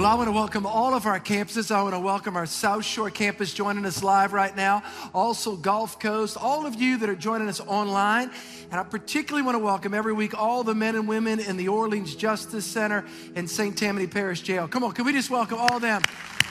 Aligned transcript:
Well, 0.00 0.10
I 0.10 0.14
want 0.14 0.28
to 0.28 0.32
welcome 0.32 0.64
all 0.64 0.94
of 0.94 1.04
our 1.04 1.20
campuses. 1.20 1.70
I 1.70 1.82
want 1.82 1.94
to 1.94 2.00
welcome 2.00 2.34
our 2.34 2.46
South 2.46 2.86
Shore 2.86 3.10
campus 3.10 3.52
joining 3.52 3.84
us 3.84 4.02
live 4.02 4.32
right 4.32 4.56
now. 4.56 4.82
Also, 5.12 5.56
Gulf 5.56 6.00
Coast, 6.00 6.38
all 6.40 6.64
of 6.64 6.74
you 6.74 6.96
that 6.96 7.10
are 7.10 7.14
joining 7.14 7.50
us 7.50 7.60
online. 7.60 8.30
And 8.70 8.80
I 8.80 8.82
particularly 8.82 9.44
want 9.44 9.56
to 9.56 9.58
welcome 9.62 9.92
every 9.92 10.14
week 10.14 10.32
all 10.32 10.64
the 10.64 10.74
men 10.74 10.96
and 10.96 11.06
women 11.06 11.38
in 11.38 11.58
the 11.58 11.68
Orleans 11.68 12.14
Justice 12.14 12.64
Center 12.64 13.04
and 13.34 13.48
St. 13.48 13.76
Tammany 13.76 14.06
Parish 14.06 14.40
Jail. 14.40 14.66
Come 14.66 14.84
on, 14.84 14.92
can 14.92 15.04
we 15.04 15.12
just 15.12 15.28
welcome 15.28 15.58
all 15.58 15.76
of 15.76 15.82
them? 15.82 16.00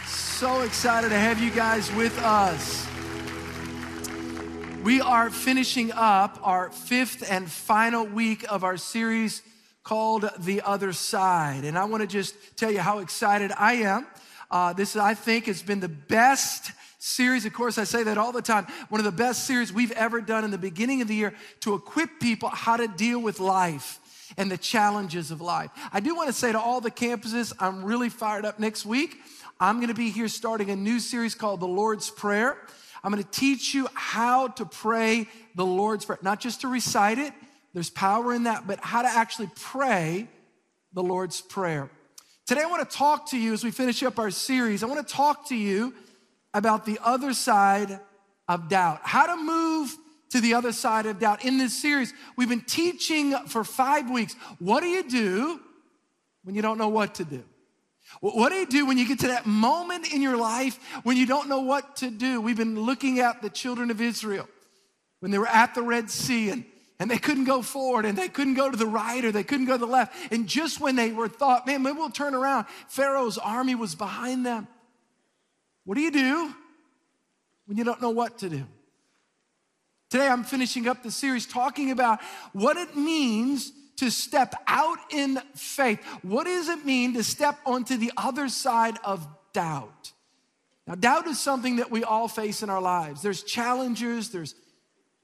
So 0.05 0.61
excited 0.61 1.09
to 1.09 1.17
have 1.17 1.41
you 1.41 1.49
guys 1.49 1.91
with 1.93 2.15
us. 2.19 2.85
We 4.83 5.01
are 5.01 5.31
finishing 5.31 5.91
up 5.91 6.39
our 6.43 6.69
fifth 6.69 7.27
and 7.31 7.49
final 7.49 8.05
week 8.05 8.45
of 8.47 8.63
our 8.63 8.77
series 8.77 9.41
called 9.89 10.29
The 10.37 10.61
Other 10.61 10.93
Side. 10.93 11.63
And 11.63 11.75
I 11.75 11.85
want 11.85 12.01
to 12.01 12.07
just 12.07 12.35
tell 12.55 12.69
you 12.69 12.77
how 12.77 12.99
excited 12.99 13.51
I 13.57 13.73
am. 13.73 14.05
Uh, 14.51 14.71
this, 14.71 14.95
I 14.95 15.15
think, 15.15 15.47
has 15.47 15.63
been 15.63 15.79
the 15.79 15.89
best 15.89 16.71
series. 16.99 17.43
Of 17.43 17.53
course, 17.53 17.79
I 17.79 17.85
say 17.85 18.03
that 18.03 18.15
all 18.15 18.31
the 18.31 18.43
time. 18.43 18.67
One 18.89 19.01
of 19.01 19.05
the 19.05 19.11
best 19.11 19.45
series 19.45 19.73
we've 19.73 19.91
ever 19.93 20.21
done 20.21 20.43
in 20.43 20.51
the 20.51 20.59
beginning 20.59 21.01
of 21.01 21.07
the 21.07 21.15
year 21.15 21.33
to 21.61 21.73
equip 21.73 22.19
people 22.19 22.49
how 22.49 22.77
to 22.77 22.87
deal 22.87 23.19
with 23.19 23.39
life 23.39 23.99
and 24.37 24.51
the 24.51 24.59
challenges 24.59 25.31
of 25.31 25.41
life. 25.41 25.71
I 25.91 26.01
do 26.01 26.15
want 26.15 26.27
to 26.27 26.33
say 26.33 26.51
to 26.51 26.59
all 26.59 26.81
the 26.81 26.91
campuses, 26.91 27.51
I'm 27.59 27.83
really 27.83 28.09
fired 28.09 28.45
up 28.45 28.59
next 28.59 28.85
week. 28.85 29.17
I'm 29.59 29.77
going 29.77 29.87
to 29.87 29.95
be 29.95 30.11
here 30.11 30.27
starting 30.27 30.69
a 30.69 30.75
new 30.75 30.99
series 30.99 31.33
called 31.33 31.61
The 31.61 31.67
Lord's 31.67 32.11
Prayer. 32.11 32.57
I'm 33.03 33.11
going 33.11 33.23
to 33.23 33.31
teach 33.31 33.73
you 33.73 33.87
how 33.95 34.49
to 34.49 34.65
pray 34.65 35.27
the 35.55 35.65
Lord's 35.65 36.05
Prayer, 36.05 36.19
not 36.21 36.39
just 36.39 36.61
to 36.61 36.67
recite 36.67 37.17
it, 37.17 37.33
there's 37.73 37.89
power 37.89 38.33
in 38.33 38.43
that, 38.43 38.67
but 38.67 38.79
how 38.81 39.01
to 39.01 39.07
actually 39.07 39.49
pray 39.55 40.27
the 40.93 41.03
Lord's 41.03 41.41
Prayer. 41.41 41.89
Today, 42.47 42.61
I 42.61 42.65
want 42.65 42.89
to 42.89 42.97
talk 42.97 43.29
to 43.29 43.37
you 43.37 43.53
as 43.53 43.63
we 43.63 43.71
finish 43.71 44.01
up 44.01 44.17
our 44.17 44.31
series. 44.31 44.81
I 44.81 44.87
want 44.87 45.07
to 45.07 45.13
talk 45.13 45.49
to 45.49 45.55
you 45.55 45.93
about 46.53 46.85
the 46.85 46.99
other 47.03 47.33
side 47.33 47.99
of 48.47 48.69
doubt, 48.69 49.01
how 49.03 49.27
to 49.27 49.37
move 49.37 49.95
to 50.31 50.41
the 50.41 50.55
other 50.55 50.71
side 50.71 51.05
of 51.05 51.19
doubt. 51.19 51.45
In 51.45 51.57
this 51.57 51.79
series, 51.79 52.13
we've 52.35 52.49
been 52.49 52.61
teaching 52.61 53.35
for 53.47 53.63
five 53.63 54.09
weeks. 54.09 54.35
What 54.57 54.81
do 54.81 54.87
you 54.87 55.07
do 55.07 55.59
when 56.43 56.55
you 56.55 56.61
don't 56.61 56.77
know 56.77 56.89
what 56.89 57.15
to 57.15 57.23
do? 57.23 57.43
What 58.21 58.49
do 58.49 58.55
you 58.55 58.65
do 58.65 58.87
when 58.87 58.97
you 58.97 59.07
get 59.07 59.19
to 59.19 59.27
that 59.27 59.45
moment 59.45 60.11
in 60.11 60.21
your 60.21 60.35
life 60.35 60.79
when 61.03 61.15
you 61.15 61.27
don't 61.27 61.47
know 61.47 61.61
what 61.61 61.97
to 61.97 62.09
do? 62.09 62.41
We've 62.41 62.57
been 62.57 62.79
looking 62.79 63.19
at 63.19 63.43
the 63.43 63.49
children 63.51 63.91
of 63.91 64.01
Israel 64.01 64.47
when 65.19 65.29
they 65.31 65.37
were 65.37 65.47
at 65.47 65.75
the 65.75 65.83
Red 65.83 66.09
Sea 66.09 66.49
and 66.49 66.65
and 66.99 67.09
they 67.09 67.17
couldn't 67.17 67.45
go 67.45 67.61
forward 67.61 68.05
and 68.05 68.17
they 68.17 68.27
couldn't 68.27 68.55
go 68.55 68.69
to 68.69 68.75
the 68.75 68.85
right 68.85 69.23
or 69.23 69.31
they 69.31 69.43
couldn't 69.43 69.65
go 69.65 69.73
to 69.73 69.85
the 69.85 69.91
left. 69.91 70.13
And 70.31 70.47
just 70.47 70.81
when 70.81 70.95
they 70.95 71.11
were 71.11 71.29
thought, 71.29 71.65
man, 71.65 71.81
maybe 71.81 71.97
we'll 71.97 72.09
turn 72.09 72.35
around, 72.35 72.65
Pharaoh's 72.89 73.37
army 73.37 73.73
was 73.73 73.95
behind 73.95 74.45
them. 74.45 74.67
What 75.85 75.95
do 75.95 76.01
you 76.01 76.11
do 76.11 76.53
when 77.65 77.77
you 77.77 77.85
don't 77.85 78.01
know 78.01 78.09
what 78.09 78.39
to 78.39 78.49
do? 78.49 78.65
Today 80.09 80.27
I'm 80.27 80.43
finishing 80.43 80.87
up 80.87 81.01
the 81.01 81.11
series 81.11 81.45
talking 81.45 81.91
about 81.91 82.19
what 82.51 82.75
it 82.75 82.97
means 82.97 83.71
to 83.97 84.09
step 84.09 84.55
out 84.67 84.97
in 85.11 85.39
faith. 85.55 86.03
What 86.21 86.45
does 86.45 86.67
it 86.67 86.85
mean 86.85 87.13
to 87.13 87.23
step 87.23 87.57
onto 87.65 87.95
the 87.95 88.11
other 88.17 88.49
side 88.49 88.97
of 89.05 89.27
doubt? 89.53 90.11
Now, 90.87 90.95
doubt 90.95 91.27
is 91.27 91.39
something 91.39 91.77
that 91.77 91.91
we 91.91 92.03
all 92.03 92.27
face 92.27 92.63
in 92.63 92.69
our 92.69 92.81
lives. 92.81 93.21
There's 93.21 93.43
challenges, 93.43 94.31
there's 94.31 94.55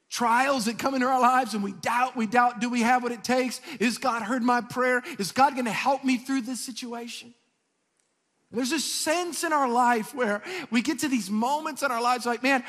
trials 0.09 0.65
that 0.65 0.77
come 0.77 0.95
into 0.95 1.07
our 1.07 1.19
lives 1.19 1.53
and 1.53 1.63
we 1.63 1.73
doubt, 1.73 2.15
we 2.15 2.27
doubt, 2.27 2.59
do 2.59 2.69
we 2.69 2.81
have 2.81 3.03
what 3.03 3.11
it 3.11 3.23
takes? 3.23 3.59
Is 3.79 3.97
God 3.97 4.21
heard 4.21 4.43
my 4.43 4.61
prayer? 4.61 5.03
Is 5.19 5.31
God 5.31 5.53
going 5.53 5.65
to 5.65 5.71
help 5.71 6.03
me 6.03 6.17
through 6.17 6.41
this 6.41 6.59
situation? 6.59 7.33
There's 8.51 8.71
a 8.71 8.79
sense 8.79 9.43
in 9.43 9.51
our 9.51 9.67
life 9.67 10.15
where 10.15 10.41
we 10.71 10.81
get 10.81 10.99
to 10.99 11.09
these 11.09 11.29
moments 11.29 11.83
in 11.83 11.91
our 11.91 12.01
lives 12.01 12.25
like, 12.25 12.41
man, 12.41 12.63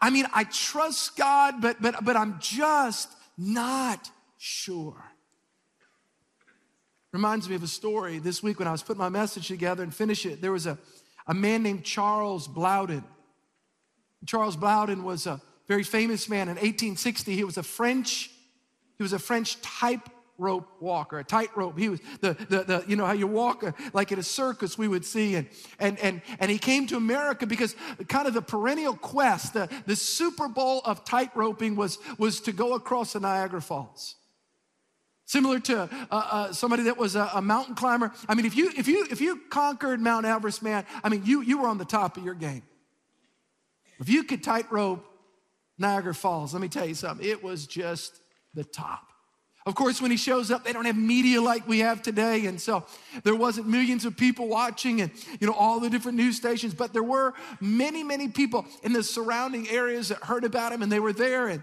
I 0.00 0.10
mean, 0.10 0.26
I 0.32 0.44
trust 0.44 1.16
God, 1.16 1.60
but 1.60 1.82
but 1.82 2.04
but 2.04 2.16
I'm 2.16 2.38
just 2.40 3.10
not 3.36 4.10
sure. 4.38 5.02
Reminds 7.12 7.48
me 7.48 7.56
of 7.56 7.62
a 7.62 7.68
story 7.68 8.18
this 8.18 8.42
week 8.42 8.58
when 8.58 8.68
I 8.68 8.72
was 8.72 8.82
putting 8.82 8.98
my 8.98 9.08
message 9.08 9.48
together 9.48 9.82
and 9.82 9.92
finish 9.94 10.26
it. 10.26 10.40
There 10.40 10.52
was 10.52 10.66
a, 10.66 10.78
a 11.26 11.34
man 11.34 11.62
named 11.62 11.84
Charles 11.84 12.46
Blondin. 12.46 13.04
Charles 14.26 14.56
Blondin 14.56 15.02
was 15.04 15.26
a 15.26 15.40
very 15.66 15.82
famous 15.82 16.28
man 16.28 16.48
in 16.48 16.56
1860. 16.56 17.34
He 17.34 17.44
was 17.44 17.56
a 17.56 17.62
French, 17.62 18.30
he 18.96 19.02
was 19.02 19.12
a 19.12 19.18
French 19.18 19.60
tightrope 19.62 20.68
walker, 20.80 21.18
a 21.18 21.24
tightrope. 21.24 21.78
He 21.78 21.88
was 21.88 22.00
the, 22.20 22.34
the, 22.48 22.64
the, 22.64 22.84
you 22.86 22.96
know, 22.96 23.06
how 23.06 23.12
you 23.12 23.26
walk 23.26 23.64
uh, 23.64 23.72
like 23.92 24.12
at 24.12 24.18
a 24.18 24.22
circus 24.22 24.76
we 24.76 24.88
would 24.88 25.04
see. 25.04 25.36
And, 25.36 25.48
and, 25.78 25.98
and, 26.00 26.22
and 26.38 26.50
he 26.50 26.58
came 26.58 26.86
to 26.88 26.96
America 26.96 27.46
because 27.46 27.74
kind 28.08 28.26
of 28.26 28.34
the 28.34 28.42
perennial 28.42 28.94
quest, 28.94 29.54
the, 29.54 29.68
the 29.86 29.96
Super 29.96 30.48
Bowl 30.48 30.82
of 30.84 31.04
tightroping 31.04 31.76
was, 31.76 31.98
was 32.18 32.40
to 32.40 32.52
go 32.52 32.74
across 32.74 33.14
the 33.14 33.20
Niagara 33.20 33.62
Falls. 33.62 34.16
Similar 35.26 35.58
to 35.60 35.82
uh, 35.82 35.86
uh, 36.10 36.52
somebody 36.52 36.82
that 36.82 36.98
was 36.98 37.16
a, 37.16 37.30
a, 37.34 37.40
mountain 37.40 37.74
climber. 37.74 38.12
I 38.28 38.34
mean, 38.34 38.44
if 38.44 38.54
you, 38.54 38.70
if, 38.76 38.86
you, 38.86 39.06
if 39.10 39.22
you 39.22 39.40
conquered 39.48 39.98
Mount 39.98 40.26
Everest, 40.26 40.62
man, 40.62 40.84
I 41.02 41.08
mean, 41.08 41.22
you, 41.24 41.40
you 41.40 41.62
were 41.62 41.68
on 41.68 41.78
the 41.78 41.86
top 41.86 42.18
of 42.18 42.24
your 42.24 42.34
game. 42.34 42.62
If 43.98 44.10
you 44.10 44.24
could 44.24 44.42
tightrope 44.42 45.02
Niagara 45.78 46.14
Falls, 46.14 46.52
let 46.52 46.62
me 46.62 46.68
tell 46.68 46.86
you 46.86 46.94
something, 46.94 47.26
it 47.26 47.42
was 47.42 47.66
just 47.66 48.20
the 48.54 48.64
top. 48.64 49.08
Of 49.66 49.74
course, 49.74 50.02
when 50.02 50.10
he 50.10 50.18
shows 50.18 50.50
up, 50.50 50.62
they 50.62 50.74
don't 50.74 50.84
have 50.84 50.96
media 50.96 51.40
like 51.40 51.66
we 51.66 51.78
have 51.78 52.02
today. 52.02 52.44
And 52.44 52.60
so 52.60 52.84
there 53.22 53.34
wasn't 53.34 53.66
millions 53.66 54.04
of 54.04 54.14
people 54.14 54.46
watching 54.46 55.00
and, 55.00 55.10
you 55.40 55.46
know, 55.46 55.54
all 55.54 55.80
the 55.80 55.88
different 55.88 56.18
news 56.18 56.36
stations, 56.36 56.74
but 56.74 56.92
there 56.92 57.02
were 57.02 57.32
many, 57.60 58.04
many 58.04 58.28
people 58.28 58.66
in 58.82 58.92
the 58.92 59.02
surrounding 59.02 59.66
areas 59.70 60.08
that 60.08 60.18
heard 60.18 60.44
about 60.44 60.72
him 60.72 60.82
and 60.82 60.92
they 60.92 61.00
were 61.00 61.14
there. 61.14 61.48
And 61.48 61.62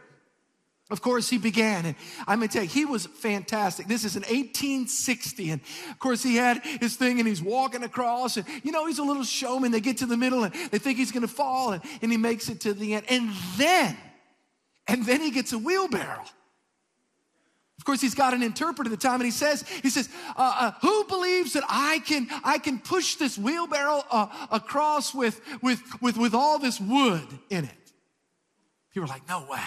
of 0.91 1.01
course, 1.01 1.29
he 1.29 1.37
began, 1.37 1.85
and 1.85 1.95
I'm 2.27 2.39
gonna 2.39 2.49
tell 2.49 2.63
you, 2.63 2.69
he 2.69 2.85
was 2.85 3.05
fantastic. 3.05 3.87
This 3.87 4.03
is 4.03 4.15
in 4.15 4.23
1860, 4.23 5.51
and 5.51 5.61
of 5.89 5.99
course, 5.99 6.21
he 6.21 6.35
had 6.35 6.63
his 6.65 6.95
thing, 6.95 7.19
and 7.19 7.27
he's 7.27 7.41
walking 7.41 7.83
across, 7.83 8.37
and 8.37 8.45
you 8.63 8.71
know, 8.71 8.85
he's 8.87 8.99
a 8.99 9.03
little 9.03 9.23
showman. 9.23 9.71
They 9.71 9.79
get 9.79 9.97
to 9.97 10.05
the 10.05 10.17
middle, 10.17 10.43
and 10.43 10.53
they 10.53 10.79
think 10.79 10.97
he's 10.97 11.11
gonna 11.11 11.27
fall, 11.27 11.71
and, 11.71 11.81
and 12.01 12.11
he 12.11 12.17
makes 12.17 12.49
it 12.49 12.61
to 12.61 12.73
the 12.73 12.95
end. 12.95 13.05
And 13.09 13.31
then, 13.57 13.97
and 14.87 15.05
then 15.05 15.21
he 15.21 15.31
gets 15.31 15.53
a 15.53 15.57
wheelbarrow. 15.57 16.23
Of 17.77 17.85
course, 17.85 17.99
he's 17.99 18.13
got 18.13 18.35
an 18.35 18.43
interpreter 18.43 18.89
at 18.89 18.91
the 18.91 19.07
time, 19.07 19.15
and 19.15 19.25
he 19.25 19.31
says, 19.31 19.67
"He 19.81 19.89
says, 19.89 20.07
uh, 20.35 20.55
uh, 20.59 20.71
who 20.81 21.03
believes 21.05 21.53
that 21.53 21.63
I 21.67 21.99
can 22.05 22.27
I 22.43 22.59
can 22.59 22.77
push 22.77 23.15
this 23.15 23.37
wheelbarrow 23.39 24.03
uh, 24.11 24.27
across 24.51 25.15
with 25.15 25.41
with 25.63 25.81
with 26.01 26.15
with 26.17 26.35
all 26.35 26.59
this 26.59 26.79
wood 26.79 27.27
in 27.49 27.65
it?" 27.65 27.91
People 28.93 29.09
are 29.09 29.13
like, 29.13 29.27
"No 29.27 29.47
way." 29.49 29.63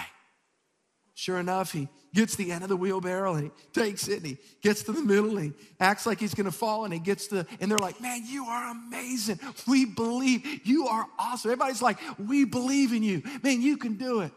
Sure 1.15 1.39
enough, 1.39 1.71
he 1.71 1.87
gets 2.13 2.35
the 2.35 2.51
end 2.51 2.63
of 2.63 2.69
the 2.69 2.75
wheelbarrow 2.75 3.35
and 3.35 3.45
he 3.45 3.51
takes 3.79 4.07
it 4.09 4.17
and 4.17 4.25
he 4.25 4.37
gets 4.61 4.83
to 4.83 4.91
the 4.91 5.01
middle 5.01 5.37
and 5.37 5.53
he 5.53 5.53
acts 5.79 6.05
like 6.05 6.19
he's 6.19 6.33
gonna 6.33 6.51
fall 6.51 6.83
and 6.83 6.93
he 6.93 6.99
gets 6.99 7.27
to, 7.27 7.47
and 7.59 7.71
they're 7.71 7.77
like, 7.77 7.99
man, 8.01 8.21
you 8.25 8.45
are 8.45 8.71
amazing. 8.71 9.39
We 9.65 9.85
believe 9.85 10.67
you 10.67 10.87
are 10.87 11.07
awesome. 11.17 11.51
Everybody's 11.51 11.81
like, 11.81 11.99
we 12.19 12.43
believe 12.43 12.91
in 12.91 13.01
you. 13.01 13.23
Man, 13.43 13.61
you 13.61 13.77
can 13.77 13.95
do 13.95 14.19
it. 14.19 14.31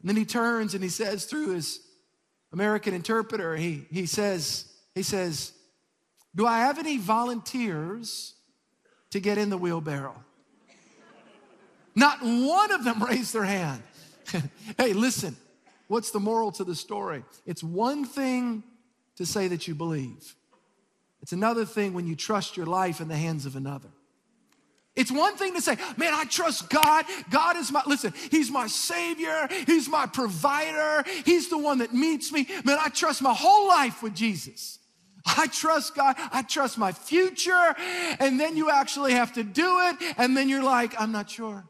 And 0.00 0.08
then 0.08 0.16
he 0.16 0.24
turns 0.24 0.74
and 0.74 0.82
he 0.82 0.90
says 0.90 1.24
through 1.24 1.54
his 1.54 1.80
American 2.52 2.94
interpreter, 2.94 3.56
he, 3.56 3.86
he 3.90 4.06
says, 4.06 4.72
he 4.94 5.02
says, 5.02 5.52
do 6.34 6.46
I 6.46 6.60
have 6.60 6.78
any 6.78 6.98
volunteers 6.98 8.34
to 9.10 9.20
get 9.20 9.38
in 9.38 9.50
the 9.50 9.58
wheelbarrow? 9.58 10.14
Not 11.94 12.22
one 12.22 12.72
of 12.72 12.84
them 12.84 13.02
raised 13.02 13.34
their 13.34 13.44
hand. 13.44 13.82
hey, 14.78 14.92
listen, 14.92 15.36
what's 15.88 16.10
the 16.10 16.20
moral 16.20 16.52
to 16.52 16.64
the 16.64 16.74
story? 16.74 17.24
It's 17.46 17.62
one 17.62 18.04
thing 18.04 18.62
to 19.16 19.26
say 19.26 19.48
that 19.48 19.68
you 19.68 19.74
believe, 19.74 20.36
it's 21.20 21.32
another 21.32 21.64
thing 21.64 21.92
when 21.92 22.06
you 22.06 22.16
trust 22.16 22.56
your 22.56 22.66
life 22.66 23.00
in 23.00 23.08
the 23.08 23.16
hands 23.16 23.46
of 23.46 23.54
another. 23.54 23.88
It's 24.94 25.10
one 25.10 25.36
thing 25.36 25.54
to 25.54 25.62
say, 25.62 25.76
man, 25.96 26.12
I 26.12 26.24
trust 26.24 26.68
God. 26.68 27.06
God 27.30 27.56
is 27.56 27.72
my, 27.72 27.82
listen, 27.86 28.12
He's 28.30 28.50
my 28.50 28.66
Savior. 28.66 29.48
He's 29.66 29.88
my 29.88 30.06
provider. 30.06 31.08
He's 31.24 31.48
the 31.48 31.56
one 31.56 31.78
that 31.78 31.94
meets 31.94 32.30
me. 32.30 32.46
Man, 32.64 32.78
I 32.78 32.88
trust 32.88 33.22
my 33.22 33.32
whole 33.32 33.68
life 33.68 34.02
with 34.02 34.14
Jesus. 34.14 34.80
I 35.24 35.46
trust 35.46 35.94
God. 35.94 36.16
I 36.30 36.42
trust 36.42 36.76
my 36.76 36.92
future. 36.92 37.74
And 38.18 38.38
then 38.38 38.56
you 38.56 38.70
actually 38.70 39.12
have 39.12 39.32
to 39.34 39.42
do 39.42 39.78
it. 39.80 40.14
And 40.18 40.36
then 40.36 40.48
you're 40.48 40.62
like, 40.64 41.00
I'm 41.00 41.12
not 41.12 41.30
sure. 41.30 41.64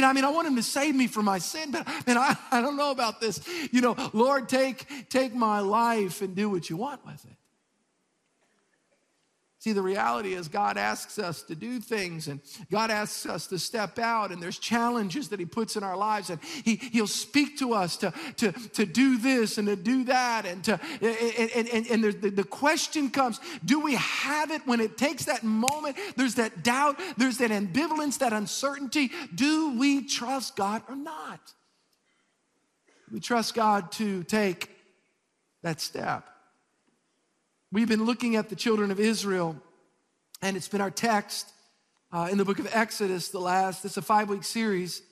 Mean, 0.00 0.08
I 0.08 0.12
mean, 0.14 0.24
I 0.24 0.30
want 0.30 0.48
him 0.48 0.56
to 0.56 0.62
save 0.62 0.94
me 0.94 1.08
from 1.08 1.26
my 1.26 1.38
sin, 1.38 1.72
but 1.72 1.86
man, 2.06 2.16
I, 2.16 2.34
I 2.50 2.62
don't 2.62 2.78
know 2.78 2.90
about 2.90 3.20
this. 3.20 3.38
You 3.70 3.82
know, 3.82 3.94
Lord, 4.14 4.48
take, 4.48 5.10
take 5.10 5.34
my 5.34 5.60
life 5.60 6.22
and 6.22 6.34
do 6.34 6.48
what 6.48 6.70
you 6.70 6.78
want 6.78 7.04
with 7.04 7.22
it. 7.26 7.36
See, 9.60 9.72
the 9.72 9.82
reality 9.82 10.32
is 10.32 10.48
God 10.48 10.78
asks 10.78 11.18
us 11.18 11.42
to 11.42 11.54
do 11.54 11.80
things 11.80 12.28
and 12.28 12.40
God 12.70 12.90
asks 12.90 13.26
us 13.26 13.46
to 13.48 13.58
step 13.58 13.98
out, 13.98 14.32
and 14.32 14.42
there's 14.42 14.58
challenges 14.58 15.28
that 15.28 15.38
He 15.38 15.44
puts 15.44 15.76
in 15.76 15.82
our 15.82 15.98
lives, 15.98 16.30
and 16.30 16.40
he, 16.64 16.76
He'll 16.76 17.06
speak 17.06 17.58
to 17.58 17.74
us 17.74 17.98
to, 17.98 18.10
to, 18.38 18.52
to 18.52 18.86
do 18.86 19.18
this 19.18 19.58
and 19.58 19.68
to 19.68 19.76
do 19.76 20.04
that. 20.04 20.46
And, 20.46 20.64
to, 20.64 20.80
and, 21.02 21.68
and, 21.68 21.86
and 21.90 22.04
the, 22.04 22.30
the 22.30 22.44
question 22.44 23.10
comes 23.10 23.38
do 23.62 23.80
we 23.80 23.96
have 23.96 24.50
it 24.50 24.66
when 24.66 24.80
it 24.80 24.96
takes 24.96 25.26
that 25.26 25.44
moment? 25.44 25.98
There's 26.16 26.36
that 26.36 26.64
doubt, 26.64 26.98
there's 27.18 27.36
that 27.36 27.50
ambivalence, 27.50 28.18
that 28.20 28.32
uncertainty. 28.32 29.10
Do 29.34 29.78
we 29.78 30.06
trust 30.06 30.56
God 30.56 30.82
or 30.88 30.96
not? 30.96 31.52
We 33.12 33.20
trust 33.20 33.54
God 33.54 33.92
to 33.92 34.22
take 34.22 34.70
that 35.62 35.82
step. 35.82 36.26
We've 37.72 37.88
been 37.88 38.04
looking 38.04 38.34
at 38.34 38.48
the 38.48 38.56
children 38.56 38.90
of 38.90 38.98
Israel, 38.98 39.54
and 40.42 40.56
it's 40.56 40.66
been 40.66 40.80
our 40.80 40.90
text 40.90 41.48
uh, 42.10 42.28
in 42.28 42.36
the 42.36 42.44
book 42.44 42.58
of 42.58 42.68
Exodus, 42.72 43.28
the 43.28 43.38
last, 43.38 43.84
it's 43.84 43.96
a 43.96 44.02
five 44.02 44.28
week 44.28 44.42
series. 44.42 45.02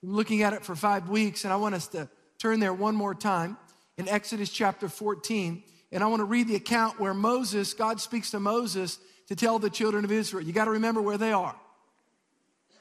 I'm 0.00 0.14
looking 0.14 0.42
at 0.42 0.52
it 0.52 0.64
for 0.64 0.76
five 0.76 1.08
weeks, 1.08 1.42
and 1.42 1.52
I 1.52 1.56
want 1.56 1.74
us 1.74 1.88
to 1.88 2.08
turn 2.38 2.60
there 2.60 2.72
one 2.72 2.94
more 2.94 3.16
time 3.16 3.56
in 3.98 4.08
Exodus 4.08 4.48
chapter 4.48 4.88
14. 4.88 5.64
And 5.90 6.04
I 6.04 6.06
want 6.06 6.20
to 6.20 6.24
read 6.24 6.46
the 6.46 6.54
account 6.54 7.00
where 7.00 7.14
Moses, 7.14 7.74
God 7.74 8.00
speaks 8.00 8.30
to 8.30 8.38
Moses 8.38 9.00
to 9.26 9.34
tell 9.34 9.58
the 9.58 9.68
children 9.68 10.04
of 10.04 10.12
Israel. 10.12 10.44
You 10.44 10.52
got 10.52 10.66
to 10.66 10.70
remember 10.70 11.02
where 11.02 11.18
they 11.18 11.32
are. 11.32 11.56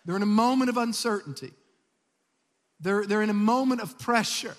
They're 0.05 0.15
in 0.15 0.21
a 0.21 0.27
moment 0.27 0.69
of 0.69 0.77
uncertainty, 0.77 1.53
they're, 2.79 3.03
they're 3.07 3.23
in 3.23 3.31
a 3.31 3.33
moment 3.33 3.81
of 3.81 3.97
pressure. 3.97 4.55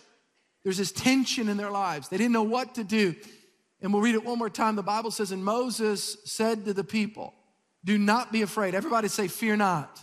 There's 0.65 0.79
this 0.79 0.93
tension 0.93 1.51
in 1.51 1.59
their 1.59 1.71
lives. 1.71 2.09
They 2.09 2.17
didn't 2.17 2.33
know 2.33 2.43
what 2.43 2.77
to 2.77 2.85
do. 2.85 3.15
And 3.85 3.93
we'll 3.93 4.01
read 4.01 4.15
it 4.15 4.25
one 4.25 4.39
more 4.39 4.49
time. 4.49 4.77
The 4.77 4.83
Bible 4.83 5.11
says, 5.11 5.31
And 5.31 5.45
Moses 5.45 6.17
said 6.25 6.65
to 6.65 6.73
the 6.73 6.83
people, 6.83 7.35
Do 7.85 7.99
not 7.99 8.33
be 8.33 8.41
afraid. 8.41 8.75
Everybody 8.75 9.09
say, 9.09 9.29
Fear 9.29 9.57
not. 9.57 10.03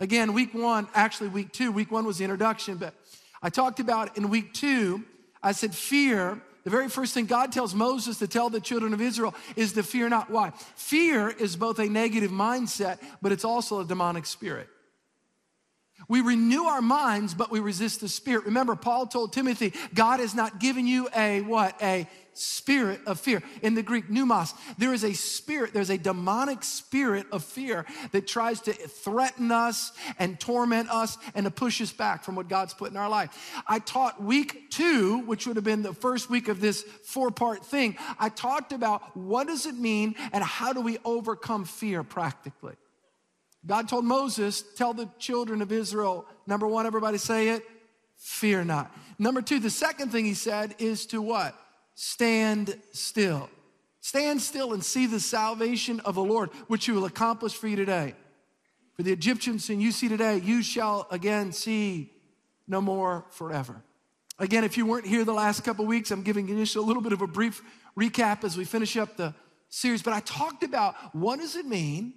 Again, 0.00 0.32
week 0.32 0.52
one, 0.52 0.88
actually, 0.92 1.28
week 1.28 1.52
two, 1.52 1.70
week 1.70 1.92
one 1.92 2.04
was 2.04 2.18
the 2.18 2.24
introduction, 2.24 2.76
but 2.76 2.92
I 3.40 3.50
talked 3.50 3.78
about 3.78 4.18
in 4.18 4.28
week 4.30 4.52
two, 4.52 5.04
I 5.42 5.52
said, 5.52 5.76
Fear. 5.76 6.42
The 6.64 6.70
very 6.70 6.88
first 6.88 7.14
thing 7.14 7.26
God 7.26 7.52
tells 7.52 7.72
Moses 7.72 8.18
to 8.18 8.26
tell 8.26 8.50
the 8.50 8.60
children 8.60 8.92
of 8.92 9.00
Israel 9.00 9.36
is 9.54 9.74
to 9.74 9.84
fear 9.84 10.08
not. 10.08 10.28
Why? 10.28 10.50
Fear 10.74 11.28
is 11.30 11.54
both 11.54 11.78
a 11.78 11.86
negative 11.86 12.32
mindset, 12.32 12.98
but 13.22 13.30
it's 13.30 13.44
also 13.44 13.78
a 13.78 13.84
demonic 13.84 14.26
spirit. 14.26 14.68
We 16.08 16.20
renew 16.20 16.64
our 16.64 16.82
minds, 16.82 17.34
but 17.34 17.50
we 17.50 17.60
resist 17.60 18.00
the 18.00 18.08
spirit. 18.08 18.46
Remember, 18.46 18.76
Paul 18.76 19.06
told 19.06 19.32
Timothy, 19.32 19.72
God 19.94 20.20
has 20.20 20.34
not 20.34 20.60
given 20.60 20.86
you 20.86 21.08
a 21.16 21.40
what? 21.40 21.80
A 21.82 22.06
spirit 22.32 23.00
of 23.06 23.18
fear. 23.18 23.42
In 23.62 23.74
the 23.74 23.82
Greek, 23.82 24.08
pneumos, 24.08 24.54
there 24.78 24.92
is 24.92 25.04
a 25.04 25.14
spirit, 25.14 25.72
there's 25.72 25.90
a 25.90 25.98
demonic 25.98 26.62
spirit 26.62 27.26
of 27.32 27.42
fear 27.42 27.86
that 28.12 28.26
tries 28.26 28.60
to 28.62 28.72
threaten 28.72 29.50
us 29.50 29.92
and 30.18 30.38
torment 30.38 30.90
us 30.90 31.16
and 31.34 31.44
to 31.44 31.50
push 31.50 31.80
us 31.80 31.92
back 31.92 32.24
from 32.24 32.36
what 32.36 32.48
God's 32.48 32.74
put 32.74 32.90
in 32.90 32.96
our 32.96 33.08
life. 33.08 33.54
I 33.66 33.78
taught 33.78 34.22
week 34.22 34.70
two, 34.70 35.20
which 35.20 35.46
would 35.46 35.56
have 35.56 35.64
been 35.64 35.82
the 35.82 35.94
first 35.94 36.28
week 36.28 36.48
of 36.48 36.60
this 36.60 36.82
four 36.82 37.30
part 37.30 37.64
thing. 37.64 37.96
I 38.18 38.28
talked 38.28 38.72
about 38.72 39.16
what 39.16 39.46
does 39.46 39.66
it 39.66 39.74
mean 39.74 40.14
and 40.32 40.44
how 40.44 40.72
do 40.72 40.80
we 40.80 40.98
overcome 41.04 41.64
fear 41.64 42.02
practically. 42.04 42.74
God 43.66 43.88
told 43.88 44.04
Moses, 44.04 44.62
tell 44.76 44.94
the 44.94 45.08
children 45.18 45.60
of 45.60 45.72
Israel, 45.72 46.24
number 46.46 46.66
one, 46.66 46.86
everybody 46.86 47.18
say 47.18 47.48
it, 47.48 47.64
fear 48.16 48.64
not. 48.64 48.94
Number 49.18 49.42
two, 49.42 49.58
the 49.58 49.70
second 49.70 50.12
thing 50.12 50.24
he 50.24 50.34
said 50.34 50.74
is 50.78 51.06
to 51.06 51.20
what? 51.20 51.54
Stand 51.94 52.78
still. 52.92 53.50
Stand 54.00 54.40
still 54.40 54.72
and 54.72 54.84
see 54.84 55.06
the 55.06 55.18
salvation 55.18 56.00
of 56.00 56.14
the 56.14 56.22
Lord, 56.22 56.50
which 56.68 56.86
he 56.86 56.92
will 56.92 57.06
accomplish 57.06 57.54
for 57.54 57.66
you 57.66 57.74
today. 57.74 58.14
For 58.94 59.02
the 59.02 59.12
Egyptians 59.12 59.68
and 59.68 59.82
you 59.82 59.90
see 59.90 60.08
today, 60.08 60.38
you 60.38 60.62
shall 60.62 61.08
again 61.10 61.52
see 61.52 62.12
no 62.68 62.80
more 62.80 63.24
forever. 63.30 63.82
Again, 64.38 64.64
if 64.64 64.76
you 64.76 64.86
weren't 64.86 65.06
here 65.06 65.24
the 65.24 65.32
last 65.32 65.64
couple 65.64 65.86
weeks, 65.86 66.10
I'm 66.10 66.22
giving 66.22 66.46
you 66.46 66.56
just 66.56 66.76
a 66.76 66.80
little 66.80 67.02
bit 67.02 67.12
of 67.12 67.22
a 67.22 67.26
brief 67.26 67.62
recap 67.98 68.44
as 68.44 68.56
we 68.56 68.64
finish 68.64 68.96
up 68.96 69.16
the 69.16 69.34
series. 69.70 70.02
But 70.02 70.14
I 70.14 70.20
talked 70.20 70.62
about 70.62 70.94
what 71.14 71.40
does 71.40 71.56
it 71.56 71.66
mean 71.66 72.14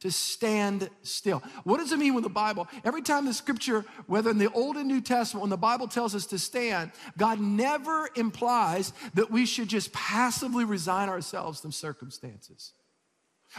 to 0.00 0.10
stand 0.10 0.88
still. 1.02 1.42
What 1.64 1.78
does 1.78 1.92
it 1.92 1.98
mean 1.98 2.14
when 2.14 2.22
the 2.22 2.28
Bible, 2.28 2.66
every 2.84 3.02
time 3.02 3.26
the 3.26 3.34
scripture, 3.34 3.84
whether 4.06 4.30
in 4.30 4.38
the 4.38 4.50
Old 4.52 4.76
and 4.76 4.88
New 4.88 5.00
Testament, 5.00 5.42
when 5.42 5.50
the 5.50 5.56
Bible 5.56 5.88
tells 5.88 6.14
us 6.14 6.26
to 6.26 6.38
stand, 6.38 6.90
God 7.18 7.38
never 7.40 8.08
implies 8.16 8.92
that 9.14 9.30
we 9.30 9.46
should 9.46 9.68
just 9.68 9.92
passively 9.92 10.64
resign 10.64 11.08
ourselves 11.08 11.60
to 11.60 11.72
circumstances. 11.72 12.72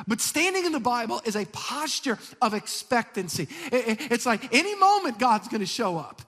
But 0.08 0.22
standing 0.22 0.66
in 0.66 0.72
the 0.72 0.80
Bible 0.80 1.22
is 1.26 1.36
a 1.36 1.46
posture 1.46 2.18
of 2.42 2.54
expectancy. 2.54 3.48
It's 3.72 4.26
like 4.26 4.54
any 4.54 4.74
moment 4.76 5.20
God's 5.20 5.48
gonna 5.48 5.66
show 5.66 5.98
up. 5.98 6.22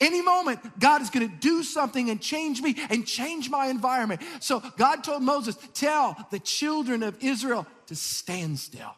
Any 0.00 0.22
moment, 0.22 0.80
God 0.80 1.00
is 1.00 1.10
going 1.10 1.30
to 1.30 1.36
do 1.36 1.62
something 1.62 2.10
and 2.10 2.20
change 2.20 2.60
me 2.60 2.74
and 2.90 3.06
change 3.06 3.48
my 3.48 3.66
environment. 3.68 4.20
So 4.40 4.60
God 4.76 5.04
told 5.04 5.22
Moses, 5.22 5.56
Tell 5.74 6.16
the 6.32 6.40
children 6.40 7.04
of 7.04 7.22
Israel 7.22 7.68
to 7.86 7.94
stand 7.94 8.58
still 8.58 8.96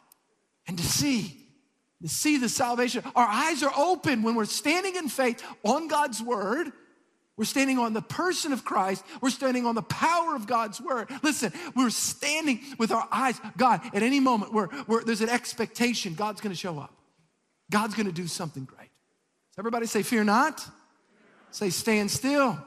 and 0.67 0.77
to 0.77 0.83
see, 0.83 1.35
to 2.01 2.07
see 2.07 2.37
the 2.37 2.49
salvation. 2.49 3.03
Our 3.15 3.27
eyes 3.27 3.63
are 3.63 3.73
open 3.75 4.23
when 4.23 4.35
we're 4.35 4.45
standing 4.45 4.95
in 4.95 5.09
faith 5.09 5.43
on 5.63 5.87
God's 5.87 6.21
word. 6.21 6.71
We're 7.37 7.45
standing 7.45 7.77
on 7.79 7.93
the 7.93 8.01
person 8.01 8.53
of 8.53 8.63
Christ. 8.63 9.03
We're 9.21 9.29
standing 9.29 9.65
on 9.65 9.75
the 9.75 9.81
power 9.81 10.35
of 10.35 10.47
God's 10.47 10.79
word. 10.79 11.09
Listen, 11.21 11.51
we're 11.75 11.89
standing 11.89 12.61
with 12.77 12.91
our 12.91 13.07
eyes. 13.11 13.39
God, 13.57 13.81
at 13.93 14.03
any 14.03 14.21
moment, 14.21 14.53
where, 14.53 14.67
where 14.67 15.03
there's 15.03 15.21
an 15.21 15.29
expectation, 15.29 16.13
God's 16.13 16.39
going 16.39 16.53
to 16.53 16.59
show 16.59 16.79
up. 16.79 16.93
God's 17.69 17.95
going 17.95 18.05
to 18.05 18.13
do 18.13 18.27
something 18.27 18.63
great. 18.63 18.89
Everybody 19.57 19.85
say, 19.85 20.01
Fear 20.01 20.25
not. 20.25 20.65
Say, 21.51 21.69
Stand 21.69 22.09
still. 22.09 22.57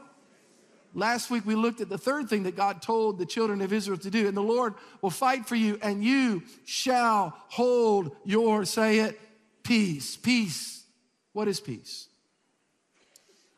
Last 0.94 1.30
week 1.30 1.46
we 1.46 1.54
looked 1.54 1.80
at 1.80 1.88
the 1.88 1.98
third 1.98 2.28
thing 2.28 2.44
that 2.44 2.56
God 2.56 2.82
told 2.82 3.18
the 3.18 3.26
children 3.26 3.60
of 3.60 3.72
Israel 3.72 3.98
to 3.98 4.10
do, 4.10 4.26
and 4.26 4.36
the 4.36 4.42
Lord 4.42 4.74
will 5.02 5.10
fight 5.10 5.46
for 5.46 5.54
you, 5.54 5.78
and 5.82 6.02
you 6.02 6.42
shall 6.64 7.36
hold 7.48 8.16
your, 8.24 8.64
say 8.64 9.00
it, 9.00 9.20
peace. 9.62 10.16
Peace. 10.16 10.84
What 11.32 11.48
is 11.48 11.60
peace? 11.60 12.08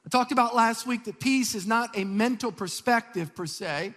I 0.04 0.08
talked 0.08 0.32
about 0.32 0.54
last 0.54 0.86
week 0.86 1.04
that 1.04 1.20
peace 1.20 1.54
is 1.54 1.66
not 1.66 1.96
a 1.96 2.04
mental 2.04 2.50
perspective 2.52 3.34
per 3.34 3.46
se. 3.46 3.94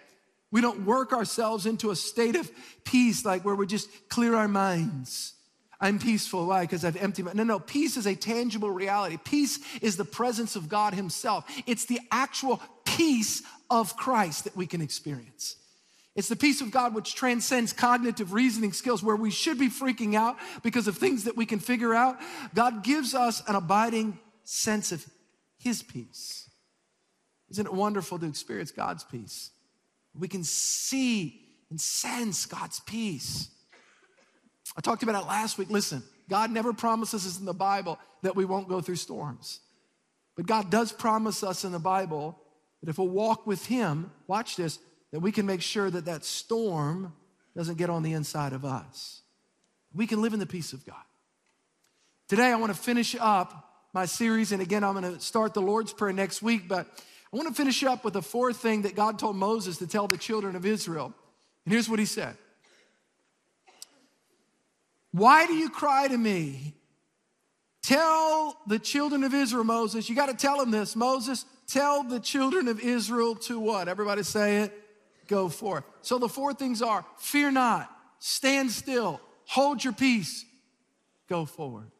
We 0.51 0.61
don't 0.61 0.85
work 0.85 1.13
ourselves 1.13 1.65
into 1.65 1.89
a 1.89 1.95
state 1.95 2.35
of 2.35 2.49
peace 2.83 3.25
like 3.25 3.43
where 3.43 3.55
we 3.55 3.65
just 3.65 3.89
clear 4.09 4.35
our 4.35 4.47
minds. 4.47 5.33
I'm 5.81 5.99
peaceful. 5.99 6.45
Why? 6.45 6.61
Because 6.61 6.85
I've 6.85 6.95
emptied 6.95 7.25
my. 7.25 7.33
No, 7.33 7.43
no. 7.43 7.59
Peace 7.59 7.97
is 7.97 8.05
a 8.05 8.15
tangible 8.15 8.69
reality. 8.69 9.17
Peace 9.21 9.59
is 9.81 9.97
the 9.97 10.05
presence 10.05 10.55
of 10.55 10.69
God 10.69 10.93
Himself. 10.93 11.43
It's 11.65 11.85
the 11.85 11.99
actual 12.09 12.61
peace 12.97 13.43
of 13.69 13.95
Christ 13.97 14.43
that 14.45 14.55
we 14.55 14.67
can 14.67 14.81
experience. 14.81 15.57
It's 16.15 16.29
the 16.29 16.35
peace 16.35 16.61
of 16.61 16.69
God 16.69 16.93
which 16.93 17.15
transcends 17.15 17.73
cognitive 17.73 18.33
reasoning 18.33 18.71
skills 18.71 19.01
where 19.01 19.15
we 19.15 19.31
should 19.31 19.57
be 19.57 19.69
freaking 19.69 20.15
out 20.15 20.37
because 20.61 20.87
of 20.87 20.97
things 20.97 21.23
that 21.23 21.35
we 21.35 21.45
can 21.45 21.59
figure 21.59 21.95
out. 21.95 22.17
God 22.53 22.83
gives 22.83 23.15
us 23.15 23.41
an 23.47 23.55
abiding 23.55 24.19
sense 24.43 24.91
of 24.91 25.03
His 25.57 25.81
peace. 25.81 26.49
Isn't 27.49 27.65
it 27.65 27.73
wonderful 27.73 28.19
to 28.19 28.27
experience 28.27 28.71
God's 28.71 29.03
peace? 29.03 29.49
We 30.13 30.27
can 30.27 30.43
see 30.43 31.41
and 31.71 31.81
sense 31.81 32.45
God's 32.45 32.79
peace. 32.81 33.49
I 34.77 34.81
talked 34.81 35.01
about 35.01 35.23
it 35.23 35.27
last 35.27 35.57
week. 35.57 35.71
Listen, 35.71 36.03
God 36.29 36.51
never 36.51 36.73
promises 36.73 37.25
us 37.25 37.39
in 37.39 37.45
the 37.45 37.53
Bible 37.53 37.97
that 38.21 38.35
we 38.35 38.45
won't 38.45 38.69
go 38.69 38.81
through 38.81 38.95
storms. 38.97 39.59
But 40.35 40.45
God 40.45 40.69
does 40.69 40.91
promise 40.91 41.43
us 41.43 41.63
in 41.63 41.71
the 41.71 41.79
Bible 41.79 42.39
that 42.83 42.89
if 42.89 42.97
we'll 42.97 43.07
walk 43.07 43.47
with 43.47 43.65
Him, 43.67 44.11
watch 44.27 44.57
this, 44.57 44.77
that 45.11 45.21
we 45.21 45.31
can 45.31 45.45
make 45.45 45.61
sure 45.61 45.89
that 45.89 46.03
that 46.03 46.25
storm 46.25 47.13
doesn't 47.55 47.77
get 47.77 47.89
on 47.89 48.03
the 48.03 48.11
inside 48.11 48.51
of 48.51 48.65
us. 48.65 49.21
We 49.93 50.05
can 50.05 50.21
live 50.21 50.33
in 50.33 50.39
the 50.39 50.45
peace 50.45 50.73
of 50.73 50.85
God. 50.85 50.95
Today, 52.27 52.51
I 52.51 52.57
want 52.57 52.75
to 52.75 52.79
finish 52.79 53.15
up 53.17 53.87
my 53.93 54.05
series, 54.05 54.51
and 54.51 54.61
again, 54.61 54.83
I'm 54.83 54.99
going 54.99 55.15
to 55.15 55.21
start 55.21 55.53
the 55.53 55.61
Lord's 55.61 55.93
Prayer 55.93 56.11
next 56.11 56.41
week, 56.41 56.67
but 56.67 56.87
I 57.31 57.37
want 57.37 57.47
to 57.47 57.53
finish 57.53 57.83
up 57.85 58.03
with 58.03 58.15
the 58.15 58.21
fourth 58.21 58.57
thing 58.57 58.81
that 58.81 58.95
God 58.95 59.17
told 59.17 59.37
Moses 59.37 59.77
to 59.77 59.87
tell 59.87 60.07
the 60.07 60.17
children 60.17 60.57
of 60.57 60.65
Israel. 60.65 61.13
And 61.63 61.71
here's 61.71 61.87
what 61.87 61.99
He 61.99 62.05
said 62.05 62.35
why 65.13 65.45
do 65.45 65.53
you 65.53 65.69
cry 65.69 66.09
to 66.09 66.17
me? 66.17 66.73
Tell 67.83 68.57
the 68.65 68.79
children 68.79 69.25
of 69.25 69.33
Israel, 69.33 69.65
Moses, 69.65 70.09
you 70.09 70.15
got 70.15 70.29
to 70.29 70.35
tell 70.35 70.57
them 70.57 70.71
this. 70.71 70.95
Moses, 70.95 71.45
tell 71.67 72.03
the 72.03 72.19
children 72.19 72.69
of 72.69 72.79
Israel 72.79 73.35
to 73.35 73.59
what? 73.59 73.89
Everybody 73.89 74.23
say 74.23 74.61
it. 74.61 74.73
Go 75.27 75.49
forth. 75.49 75.83
So 76.01 76.17
the 76.17 76.29
four 76.29 76.53
things 76.53 76.81
are 76.81 77.05
fear 77.17 77.51
not, 77.51 77.89
stand 78.19 78.71
still, 78.71 79.19
hold 79.45 79.83
your 79.83 79.93
peace, 79.93 80.45
go 81.27 81.45
forward. 81.45 81.91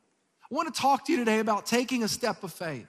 I 0.50 0.56
want 0.56 0.74
to 0.74 0.82
talk 0.82 1.06
to 1.06 1.12
you 1.12 1.18
today 1.18 1.40
about 1.40 1.66
taking 1.66 2.04
a 2.04 2.08
step 2.08 2.44
of 2.44 2.54
faith. 2.54 2.88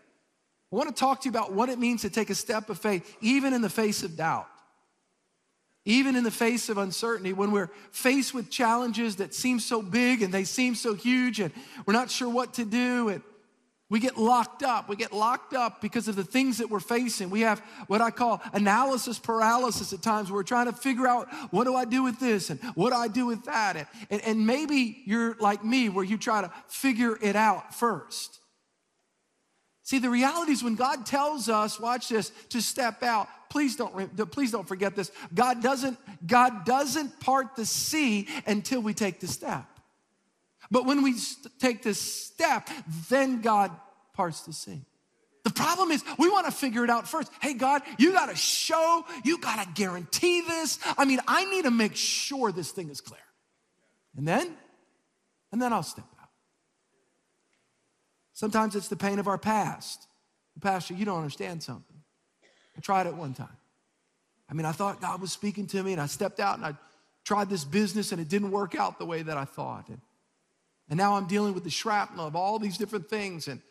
I 0.72 0.76
want 0.76 0.88
to 0.88 0.94
talk 0.94 1.20
to 1.22 1.26
you 1.26 1.30
about 1.30 1.52
what 1.52 1.68
it 1.68 1.78
means 1.78 2.02
to 2.02 2.10
take 2.10 2.30
a 2.30 2.34
step 2.34 2.68
of 2.68 2.78
faith, 2.78 3.16
even 3.20 3.54
in 3.54 3.62
the 3.62 3.70
face 3.70 4.02
of 4.02 4.16
doubt. 4.16 4.48
Even 5.86 6.16
in 6.16 6.24
the 6.24 6.30
face 6.30 6.68
of 6.70 6.78
uncertainty, 6.78 7.32
when 7.32 7.52
we're 7.52 7.70
faced 7.90 8.32
with 8.32 8.50
challenges 8.50 9.16
that 9.16 9.34
seem 9.34 9.60
so 9.60 9.82
big 9.82 10.22
and 10.22 10.32
they 10.32 10.44
seem 10.44 10.74
so 10.74 10.94
huge 10.94 11.40
and 11.40 11.52
we're 11.84 11.92
not 11.92 12.10
sure 12.10 12.28
what 12.28 12.54
to 12.54 12.64
do 12.64 13.10
and 13.10 13.22
we 13.90 14.00
get 14.00 14.16
locked 14.16 14.62
up. 14.62 14.88
We 14.88 14.96
get 14.96 15.12
locked 15.12 15.52
up 15.52 15.82
because 15.82 16.08
of 16.08 16.16
the 16.16 16.24
things 16.24 16.58
that 16.58 16.70
we're 16.70 16.80
facing. 16.80 17.28
We 17.28 17.42
have 17.42 17.60
what 17.86 18.00
I 18.00 18.10
call 18.10 18.40
analysis 18.54 19.18
paralysis 19.18 19.92
at 19.92 20.00
times 20.02 20.30
where 20.30 20.38
we're 20.38 20.42
trying 20.42 20.66
to 20.66 20.72
figure 20.72 21.06
out 21.06 21.28
what 21.50 21.64
do 21.64 21.74
I 21.74 21.84
do 21.84 22.02
with 22.02 22.18
this 22.18 22.48
and 22.48 22.58
what 22.74 22.90
do 22.90 22.96
I 22.96 23.08
do 23.08 23.26
with 23.26 23.44
that. 23.44 23.76
And, 23.76 23.86
and, 24.10 24.20
and 24.22 24.46
maybe 24.46 25.02
you're 25.04 25.36
like 25.38 25.64
me 25.64 25.90
where 25.90 26.04
you 26.04 26.16
try 26.16 26.40
to 26.40 26.50
figure 26.66 27.18
it 27.20 27.36
out 27.36 27.74
first. 27.74 28.40
See, 29.84 29.98
the 29.98 30.08
reality 30.08 30.52
is 30.52 30.64
when 30.64 30.76
God 30.76 31.04
tells 31.04 31.50
us, 31.50 31.78
watch 31.78 32.08
this, 32.08 32.30
to 32.48 32.62
step 32.62 33.02
out, 33.02 33.28
please 33.50 33.76
don't, 33.76 34.16
please 34.32 34.50
don't 34.50 34.66
forget 34.66 34.96
this. 34.96 35.12
God 35.34 35.62
doesn't, 35.62 35.98
God 36.26 36.64
doesn't 36.64 37.20
part 37.20 37.54
the 37.54 37.66
sea 37.66 38.26
until 38.46 38.80
we 38.80 38.94
take 38.94 39.20
the 39.20 39.26
step. 39.26 39.66
But 40.70 40.86
when 40.86 41.02
we 41.02 41.14
take 41.58 41.82
this 41.82 42.00
step, 42.00 42.70
then 43.10 43.42
God 43.42 43.70
parts 44.14 44.40
the 44.40 44.54
sea. 44.54 44.80
The 45.44 45.50
problem 45.50 45.90
is 45.90 46.02
we 46.18 46.30
want 46.30 46.46
to 46.46 46.52
figure 46.52 46.82
it 46.84 46.90
out 46.90 47.06
first. 47.06 47.30
Hey, 47.42 47.52
God, 47.52 47.82
you 47.98 48.12
got 48.12 48.30
to 48.30 48.36
show, 48.36 49.04
you 49.22 49.36
got 49.36 49.62
to 49.62 49.70
guarantee 49.74 50.40
this. 50.40 50.78
I 50.96 51.04
mean, 51.04 51.20
I 51.28 51.44
need 51.44 51.64
to 51.64 51.70
make 51.70 51.94
sure 51.94 52.50
this 52.50 52.70
thing 52.70 52.88
is 52.88 53.02
clear. 53.02 53.20
And 54.16 54.26
then, 54.26 54.56
and 55.52 55.60
then 55.60 55.74
I'll 55.74 55.82
step. 55.82 56.06
Sometimes 58.34 58.76
it's 58.76 58.88
the 58.88 58.96
pain 58.96 59.18
of 59.18 59.28
our 59.28 59.38
past. 59.38 60.06
Pastor, 60.60 60.94
you 60.94 61.04
don't 61.04 61.18
understand 61.18 61.62
something. 61.62 61.96
I 62.76 62.80
tried 62.80 63.06
it 63.06 63.14
one 63.14 63.34
time. 63.34 63.48
I 64.50 64.54
mean, 64.54 64.66
I 64.66 64.72
thought 64.72 65.00
God 65.00 65.20
was 65.20 65.32
speaking 65.32 65.66
to 65.68 65.82
me, 65.82 65.92
and 65.92 66.00
I 66.00 66.06
stepped 66.06 66.40
out 66.40 66.56
and 66.56 66.66
I 66.66 66.74
tried 67.24 67.48
this 67.48 67.64
business, 67.64 68.12
and 68.12 68.20
it 68.20 68.28
didn't 68.28 68.50
work 68.50 68.74
out 68.74 68.98
the 68.98 69.06
way 69.06 69.22
that 69.22 69.36
I 69.36 69.44
thought. 69.44 69.88
And, 69.88 70.00
and 70.90 70.96
now 70.98 71.16
I'm 71.16 71.26
dealing 71.26 71.54
with 71.54 71.64
the 71.64 71.70
shrapnel 71.70 72.26
of 72.26 72.36
all 72.36 72.58
these 72.58 72.76
different 72.76 73.08
things. 73.08 73.48
And, 73.48 73.62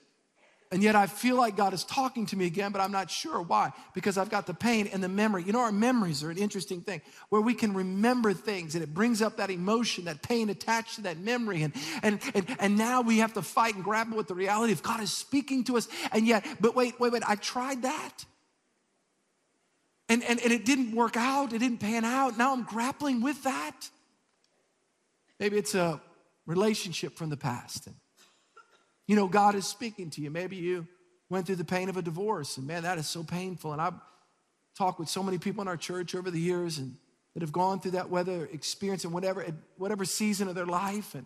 and 0.73 0.81
yet 0.81 0.95
I 0.95 1.05
feel 1.05 1.35
like 1.35 1.55
God 1.55 1.75
is 1.75 1.83
talking 1.83 2.25
to 2.25 2.35
me 2.35 2.47
again, 2.47 2.71
but 2.71 2.81
I'm 2.81 2.91
not 2.91 3.11
sure 3.11 3.39
why. 3.39 3.71
Because 3.93 4.17
I've 4.17 4.31
got 4.31 4.47
the 4.47 4.55
pain 4.55 4.89
and 4.91 5.03
the 5.03 5.07
memory. 5.07 5.43
You 5.43 5.53
know, 5.53 5.59
our 5.59 5.71
memories 5.71 6.23
are 6.23 6.31
an 6.31 6.39
interesting 6.39 6.81
thing 6.81 7.03
where 7.29 7.41
we 7.41 7.53
can 7.53 7.75
remember 7.75 8.33
things 8.33 8.73
and 8.73 8.83
it 8.83 8.91
brings 8.91 9.21
up 9.21 9.37
that 9.37 9.51
emotion, 9.51 10.05
that 10.05 10.23
pain 10.23 10.49
attached 10.49 10.95
to 10.95 11.01
that 11.01 11.19
memory. 11.19 11.61
And, 11.61 11.73
and, 12.01 12.19
and, 12.33 12.57
and 12.59 12.75
now 12.75 13.01
we 13.01 13.19
have 13.19 13.33
to 13.33 13.43
fight 13.43 13.75
and 13.75 13.83
grapple 13.83 14.17
with 14.17 14.27
the 14.27 14.33
reality 14.33 14.73
of 14.73 14.81
God 14.81 14.99
is 14.99 15.11
speaking 15.11 15.63
to 15.65 15.77
us. 15.77 15.87
And 16.11 16.25
yet, 16.25 16.43
but 16.59 16.75
wait, 16.75 16.99
wait, 16.99 17.13
wait, 17.13 17.21
I 17.27 17.35
tried 17.35 17.83
that. 17.83 18.25
And, 20.09 20.23
and, 20.23 20.41
and 20.41 20.51
it 20.51 20.65
didn't 20.65 20.95
work 20.95 21.15
out, 21.15 21.53
it 21.53 21.59
didn't 21.59 21.81
pan 21.81 22.03
out. 22.03 22.35
Now 22.35 22.51
I'm 22.51 22.63
grappling 22.63 23.21
with 23.21 23.43
that. 23.43 23.89
Maybe 25.39 25.55
it's 25.57 25.75
a 25.75 26.01
relationship 26.47 27.15
from 27.15 27.29
the 27.29 27.37
past. 27.37 27.85
And, 27.85 27.95
you 29.07 29.15
know, 29.15 29.27
God 29.27 29.55
is 29.55 29.65
speaking 29.65 30.09
to 30.11 30.21
you. 30.21 30.29
Maybe 30.29 30.55
you 30.55 30.87
went 31.29 31.45
through 31.45 31.57
the 31.57 31.65
pain 31.65 31.89
of 31.89 31.97
a 31.97 32.01
divorce, 32.01 32.57
and 32.57 32.67
man, 32.67 32.83
that 32.83 32.97
is 32.97 33.07
so 33.07 33.23
painful. 33.23 33.73
And 33.73 33.81
I've 33.81 33.99
talked 34.77 34.99
with 34.99 35.09
so 35.09 35.23
many 35.23 35.37
people 35.37 35.61
in 35.61 35.67
our 35.67 35.77
church 35.77 36.15
over 36.15 36.31
the 36.31 36.39
years 36.39 36.77
and 36.77 36.95
that 37.33 37.41
have 37.41 37.51
gone 37.51 37.79
through 37.79 37.91
that 37.91 38.09
weather 38.09 38.47
experience 38.51 39.05
in 39.05 39.11
whatever, 39.11 39.45
whatever 39.77 40.05
season 40.05 40.47
of 40.47 40.55
their 40.55 40.65
life. 40.65 41.15
And 41.15 41.25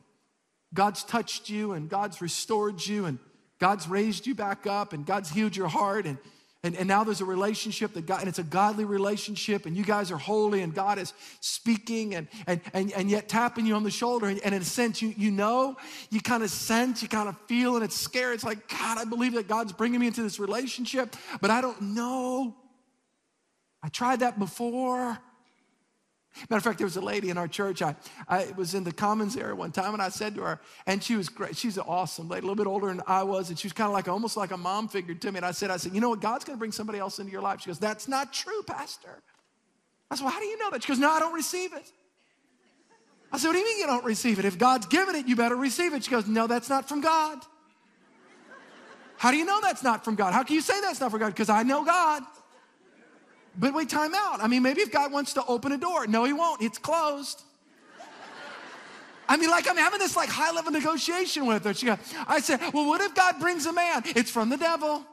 God's 0.74 1.03
touched 1.03 1.50
you 1.50 1.74
and 1.74 1.89
God's 1.89 2.22
restored 2.22 2.86
you 2.86 3.05
and 3.05 3.19
God's 3.60 3.88
raised 3.88 4.27
you 4.27 4.36
back 4.36 4.67
up 4.67 4.93
and 4.93 5.05
God's 5.05 5.29
healed 5.29 5.55
your 5.55 5.67
heart. 5.67 6.05
And 6.05 6.17
and, 6.64 6.76
and 6.76 6.88
now 6.88 7.04
there's 7.04 7.22
a 7.22 7.26
relationship 7.26 7.94
that 7.94 8.06
God, 8.06 8.20
and 8.22 8.28
it's 8.28 8.40
a 8.40 8.44
godly 8.44 8.84
relationship, 8.84 9.66
and 9.66 9.78
you 9.78 9.84
guys 9.84 10.12
are 10.12 10.18
holy, 10.18 10.62
and 10.62 10.74
God 10.74 10.98
is 10.98 11.14
speaking 11.40 12.16
and, 12.16 12.28
and, 12.48 12.62
and, 12.74 12.92
and 12.94 13.10
yet 13.10 13.30
tapping 13.30 13.66
you 13.66 13.76
on 13.76 13.84
the 13.84 13.92
shoulder. 13.92 14.26
And, 14.26 14.40
and 14.40 14.56
in 14.56 14.62
a 14.62 14.66
sense, 14.66 15.02
you, 15.02 15.14
you 15.16 15.30
know, 15.30 15.78
you 16.10 16.20
kind 16.20 16.42
of 16.42 16.50
sense, 16.50 17.02
you 17.04 17.08
kind 17.08 17.30
of 17.30 17.38
feel, 17.48 17.76
and 17.76 17.86
it's 17.86 17.96
scary. 17.96 18.34
It's 18.34 18.44
like, 18.44 18.68
God, 18.68 18.98
I 18.98 19.06
believe 19.06 19.34
that 19.34 19.48
God's 19.48 19.72
bringing 19.72 20.00
me 20.00 20.08
into 20.08 20.24
this 20.24 20.40
relationship, 20.40 21.16
but 21.42 21.52
I 21.52 21.62
don't 21.62 21.82
know. 21.82 22.56
I 23.84 23.90
tried 23.90 24.22
that 24.22 24.40
before. 24.40 25.18
Matter 26.50 26.58
of 26.58 26.63
fact, 26.63 26.77
there 26.77 26.86
was 26.86 26.98
a 26.98 27.01
lady 27.01 27.29
in 27.29 27.38
our 27.38 27.48
church. 27.48 27.82
I, 27.82 27.96
I 28.27 28.48
was 28.56 28.74
in 28.74 28.84
the 28.84 28.91
commons 28.91 29.36
area 29.36 29.56
one 29.56 29.72
time, 29.72 29.94
and 29.94 30.01
I 30.01 30.10
said 30.10 30.36
to 30.36 30.41
her, 30.41 30.60
and 30.86 31.03
she 31.03 31.15
was 31.15 31.29
great. 31.29 31.58
She's 31.58 31.77
an 31.77 31.84
awesome 31.88 32.29
lady, 32.29 32.46
a 32.46 32.50
little 32.50 32.63
bit 32.63 32.70
older 32.70 32.88
than 32.88 33.01
I 33.08 33.24
was, 33.24 33.50
and 33.50 33.58
she 33.58 33.67
was 33.67 33.74
kind 33.74 33.88
of 33.88 33.94
like 33.94 34.08
almost 34.08 34.38
like 34.38 34.51
a 34.51 34.58
mom 34.58 34.88
figure 34.88 35.15
to 35.15 35.32
me. 35.32 35.38
And 35.38 35.46
I 35.46 35.51
said, 35.51 35.72
I 35.72 35.77
said, 35.77 35.94
you 35.94 36.01
know 36.01 36.10
what? 36.10 36.22
God's 36.22 36.46
going 36.46 36.56
to 36.56 36.60
bring 36.60 36.72
somebody 36.72 37.00
else 37.00 37.20
into 37.20 37.32
your 37.32 37.41
life. 37.41 37.62
She 37.62 37.67
goes, 37.67 37.79
that's 37.79 38.08
not 38.08 38.34
true, 38.34 38.63
Pastor. 38.63 39.22
I 40.10 40.15
said, 40.15 40.24
well, 40.24 40.34
how 40.34 40.39
do 40.39 40.46
you 40.46 40.58
know 40.58 40.70
that? 40.72 40.84
She 40.84 40.88
goes, 40.88 41.00
no, 41.00 41.10
I 41.10 41.20
don't 41.20 41.34
receive 41.34 41.74
it. 41.74 41.91
I 43.32 43.38
said, 43.38 43.48
what 43.48 43.53
do 43.53 43.60
you 43.60 43.65
mean 43.65 43.79
you 43.79 43.88
don't 43.88 44.06
receive 44.06 44.39
it? 44.39 44.46
If 44.46 44.58
God's 44.58 44.86
given 44.86 45.15
it, 45.15 45.27
you 45.27 45.36
better 45.36 45.56
receive 45.56 45.94
it. 45.94 46.03
She 46.03 46.12
goes, 46.12 46.27
no, 46.27 46.48
that's 46.48 46.70
not 46.70 46.88
from 46.88 47.01
God. 47.01 47.39
How 49.17 49.32
do 49.32 49.38
you 49.38 49.46
know 49.46 49.60
that's 49.62 49.84
not 49.84 50.06
from 50.06 50.15
God? 50.15 50.34
How 50.34 50.44
can 50.44 50.56
you 50.56 50.62
say 50.62 50.79
that's 50.79 51.01
not 51.01 51.12
from 51.12 51.20
God? 51.20 51.29
Because 51.29 51.50
I 51.50 51.63
know 51.63 51.84
God. 51.84 52.24
But 53.58 53.74
wait, 53.74 53.90
time 53.90 54.14
out. 54.14 54.42
I 54.42 54.48
mean, 54.48 54.62
maybe 54.62 54.82
if 54.82 54.92
God 54.92 55.12
wants 55.12 55.34
to 55.34 55.46
open 55.46 55.72
a 55.72 55.78
door, 55.78 56.06
no, 56.08 56.24
He 56.26 56.34
won't. 56.34 56.62
It's 56.62 56.78
closed. 56.78 57.42
I 59.30 59.36
mean, 59.36 59.50
like 59.50 59.68
I'm 59.68 59.76
having 59.76 60.00
this 60.00 60.16
like 60.16 60.30
high 60.30 60.52
level 60.54 60.72
negotiation 60.72 61.46
with 61.46 61.66
her. 61.66 61.74
She 61.74 61.86
goes, 61.86 61.98
I 62.28 62.40
said, 62.40 62.62
well, 62.74 62.88
what 62.88 63.02
if 63.02 63.14
God 63.14 63.40
brings 63.40 63.66
a 63.66 63.74
man? 63.74 64.04
It's 64.06 64.32
from 64.32 64.50
the 64.50 64.58
devil. 64.58 65.06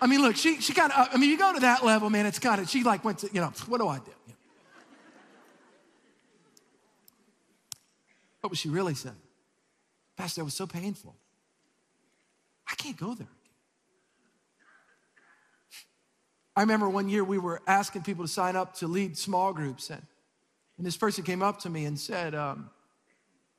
I 0.00 0.06
mean, 0.06 0.20
look, 0.20 0.36
she 0.36 0.60
she 0.60 0.72
kind 0.74 0.92
of. 0.92 0.98
Uh, 0.98 1.08
I 1.12 1.16
mean, 1.16 1.30
you 1.30 1.38
go 1.38 1.54
to 1.54 1.60
that 1.60 1.84
level, 1.84 2.10
man. 2.10 2.26
It's 2.26 2.38
kind 2.38 2.60
of. 2.60 2.68
She 2.68 2.84
like 2.84 3.02
went 3.02 3.20
to, 3.20 3.30
you 3.32 3.40
know, 3.40 3.52
what 3.66 3.78
do 3.78 3.88
I 3.88 3.98
do? 3.98 4.12
What 8.40 8.50
was 8.50 8.58
she 8.58 8.68
really 8.68 8.94
saying? 8.94 9.16
Pastor, 10.16 10.42
it 10.42 10.44
was 10.44 10.54
so 10.54 10.66
painful. 10.66 11.16
I 12.70 12.74
can't 12.74 12.96
go 12.96 13.14
there. 13.14 13.26
I 16.56 16.62
remember 16.62 16.88
one 16.88 17.08
year 17.08 17.22
we 17.22 17.38
were 17.38 17.60
asking 17.66 18.02
people 18.02 18.24
to 18.24 18.28
sign 18.28 18.56
up 18.56 18.74
to 18.76 18.88
lead 18.88 19.18
small 19.18 19.52
groups, 19.52 19.90
and, 19.90 20.02
and 20.78 20.86
this 20.86 20.96
person 20.96 21.22
came 21.22 21.42
up 21.42 21.60
to 21.60 21.70
me 21.70 21.84
and 21.84 21.98
said, 21.98 22.34
um, 22.34 22.70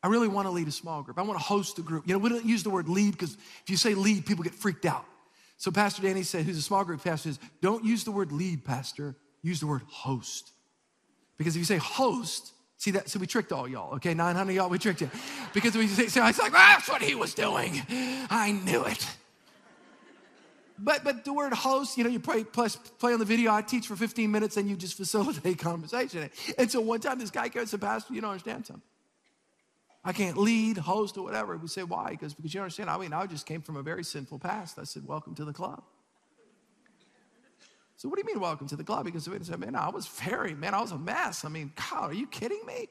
I 0.01 0.07
really 0.07 0.27
want 0.27 0.47
to 0.47 0.51
lead 0.51 0.67
a 0.67 0.71
small 0.71 1.03
group. 1.03 1.17
I 1.19 1.21
want 1.21 1.39
to 1.39 1.43
host 1.45 1.77
a 1.79 1.81
group. 1.81 2.07
You 2.07 2.13
know, 2.13 2.19
we 2.19 2.29
don't 2.29 2.45
use 2.45 2.63
the 2.63 2.69
word 2.69 2.89
lead 2.89 3.11
because 3.11 3.33
if 3.33 3.69
you 3.69 3.77
say 3.77 3.93
lead, 3.93 4.25
people 4.25 4.43
get 4.43 4.53
freaked 4.53 4.85
out. 4.85 5.05
So 5.57 5.71
Pastor 5.71 6.03
Danny 6.03 6.23
said, 6.23 6.45
who's 6.45 6.57
a 6.57 6.61
small 6.61 6.83
group 6.83 7.03
pastor, 7.03 7.29
says, 7.29 7.39
don't 7.61 7.83
use 7.83 8.03
the 8.03 8.11
word 8.11 8.31
lead, 8.31 8.63
Pastor. 8.63 9.15
Use 9.41 9.59
the 9.59 9.67
word 9.67 9.81
host. 9.87 10.51
Because 11.37 11.55
if 11.55 11.59
you 11.59 11.65
say 11.65 11.77
host, 11.77 12.51
see 12.77 12.91
that, 12.91 13.09
so 13.09 13.19
we 13.19 13.25
tricked 13.25 13.51
all 13.51 13.67
y'all, 13.67 13.95
okay? 13.95 14.13
900 14.13 14.51
y'all, 14.51 14.69
we 14.69 14.77
tricked 14.77 15.01
you. 15.01 15.09
Because 15.53 15.75
we 15.75 15.87
say, 15.87 16.07
so 16.07 16.21
I 16.21 16.27
was 16.27 16.39
like, 16.39 16.51
that's 16.51 16.87
what 16.87 17.01
he 17.01 17.15
was 17.15 17.33
doing. 17.33 17.81
I 18.29 18.51
knew 18.51 18.83
it. 18.85 19.07
But 20.79 21.03
but 21.03 21.25
the 21.25 21.33
word 21.33 21.53
host, 21.53 21.97
you 21.97 22.03
know, 22.03 22.09
you 22.09 22.19
play, 22.19 22.43
play, 22.43 22.67
play 22.99 23.13
on 23.13 23.19
the 23.19 23.25
video. 23.25 23.51
I 23.51 23.61
teach 23.61 23.87
for 23.87 23.95
15 23.95 24.31
minutes 24.31 24.57
and 24.57 24.69
you 24.69 24.75
just 24.75 24.95
facilitate 24.95 25.57
conversation. 25.71 26.29
And 26.57 26.71
so 26.71 26.81
one 26.81 26.99
time 26.99 27.19
this 27.19 27.31
guy 27.31 27.49
and 27.53 27.67
said, 27.67 27.81
Pastor, 27.81 28.13
you 28.13 28.21
don't 28.21 28.31
understand 28.31 28.67
something. 28.67 28.83
I 30.05 30.13
can't 30.13 30.37
lead, 30.37 30.77
host, 30.77 31.17
or 31.17 31.23
whatever. 31.23 31.57
We 31.57 31.67
say, 31.67 31.83
why? 31.83 32.11
Because 32.11 32.33
because 32.33 32.53
you 32.53 32.61
understand, 32.61 32.89
I 32.89 32.97
mean, 32.97 33.11
I 33.11 33.25
just 33.25 33.45
came 33.45 33.61
from 33.61 33.75
a 33.75 33.81
very 33.81 34.03
sinful 34.03 34.39
past. 34.39 34.79
I 34.79 34.83
said, 34.83 35.05
welcome 35.05 35.35
to 35.35 35.45
the 35.45 35.53
club. 35.53 35.83
So 37.97 38.07
what 38.07 38.15
do 38.15 38.21
you 38.21 38.33
mean, 38.33 38.39
welcome 38.39 38.67
to 38.67 38.75
the 38.75 38.83
club? 38.83 39.05
Because 39.05 39.25
he 39.25 39.31
said, 39.41 39.59
man, 39.59 39.75
I 39.75 39.89
was 39.89 40.07
very, 40.07 40.53
man, 40.53 40.75
I 40.75 40.81
was 40.81 40.91
a 40.91 40.97
mess. 40.97 41.43
I 41.43 41.49
mean, 41.49 41.73
God, 41.75 42.11
are 42.11 42.13
you 42.13 42.27
kidding 42.27 42.61
me? 42.65 42.87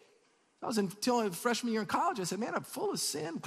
I 0.67 0.69
was 0.69 0.79
until 0.79 1.21
a 1.21 1.31
freshman 1.31 1.73
year 1.73 1.81
in 1.81 1.87
college. 1.87 2.19
I 2.19 2.25
said, 2.25 2.41
"Man, 2.41 2.53
I'm 2.53 2.65
full 2.65 2.91
of 2.91 2.99
sin." 2.99 3.41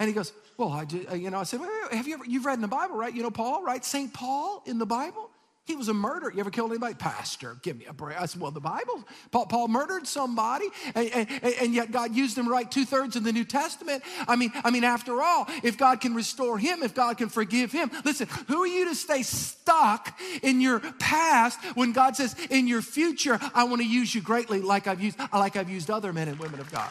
And 0.00 0.08
he 0.08 0.12
goes, 0.12 0.32
"Well, 0.56 0.72
I 0.72 0.84
did, 0.84 1.06
you 1.12 1.30
know." 1.30 1.38
I 1.38 1.44
said, 1.44 1.60
"Have 1.92 2.08
you 2.08 2.14
ever? 2.14 2.24
You've 2.24 2.44
read 2.44 2.54
in 2.54 2.62
the 2.62 2.66
Bible, 2.66 2.96
right? 2.96 3.14
You 3.14 3.22
know 3.22 3.30
Paul, 3.30 3.62
right? 3.62 3.84
Saint 3.84 4.12
Paul 4.12 4.60
in 4.66 4.78
the 4.78 4.86
Bible." 4.86 5.30
He 5.66 5.74
was 5.74 5.88
a 5.88 5.94
murderer. 5.94 6.32
You 6.32 6.38
ever 6.38 6.50
killed 6.50 6.70
anybody? 6.70 6.94
Pastor, 6.94 7.56
give 7.60 7.76
me 7.76 7.86
a 7.86 7.92
break. 7.92 8.20
I 8.20 8.26
said, 8.26 8.40
well, 8.40 8.52
the 8.52 8.60
Bible, 8.60 9.04
Paul, 9.32 9.46
Paul 9.46 9.66
murdered 9.66 10.06
somebody, 10.06 10.68
and, 10.94 11.10
and, 11.12 11.42
and, 11.60 11.74
yet 11.74 11.90
God 11.90 12.14
used 12.14 12.38
him 12.38 12.44
to 12.44 12.50
write 12.52 12.70
two-thirds 12.70 13.16
of 13.16 13.24
the 13.24 13.32
New 13.32 13.44
Testament. 13.44 14.04
I 14.28 14.36
mean, 14.36 14.52
I 14.62 14.70
mean, 14.70 14.84
after 14.84 15.20
all, 15.20 15.48
if 15.64 15.76
God 15.76 16.00
can 16.00 16.14
restore 16.14 16.56
him, 16.56 16.84
if 16.84 16.94
God 16.94 17.18
can 17.18 17.28
forgive 17.28 17.72
him, 17.72 17.90
listen, 18.04 18.28
who 18.46 18.62
are 18.62 18.66
you 18.66 18.84
to 18.88 18.94
stay 18.94 19.24
stuck 19.24 20.16
in 20.40 20.60
your 20.60 20.78
past 21.00 21.58
when 21.74 21.92
God 21.92 22.14
says, 22.14 22.36
in 22.48 22.68
your 22.68 22.80
future, 22.80 23.40
I 23.52 23.64
want 23.64 23.82
to 23.82 23.88
use 23.88 24.14
you 24.14 24.20
greatly 24.20 24.60
like 24.60 24.86
I've 24.86 25.02
used, 25.02 25.18
like 25.32 25.56
I've 25.56 25.68
used 25.68 25.90
other 25.90 26.12
men 26.12 26.28
and 26.28 26.38
women 26.38 26.60
of 26.60 26.70
God. 26.70 26.90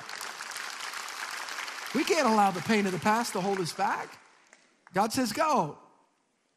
We 1.96 2.03
can't 2.03 2.27
allow 2.27 2.51
the 2.51 2.60
pain 2.60 2.86
of 2.86 2.91
the 2.91 3.00
past 3.00 3.32
to 3.34 3.41
hold 3.41 3.62
us 3.62 3.72
back. 3.72 4.10
God 4.94 5.13
says, 5.13 5.32
go. 5.32 5.77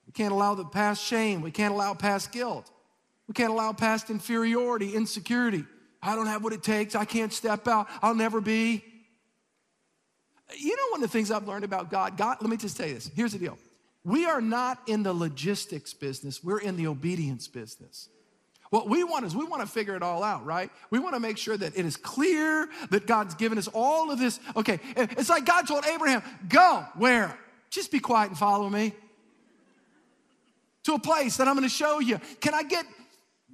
We 0.08 0.12
can't 0.12 0.32
allow 0.32 0.54
the 0.54 0.64
past 0.64 1.04
shame. 1.04 1.42
We 1.42 1.50
can't 1.50 1.74
allow 1.74 1.92
past 1.92 2.32
guilt. 2.32 2.70
We 3.28 3.34
can't 3.34 3.50
allow 3.50 3.74
past 3.74 4.08
inferiority, 4.08 4.94
insecurity. 4.94 5.66
I 6.02 6.14
don't 6.14 6.26
have 6.26 6.42
what 6.42 6.54
it 6.54 6.62
takes. 6.62 6.94
I 6.94 7.04
can't 7.04 7.30
step 7.30 7.68
out. 7.68 7.88
I'll 8.00 8.14
never 8.14 8.40
be. 8.40 8.82
You 10.56 10.74
know, 10.74 10.82
one 10.92 11.02
of 11.04 11.10
the 11.10 11.12
things 11.12 11.30
I've 11.30 11.46
learned 11.46 11.64
about 11.64 11.90
God, 11.90 12.16
God, 12.16 12.38
let 12.40 12.48
me 12.48 12.56
just 12.56 12.80
you 12.80 12.94
this. 12.94 13.10
Here's 13.14 13.32
the 13.32 13.38
deal. 13.38 13.58
We 14.02 14.24
are 14.24 14.40
not 14.40 14.80
in 14.86 15.02
the 15.02 15.12
logistics 15.12 15.92
business, 15.92 16.42
we're 16.42 16.60
in 16.60 16.76
the 16.76 16.86
obedience 16.86 17.46
business. 17.46 18.08
What 18.70 18.88
we 18.88 19.04
want 19.04 19.26
is 19.26 19.36
we 19.36 19.44
want 19.44 19.60
to 19.60 19.68
figure 19.68 19.94
it 19.94 20.02
all 20.02 20.22
out, 20.22 20.46
right? 20.46 20.70
We 20.90 20.98
want 20.98 21.14
to 21.14 21.20
make 21.20 21.36
sure 21.36 21.56
that 21.56 21.76
it 21.76 21.84
is 21.84 21.96
clear 21.98 22.68
that 22.90 23.06
God's 23.06 23.34
given 23.34 23.58
us 23.58 23.68
all 23.68 24.10
of 24.10 24.18
this. 24.18 24.40
Okay, 24.56 24.78
it's 24.96 25.28
like 25.28 25.44
God 25.44 25.66
told 25.66 25.84
Abraham, 25.84 26.22
go 26.48 26.86
where? 26.94 27.38
Just 27.68 27.92
be 27.92 27.98
quiet 27.98 28.30
and 28.30 28.38
follow 28.38 28.70
me 28.70 28.94
to 30.88 30.94
a 30.94 30.98
place 30.98 31.36
that 31.36 31.46
I'm 31.46 31.54
going 31.54 31.68
to 31.68 31.74
show 31.74 32.00
you. 32.00 32.18
Can 32.40 32.54
I 32.54 32.62
get 32.62 32.86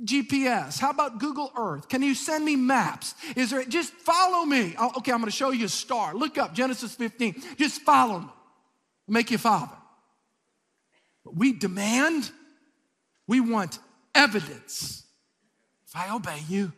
GPS? 0.05 0.79
How 0.79 0.91
about 0.91 1.19
Google 1.19 1.53
Earth? 1.57 1.88
Can 1.88 2.00
you 2.00 2.14
send 2.14 2.45
me 2.45 2.55
maps? 2.55 3.14
Is 3.37 3.50
there 3.50 3.64
just 3.64 3.93
follow 3.93 4.45
me? 4.45 4.75
Oh, 4.79 4.93
okay, 4.99 5.12
I'm 5.12 5.19
going 5.19 5.31
to 5.31 5.37
show 5.37 5.50
you 5.50 5.67
a 5.67 5.69
star. 5.69 6.14
Look 6.14 6.38
up 6.38 6.55
Genesis 6.55 6.95
15. 6.95 7.43
Just 7.59 7.83
follow 7.83 8.21
me. 8.21 8.29
make 9.09 9.33
you 9.33 9.38
father. 9.38 9.75
But 11.25 11.37
we 11.37 11.53
demand, 11.53 12.31
we 13.26 13.41
want 13.41 13.81
evidence. 14.14 15.05
If 15.88 15.97
I 15.97 16.14
obey 16.14 16.41
you, 16.49 16.73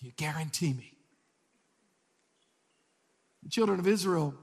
you 0.00 0.12
guarantee 0.16 0.74
me? 0.74 0.92
The 3.42 3.48
children 3.48 3.80
of 3.80 3.86
Israel 3.86 4.34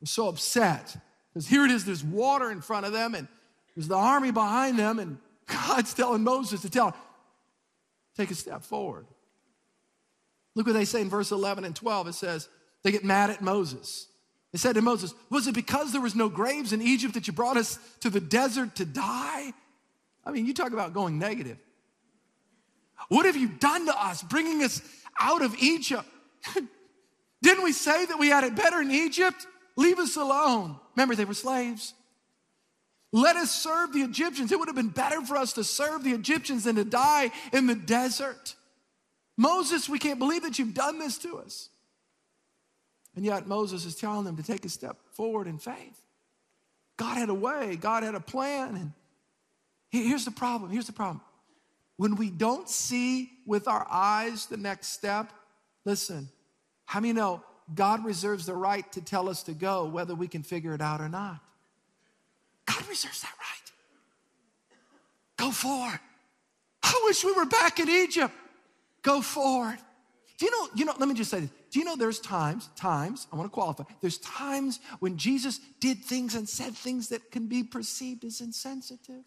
were 0.00 0.06
so 0.06 0.28
upset 0.28 0.96
because 1.32 1.48
here 1.48 1.64
it 1.64 1.70
is, 1.70 1.86
there's 1.86 2.04
water 2.04 2.50
in 2.50 2.60
front 2.60 2.84
of 2.84 2.92
them, 2.92 3.14
and 3.14 3.26
there's 3.74 3.88
the 3.88 3.96
army 3.96 4.30
behind 4.30 4.78
them, 4.78 4.98
and 4.98 5.18
God's 5.46 5.94
telling 5.94 6.22
Moses 6.22 6.62
to 6.62 6.70
tell, 6.70 6.94
take 8.16 8.30
a 8.30 8.34
step 8.34 8.62
forward. 8.62 9.06
Look 10.54 10.66
what 10.66 10.72
they 10.72 10.84
say 10.84 11.00
in 11.00 11.08
verse 11.08 11.30
11 11.30 11.64
and 11.64 11.74
12. 11.74 12.08
It 12.08 12.14
says, 12.14 12.48
they 12.82 12.90
get 12.90 13.04
mad 13.04 13.30
at 13.30 13.42
Moses. 13.42 14.06
They 14.52 14.58
said 14.58 14.74
to 14.74 14.82
Moses, 14.82 15.14
Was 15.30 15.46
it 15.46 15.54
because 15.54 15.92
there 15.92 16.00
was 16.00 16.14
no 16.14 16.28
graves 16.28 16.72
in 16.72 16.82
Egypt 16.82 17.14
that 17.14 17.26
you 17.26 17.32
brought 17.32 17.56
us 17.56 17.78
to 18.00 18.10
the 18.10 18.20
desert 18.20 18.76
to 18.76 18.84
die? 18.84 19.52
I 20.24 20.30
mean, 20.32 20.46
you 20.46 20.54
talk 20.54 20.72
about 20.72 20.92
going 20.92 21.18
negative. 21.18 21.58
What 23.08 23.26
have 23.26 23.36
you 23.36 23.48
done 23.48 23.86
to 23.86 24.04
us, 24.04 24.22
bringing 24.22 24.62
us 24.62 24.82
out 25.18 25.42
of 25.42 25.54
Egypt? 25.60 26.04
Didn't 27.42 27.64
we 27.64 27.72
say 27.72 28.04
that 28.06 28.18
we 28.18 28.28
had 28.28 28.44
it 28.44 28.54
better 28.54 28.80
in 28.80 28.90
Egypt? 28.90 29.46
Leave 29.76 29.98
us 29.98 30.16
alone. 30.16 30.76
Remember, 30.94 31.14
they 31.14 31.24
were 31.24 31.34
slaves. 31.34 31.94
Let 33.12 33.36
us 33.36 33.50
serve 33.50 33.92
the 33.92 34.02
Egyptians. 34.02 34.52
It 34.52 34.58
would 34.58 34.68
have 34.68 34.76
been 34.76 34.88
better 34.88 35.20
for 35.22 35.36
us 35.36 35.54
to 35.54 35.64
serve 35.64 36.04
the 36.04 36.12
Egyptians 36.12 36.64
than 36.64 36.76
to 36.76 36.84
die 36.84 37.32
in 37.52 37.66
the 37.66 37.74
desert. 37.74 38.54
Moses, 39.36 39.88
we 39.88 39.98
can't 39.98 40.18
believe 40.18 40.42
that 40.42 40.58
you've 40.58 40.74
done 40.74 40.98
this 40.98 41.18
to 41.18 41.38
us. 41.38 41.70
And 43.16 43.24
yet, 43.24 43.48
Moses 43.48 43.84
is 43.84 43.96
telling 43.96 44.24
them 44.24 44.36
to 44.36 44.42
take 44.42 44.64
a 44.64 44.68
step 44.68 44.96
forward 45.12 45.48
in 45.48 45.58
faith. 45.58 46.00
God 46.96 47.16
had 47.16 47.30
a 47.30 47.34
way, 47.34 47.76
God 47.76 48.02
had 48.02 48.14
a 48.14 48.20
plan. 48.20 48.76
And 48.76 48.92
here's 49.90 50.24
the 50.24 50.30
problem 50.30 50.70
here's 50.70 50.86
the 50.86 50.92
problem 50.92 51.20
when 51.96 52.16
we 52.16 52.30
don't 52.30 52.68
see 52.68 53.30
with 53.44 53.68
our 53.68 53.86
eyes 53.90 54.46
the 54.46 54.56
next 54.56 54.88
step, 54.88 55.32
listen, 55.84 56.28
how 56.86 57.00
many 57.00 57.12
know 57.12 57.42
God 57.74 58.04
reserves 58.04 58.46
the 58.46 58.54
right 58.54 58.90
to 58.92 59.02
tell 59.02 59.28
us 59.28 59.42
to 59.42 59.52
go 59.52 59.84
whether 59.84 60.14
we 60.14 60.28
can 60.28 60.42
figure 60.42 60.72
it 60.74 60.80
out 60.80 61.00
or 61.00 61.08
not? 61.08 61.40
Reserves 62.90 63.22
that 63.22 63.34
right. 63.38 63.70
Go 65.36 65.52
forward. 65.52 66.00
I 66.82 67.00
wish 67.04 67.24
we 67.24 67.32
were 67.32 67.46
back 67.46 67.78
in 67.78 67.88
Egypt. 67.88 68.34
Go 69.02 69.22
forward. 69.22 69.78
Do 70.36 70.46
you 70.46 70.50
know, 70.50 70.68
you 70.74 70.84
know, 70.84 70.94
let 70.98 71.08
me 71.08 71.14
just 71.14 71.30
say 71.30 71.40
this. 71.40 71.50
Do 71.70 71.78
you 71.78 71.84
know 71.84 71.94
there's 71.94 72.18
times, 72.18 72.68
times, 72.74 73.28
I 73.32 73.36
want 73.36 73.48
to 73.48 73.54
qualify, 73.54 73.84
there's 74.00 74.18
times 74.18 74.80
when 74.98 75.16
Jesus 75.16 75.60
did 75.78 76.04
things 76.04 76.34
and 76.34 76.48
said 76.48 76.74
things 76.74 77.10
that 77.10 77.30
can 77.30 77.46
be 77.46 77.62
perceived 77.62 78.24
as 78.24 78.40
insensitive? 78.40 79.22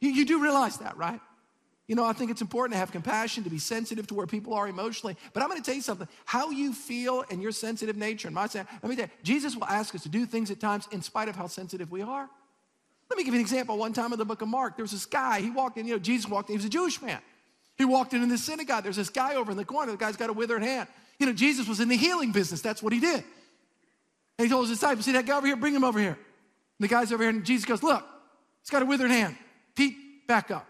You, 0.00 0.10
you 0.10 0.24
do 0.24 0.42
realize 0.42 0.78
that, 0.78 0.96
right? 0.96 1.20
You 1.90 1.96
know, 1.96 2.04
I 2.04 2.12
think 2.12 2.30
it's 2.30 2.40
important 2.40 2.74
to 2.74 2.78
have 2.78 2.92
compassion, 2.92 3.42
to 3.42 3.50
be 3.50 3.58
sensitive 3.58 4.06
to 4.06 4.14
where 4.14 4.24
people 4.24 4.54
are 4.54 4.68
emotionally. 4.68 5.16
But 5.32 5.42
I'm 5.42 5.48
going 5.48 5.60
to 5.60 5.66
tell 5.66 5.74
you 5.74 5.82
something. 5.82 6.06
How 6.24 6.50
you 6.50 6.72
feel 6.72 7.24
and 7.32 7.42
your 7.42 7.50
sensitive 7.50 7.96
nature, 7.96 8.28
and 8.28 8.34
my 8.36 8.42
let 8.42 8.84
me 8.84 8.94
tell 8.94 9.06
you, 9.06 9.10
Jesus 9.24 9.56
will 9.56 9.64
ask 9.64 9.92
us 9.96 10.04
to 10.04 10.08
do 10.08 10.24
things 10.24 10.52
at 10.52 10.60
times 10.60 10.86
in 10.92 11.02
spite 11.02 11.28
of 11.28 11.34
how 11.34 11.48
sensitive 11.48 11.90
we 11.90 12.00
are. 12.00 12.30
Let 13.10 13.16
me 13.16 13.24
give 13.24 13.34
you 13.34 13.40
an 13.40 13.44
example. 13.44 13.76
One 13.76 13.92
time 13.92 14.12
in 14.12 14.20
the 14.20 14.24
book 14.24 14.40
of 14.40 14.46
Mark, 14.46 14.76
there 14.76 14.84
was 14.84 14.92
this 14.92 15.04
guy. 15.04 15.40
He 15.40 15.50
walked 15.50 15.78
in, 15.78 15.86
you 15.88 15.94
know, 15.94 15.98
Jesus 15.98 16.30
walked 16.30 16.48
in. 16.48 16.52
He 16.52 16.58
was 16.58 16.64
a 16.64 16.68
Jewish 16.68 17.02
man. 17.02 17.18
He 17.76 17.84
walked 17.84 18.14
in 18.14 18.22
in 18.22 18.28
the 18.28 18.38
synagogue. 18.38 18.84
There's 18.84 18.94
this 18.94 19.10
guy 19.10 19.34
over 19.34 19.50
in 19.50 19.56
the 19.56 19.64
corner. 19.64 19.90
The 19.90 19.98
guy's 19.98 20.16
got 20.16 20.30
a 20.30 20.32
withered 20.32 20.62
hand. 20.62 20.88
You 21.18 21.26
know, 21.26 21.32
Jesus 21.32 21.66
was 21.66 21.80
in 21.80 21.88
the 21.88 21.96
healing 21.96 22.30
business. 22.30 22.60
That's 22.60 22.84
what 22.84 22.92
he 22.92 23.00
did. 23.00 23.24
And 24.38 24.46
he 24.46 24.48
told 24.48 24.68
his 24.68 24.78
disciples, 24.78 25.06
see 25.06 25.12
that 25.14 25.26
guy 25.26 25.36
over 25.36 25.48
here? 25.48 25.56
Bring 25.56 25.74
him 25.74 25.82
over 25.82 25.98
here. 25.98 26.16
And 26.16 26.16
the 26.78 26.86
guy's 26.86 27.10
over 27.10 27.24
here, 27.24 27.30
and 27.30 27.44
Jesus 27.44 27.64
goes, 27.64 27.82
look, 27.82 28.04
he's 28.62 28.70
got 28.70 28.82
a 28.82 28.86
withered 28.86 29.10
hand. 29.10 29.36
Pete, 29.74 30.28
back 30.28 30.52
up. 30.52 30.68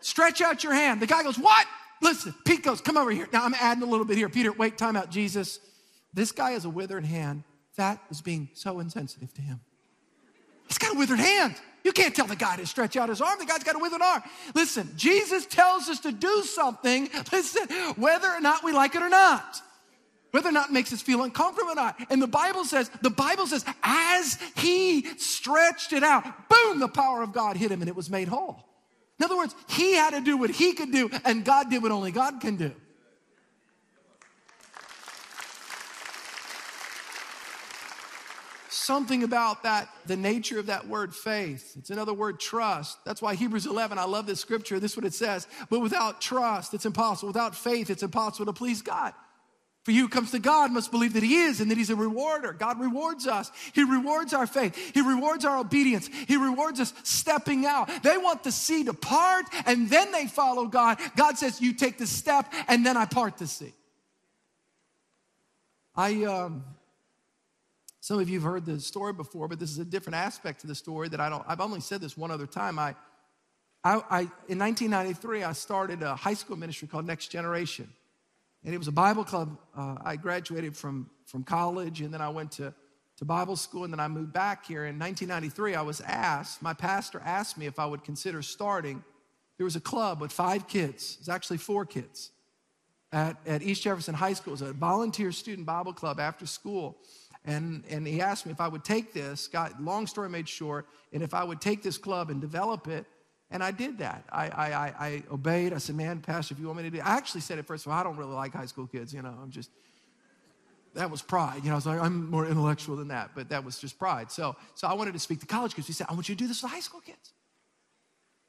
Stretch 0.00 0.40
out 0.40 0.64
your 0.64 0.72
hand. 0.72 1.00
The 1.00 1.06
guy 1.06 1.22
goes, 1.22 1.38
What? 1.38 1.66
Listen, 2.02 2.34
Pete 2.44 2.62
goes, 2.62 2.80
Come 2.80 2.96
over 2.96 3.10
here. 3.10 3.28
Now 3.32 3.44
I'm 3.44 3.54
adding 3.54 3.82
a 3.82 3.86
little 3.86 4.06
bit 4.06 4.16
here. 4.16 4.28
Peter, 4.28 4.52
wait, 4.52 4.78
time 4.78 4.96
out, 4.96 5.10
Jesus. 5.10 5.60
This 6.12 6.32
guy 6.32 6.52
has 6.52 6.64
a 6.64 6.70
withered 6.70 7.04
hand. 7.04 7.44
That 7.76 8.00
is 8.10 8.20
being 8.20 8.48
so 8.54 8.80
insensitive 8.80 9.32
to 9.34 9.42
him. 9.42 9.60
He's 10.66 10.78
got 10.78 10.94
a 10.94 10.98
withered 10.98 11.20
hand. 11.20 11.54
You 11.82 11.92
can't 11.92 12.14
tell 12.14 12.26
the 12.26 12.36
guy 12.36 12.56
to 12.56 12.66
stretch 12.66 12.96
out 12.96 13.08
his 13.08 13.20
arm. 13.20 13.38
The 13.38 13.46
guy's 13.46 13.64
got 13.64 13.74
a 13.74 13.78
withered 13.78 14.02
arm. 14.02 14.22
Listen, 14.54 14.90
Jesus 14.96 15.46
tells 15.46 15.88
us 15.88 16.00
to 16.00 16.12
do 16.12 16.42
something, 16.42 17.08
listen, 17.32 17.66
whether 17.96 18.28
or 18.28 18.40
not 18.40 18.62
we 18.62 18.72
like 18.72 18.94
it 18.94 19.02
or 19.02 19.08
not 19.08 19.62
whether 20.30 20.48
or 20.48 20.52
not 20.52 20.68
it 20.68 20.72
makes 20.72 20.92
us 20.92 21.02
feel 21.02 21.22
uncomfortable 21.22 21.72
or 21.72 21.74
not. 21.74 21.98
And 22.10 22.22
the 22.22 22.28
Bible 22.28 22.64
says, 22.64 22.90
the 23.02 23.10
Bible 23.10 23.46
says, 23.46 23.64
as 23.82 24.38
he 24.56 25.04
stretched 25.18 25.92
it 25.92 26.02
out, 26.02 26.24
boom, 26.48 26.78
the 26.78 26.88
power 26.88 27.22
of 27.22 27.32
God 27.32 27.56
hit 27.56 27.70
him 27.70 27.80
and 27.82 27.88
it 27.88 27.96
was 27.96 28.10
made 28.10 28.28
whole. 28.28 28.64
In 29.20 29.24
other 29.24 29.36
words, 29.36 29.54
he 29.68 29.92
had 29.92 30.12
to 30.12 30.22
do 30.22 30.38
what 30.38 30.48
he 30.48 30.72
could 30.72 30.90
do, 30.90 31.10
and 31.26 31.44
God 31.44 31.68
did 31.68 31.82
what 31.82 31.92
only 31.92 32.10
God 32.10 32.40
can 32.40 32.56
do. 32.56 32.72
Something 38.70 39.22
about 39.22 39.64
that, 39.64 39.90
the 40.06 40.16
nature 40.16 40.58
of 40.58 40.66
that 40.66 40.88
word 40.88 41.14
faith. 41.14 41.74
It's 41.76 41.90
another 41.90 42.14
word 42.14 42.40
trust. 42.40 42.96
That's 43.04 43.20
why 43.20 43.34
Hebrews 43.34 43.66
11, 43.66 43.98
I 43.98 44.04
love 44.04 44.24
this 44.24 44.40
scripture. 44.40 44.80
This 44.80 44.92
is 44.92 44.96
what 44.96 45.04
it 45.04 45.12
says. 45.12 45.46
But 45.68 45.80
without 45.80 46.22
trust, 46.22 46.72
it's 46.72 46.86
impossible. 46.86 47.28
Without 47.28 47.54
faith, 47.54 47.90
it's 47.90 48.02
impossible 48.02 48.46
to 48.46 48.54
please 48.54 48.80
God. 48.80 49.12
For 49.84 49.92
you 49.92 50.02
who 50.02 50.08
comes 50.08 50.30
to 50.32 50.38
God 50.38 50.70
must 50.72 50.90
believe 50.90 51.14
that 51.14 51.22
He 51.22 51.42
is 51.42 51.60
and 51.60 51.70
that 51.70 51.78
He's 51.78 51.90
a 51.90 51.96
rewarder. 51.96 52.52
God 52.52 52.78
rewards 52.78 53.26
us. 53.26 53.50
He 53.72 53.82
rewards 53.82 54.34
our 54.34 54.46
faith. 54.46 54.76
He 54.92 55.00
rewards 55.00 55.44
our 55.44 55.58
obedience. 55.58 56.08
He 56.28 56.36
rewards 56.36 56.80
us 56.80 56.92
stepping 57.02 57.64
out. 57.64 57.88
They 58.02 58.18
want 58.18 58.44
the 58.44 58.52
sea 58.52 58.84
to 58.84 58.92
part 58.92 59.46
and 59.64 59.88
then 59.88 60.12
they 60.12 60.26
follow 60.26 60.66
God. 60.66 60.98
God 61.16 61.38
says, 61.38 61.60
You 61.60 61.72
take 61.72 61.96
the 61.96 62.06
step 62.06 62.52
and 62.68 62.84
then 62.84 62.96
I 62.96 63.06
part 63.06 63.38
the 63.38 63.46
sea. 63.46 63.72
I, 65.96 66.24
um, 66.24 66.64
some 68.00 68.20
of 68.20 68.28
you 68.28 68.38
have 68.40 68.50
heard 68.50 68.66
the 68.66 68.80
story 68.80 69.12
before, 69.12 69.48
but 69.48 69.58
this 69.58 69.70
is 69.70 69.78
a 69.78 69.84
different 69.84 70.16
aspect 70.16 70.60
to 70.60 70.66
the 70.66 70.74
story 70.74 71.08
that 71.08 71.20
I 71.20 71.30
don't, 71.30 71.44
I've 71.48 71.60
only 71.60 71.80
said 71.80 72.02
this 72.02 72.16
one 72.16 72.30
other 72.30 72.46
time. 72.46 72.78
I, 72.78 72.94
I, 73.82 74.02
I 74.10 74.20
in 74.48 74.58
1993, 74.58 75.42
I 75.42 75.52
started 75.52 76.02
a 76.02 76.16
high 76.16 76.34
school 76.34 76.56
ministry 76.56 76.86
called 76.86 77.06
Next 77.06 77.28
Generation. 77.28 77.90
And 78.64 78.74
it 78.74 78.78
was 78.78 78.88
a 78.88 78.92
Bible 78.92 79.24
club. 79.24 79.58
Uh, 79.76 79.96
I 80.04 80.16
graduated 80.16 80.76
from, 80.76 81.10
from 81.26 81.44
college 81.44 82.00
and 82.00 82.12
then 82.12 82.20
I 82.20 82.28
went 82.28 82.52
to, 82.52 82.74
to 83.16 83.24
Bible 83.24 83.56
school 83.56 83.84
and 83.84 83.92
then 83.92 84.00
I 84.00 84.08
moved 84.08 84.32
back 84.32 84.66
here. 84.66 84.86
In 84.86 84.98
1993, 84.98 85.74
I 85.74 85.82
was 85.82 86.00
asked, 86.02 86.62
my 86.62 86.74
pastor 86.74 87.20
asked 87.24 87.56
me 87.56 87.66
if 87.66 87.78
I 87.78 87.86
would 87.86 88.04
consider 88.04 88.42
starting. 88.42 89.02
There 89.56 89.64
was 89.64 89.76
a 89.76 89.80
club 89.80 90.20
with 90.20 90.32
five 90.32 90.68
kids, 90.68 91.14
it 91.14 91.20
was 91.20 91.28
actually 91.28 91.58
four 91.58 91.84
kids 91.84 92.30
at, 93.12 93.36
at 93.46 93.62
East 93.62 93.82
Jefferson 93.82 94.14
High 94.14 94.34
School. 94.34 94.52
It 94.52 94.60
was 94.60 94.70
a 94.70 94.72
volunteer 94.72 95.32
student 95.32 95.66
Bible 95.66 95.92
club 95.92 96.20
after 96.20 96.46
school. 96.46 96.98
And, 97.44 97.84
and 97.88 98.06
he 98.06 98.20
asked 98.20 98.44
me 98.44 98.52
if 98.52 98.60
I 98.60 98.68
would 98.68 98.84
take 98.84 99.14
this, 99.14 99.48
got 99.48 99.82
long 99.82 100.06
story 100.06 100.28
made 100.28 100.48
short, 100.48 100.86
and 101.12 101.22
if 101.22 101.32
I 101.32 101.42
would 101.42 101.60
take 101.60 101.82
this 101.82 101.96
club 101.96 102.28
and 102.28 102.40
develop 102.40 102.86
it 102.86 103.06
and 103.50 103.64
I 103.64 103.72
did 103.72 103.98
that. 103.98 104.24
I, 104.30 104.48
I, 104.48 105.06
I, 105.06 105.22
obeyed. 105.30 105.72
I 105.72 105.78
said, 105.78 105.96
man, 105.96 106.20
Pastor, 106.20 106.54
if 106.54 106.60
you 106.60 106.66
want 106.66 106.78
me 106.78 106.84
to 106.84 106.90
do 106.90 106.98
it. 106.98 107.06
I 107.06 107.16
actually 107.16 107.40
said 107.40 107.58
it 107.58 107.66
first 107.66 107.84
of 107.84 107.92
all, 107.92 107.98
I 107.98 108.04
don't 108.04 108.16
really 108.16 108.34
like 108.34 108.52
high 108.52 108.66
school 108.66 108.86
kids. 108.86 109.12
You 109.12 109.22
know, 109.22 109.34
I'm 109.42 109.50
just, 109.50 109.70
that 110.94 111.10
was 111.10 111.20
pride. 111.20 111.64
You 111.64 111.70
know, 111.70 111.72
I 111.72 111.76
was 111.76 111.86
like, 111.86 112.00
I'm 112.00 112.30
more 112.30 112.46
intellectual 112.46 112.94
than 112.96 113.08
that, 113.08 113.30
but 113.34 113.48
that 113.48 113.64
was 113.64 113.78
just 113.78 113.98
pride. 113.98 114.30
So, 114.30 114.54
so 114.74 114.86
I 114.86 114.94
wanted 114.94 115.14
to 115.14 115.18
speak 115.18 115.40
to 115.40 115.46
college 115.46 115.74
kids. 115.74 115.88
He 115.88 115.92
said, 115.92 116.06
I 116.08 116.14
want 116.14 116.28
you 116.28 116.36
to 116.36 116.38
do 116.38 116.46
this 116.46 116.62
with 116.62 116.70
high 116.70 116.80
school 116.80 117.00
kids. 117.00 117.32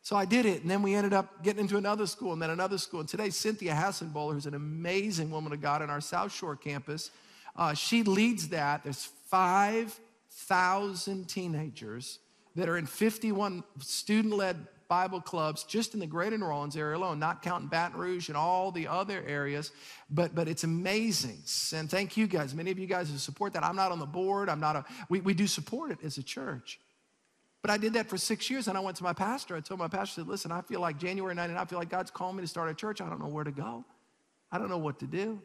So 0.03 0.15
I 0.15 0.25
did 0.25 0.47
it, 0.47 0.63
and 0.63 0.71
then 0.71 0.81
we 0.81 0.95
ended 0.95 1.13
up 1.13 1.43
getting 1.43 1.61
into 1.61 1.77
another 1.77 2.07
school, 2.07 2.33
and 2.33 2.41
then 2.41 2.49
another 2.49 2.79
school. 2.79 3.01
And 3.01 3.09
today, 3.09 3.29
Cynthia 3.29 3.73
Hassenbowler, 3.73 4.33
who's 4.33 4.47
an 4.47 4.55
amazing 4.55 5.29
woman 5.29 5.53
of 5.53 5.61
God 5.61 5.83
on 5.83 5.91
our 5.91 6.01
South 6.01 6.33
Shore 6.33 6.55
campus, 6.55 7.11
uh, 7.55 7.75
she 7.75 8.01
leads 8.01 8.47
that. 8.49 8.83
There's 8.83 9.05
5,000 9.27 11.29
teenagers 11.29 12.17
that 12.55 12.67
are 12.67 12.77
in 12.77 12.87
51 12.87 13.63
student-led 13.79 14.65
Bible 14.91 15.21
clubs 15.21 15.63
just 15.63 15.93
in 15.93 16.01
the 16.01 16.05
greater 16.05 16.37
New 16.37 16.47
Orleans 16.47 16.75
area 16.75 16.97
alone, 16.97 17.17
not 17.17 17.41
counting 17.41 17.69
Baton 17.69 17.97
Rouge 17.97 18.27
and 18.27 18.35
all 18.35 18.73
the 18.73 18.89
other 18.89 19.23
areas. 19.25 19.71
But, 20.09 20.35
but 20.35 20.49
it's 20.49 20.65
amazing. 20.65 21.37
And 21.73 21.89
thank 21.89 22.17
you 22.17 22.27
guys. 22.27 22.53
Many 22.53 22.71
of 22.71 22.77
you 22.77 22.87
guys 22.87 23.09
who 23.09 23.17
support 23.17 23.53
that. 23.53 23.63
I'm 23.63 23.77
not 23.77 23.93
on 23.93 23.99
the 23.99 24.05
board. 24.05 24.49
I'm 24.49 24.59
not 24.59 24.75
a, 24.75 24.83
we, 25.07 25.21
we 25.21 25.33
do 25.33 25.47
support 25.47 25.91
it 25.91 25.99
as 26.03 26.17
a 26.17 26.23
church. 26.23 26.77
But 27.61 27.71
I 27.71 27.77
did 27.77 27.93
that 27.93 28.09
for 28.09 28.17
six 28.17 28.49
years, 28.49 28.67
and 28.67 28.77
I 28.77 28.81
went 28.81 28.97
to 28.97 29.03
my 29.05 29.13
pastor. 29.13 29.55
I 29.55 29.61
told 29.61 29.79
my 29.79 29.87
pastor, 29.87 30.19
I 30.19 30.23
said, 30.23 30.27
listen, 30.27 30.51
I 30.51 30.59
feel 30.59 30.81
like 30.81 30.97
January 30.97 31.33
99, 31.33 31.61
I 31.61 31.63
feel 31.63 31.79
like 31.79 31.89
God's 31.89 32.11
calling 32.11 32.35
me 32.35 32.41
to 32.41 32.47
start 32.47 32.69
a 32.69 32.73
church. 32.73 32.99
I 32.99 33.07
don't 33.07 33.21
know 33.21 33.29
where 33.29 33.45
to 33.45 33.51
go. 33.51 33.85
I 34.51 34.57
don't 34.57 34.69
know 34.69 34.77
what 34.77 34.99
to 34.99 35.07
do. 35.07 35.41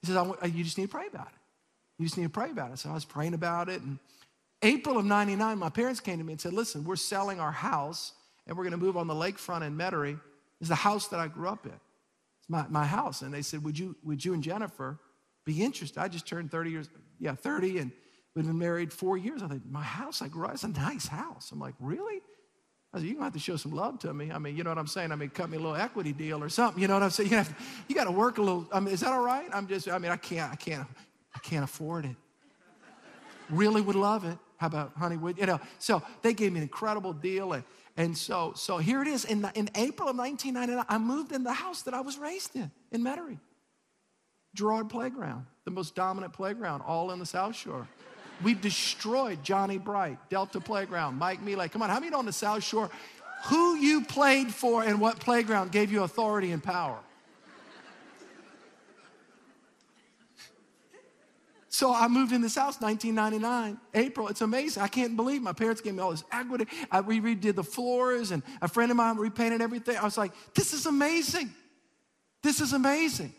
He 0.00 0.08
says, 0.08 0.16
"I 0.16 0.46
you 0.46 0.64
just 0.64 0.78
need 0.78 0.86
to 0.86 0.90
pray 0.90 1.06
about 1.06 1.28
it. 1.28 1.38
You 2.00 2.06
just 2.06 2.16
need 2.16 2.24
to 2.24 2.30
pray 2.30 2.50
about 2.50 2.72
it. 2.72 2.80
So 2.80 2.90
I 2.90 2.94
was 2.94 3.04
praying 3.04 3.34
about 3.34 3.68
it. 3.68 3.82
And 3.82 4.00
April 4.62 4.98
of 4.98 5.04
99, 5.04 5.58
my 5.58 5.70
parents 5.70 6.00
came 6.00 6.18
to 6.18 6.24
me 6.24 6.32
and 6.32 6.40
said, 6.40 6.52
listen, 6.52 6.82
we're 6.82 6.96
selling 6.96 7.38
our 7.38 7.52
house, 7.52 8.14
and 8.48 8.56
we're 8.56 8.64
going 8.64 8.72
to 8.72 8.78
move 8.78 8.96
on 8.96 9.06
the 9.06 9.14
lakefront 9.14 9.64
in 9.64 9.76
Metairie. 9.76 10.18
It's 10.60 10.70
the 10.70 10.74
house 10.74 11.06
that 11.08 11.20
I 11.20 11.28
grew 11.28 11.48
up 11.48 11.66
in. 11.66 11.72
It's 11.72 12.48
my, 12.48 12.66
my 12.68 12.84
house. 12.84 13.22
And 13.22 13.32
they 13.32 13.42
said, 13.42 13.62
would 13.62 13.78
you, 13.78 13.94
would 14.02 14.24
you 14.24 14.34
and 14.34 14.42
Jennifer 14.42 14.98
be 15.44 15.62
interested? 15.62 16.00
I 16.00 16.08
just 16.08 16.26
turned 16.26 16.50
30 16.50 16.70
years, 16.70 16.88
yeah, 17.20 17.34
30, 17.34 17.78
and 17.78 17.92
We've 18.38 18.46
been 18.46 18.56
married 18.56 18.92
four 18.92 19.16
years. 19.16 19.42
I 19.42 19.48
think, 19.48 19.66
my 19.68 19.82
house 19.82 20.22
I 20.22 20.28
grew 20.28 20.46
up, 20.46 20.54
it's 20.54 20.62
a 20.62 20.68
nice 20.68 21.08
house. 21.08 21.50
I'm 21.50 21.58
like, 21.58 21.74
really? 21.80 22.20
I 22.94 22.98
said, 22.98 23.06
you're 23.06 23.14
gonna 23.14 23.24
have 23.24 23.32
to 23.32 23.40
show 23.40 23.56
some 23.56 23.72
love 23.72 23.98
to 23.98 24.14
me. 24.14 24.30
I 24.30 24.38
mean, 24.38 24.56
you 24.56 24.62
know 24.62 24.70
what 24.70 24.78
I'm 24.78 24.86
saying? 24.86 25.10
I 25.10 25.16
mean, 25.16 25.30
cut 25.30 25.50
me 25.50 25.56
a 25.56 25.60
little 25.60 25.74
equity 25.74 26.12
deal 26.12 26.40
or 26.40 26.48
something. 26.48 26.80
You 26.80 26.86
know 26.86 26.94
what 26.94 27.02
I'm 27.02 27.10
saying? 27.10 27.30
You, 27.30 27.36
have 27.36 27.48
to, 27.48 27.54
you 27.88 27.96
gotta 27.96 28.12
work 28.12 28.38
a 28.38 28.42
little. 28.42 28.68
I 28.72 28.78
mean, 28.78 28.94
is 28.94 29.00
that 29.00 29.12
all 29.12 29.24
right? 29.24 29.48
I'm 29.52 29.66
just, 29.66 29.88
I 29.88 29.98
mean, 29.98 30.12
I 30.12 30.16
can't, 30.16 30.52
I 30.52 30.54
can't, 30.54 30.86
I 31.34 31.40
can't 31.40 31.64
afford 31.64 32.04
it. 32.04 32.14
Really 33.50 33.80
would 33.80 33.96
love 33.96 34.24
it. 34.24 34.38
How 34.56 34.68
about 34.68 34.92
Honeywood? 34.96 35.36
You 35.36 35.46
know, 35.46 35.60
so 35.80 36.00
they 36.22 36.32
gave 36.32 36.52
me 36.52 36.58
an 36.58 36.62
incredible 36.62 37.12
deal. 37.12 37.54
And, 37.54 37.64
and 37.98 38.16
so, 38.16 38.52
so 38.54 38.78
here 38.78 39.02
it 39.02 39.08
is. 39.08 39.24
In, 39.24 39.42
the, 39.42 39.50
in 39.56 39.68
April 39.74 40.08
of 40.08 40.16
1999, 40.16 40.86
I 40.88 40.98
moved 40.98 41.32
in 41.32 41.42
the 41.42 41.52
house 41.52 41.82
that 41.82 41.94
I 41.94 42.00
was 42.00 42.16
raised 42.16 42.54
in, 42.54 42.70
in 42.92 43.02
Metairie. 43.02 43.40
Girard 44.54 44.88
Playground, 44.88 45.46
the 45.64 45.72
most 45.72 45.96
dominant 45.96 46.32
playground, 46.32 46.82
all 46.86 47.10
in 47.10 47.18
the 47.18 47.26
South 47.26 47.56
Shore. 47.56 47.88
We 48.42 48.54
destroyed 48.54 49.42
Johnny 49.42 49.78
Bright, 49.78 50.16
Delta 50.30 50.60
Playground, 50.60 51.18
Mike 51.18 51.42
Miley. 51.42 51.68
Come 51.68 51.82
on, 51.82 51.90
how 51.90 51.98
many 51.98 52.14
on 52.14 52.24
the 52.24 52.32
South 52.32 52.62
Shore 52.62 52.88
who 53.46 53.74
you 53.74 54.04
played 54.04 54.54
for 54.54 54.84
and 54.84 55.00
what 55.00 55.18
playground 55.18 55.72
gave 55.72 55.90
you 55.90 56.04
authority 56.04 56.52
and 56.52 56.62
power? 56.62 56.98
So 61.78 61.94
I 61.94 62.08
moved 62.08 62.32
in 62.32 62.40
this 62.40 62.56
house 62.56 62.80
1999, 62.80 63.78
April. 63.94 64.26
It's 64.26 64.40
amazing. 64.40 64.82
I 64.82 64.88
can't 64.88 65.14
believe 65.14 65.42
my 65.42 65.52
parents 65.52 65.80
gave 65.80 65.94
me 65.94 66.00
all 66.00 66.10
this 66.10 66.24
equity. 66.32 66.66
I 66.90 67.02
redid 67.02 67.54
the 67.54 67.62
floors, 67.62 68.32
and 68.32 68.42
a 68.60 68.66
friend 68.66 68.90
of 68.90 68.96
mine 68.96 69.16
repainted 69.16 69.62
everything. 69.62 69.96
I 69.96 70.02
was 70.02 70.18
like, 70.18 70.32
this 70.54 70.72
is 70.72 70.86
amazing. 70.86 71.54
This 72.42 72.60
is 72.60 72.72
amazing. 72.72 73.32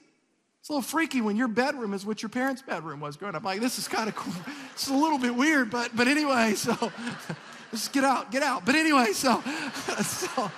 It's 0.62 0.70
a 0.70 0.72
little 0.72 0.82
freaky 0.82 1.20
when 1.20 1.36
your 1.36 1.50
bedroom 1.50 1.94
is 1.94 2.06
what 2.06 2.22
your 2.22 2.30
parents' 2.30 2.62
bedroom 2.62 3.02
was 3.02 3.18
growing 3.18 3.36
up. 3.36 3.44
Like, 3.44 3.60
this 3.60 3.78
is 3.78 3.90
kind 3.90 4.08
of 4.08 4.16
cool. 4.16 4.34
It's 4.72 4.88
a 4.88 4.94
little 4.94 5.20
bit 5.20 5.36
weird, 5.36 5.70
but 5.70 5.94
but 5.94 6.08
anyway, 6.08 6.54
so 6.54 6.94
just 7.72 7.92
get 7.92 8.06
out, 8.06 8.32
get 8.32 8.42
out. 8.42 8.66
But 8.66 8.76
anyway, 8.76 9.08
so 9.12 9.44
so 10.02 10.50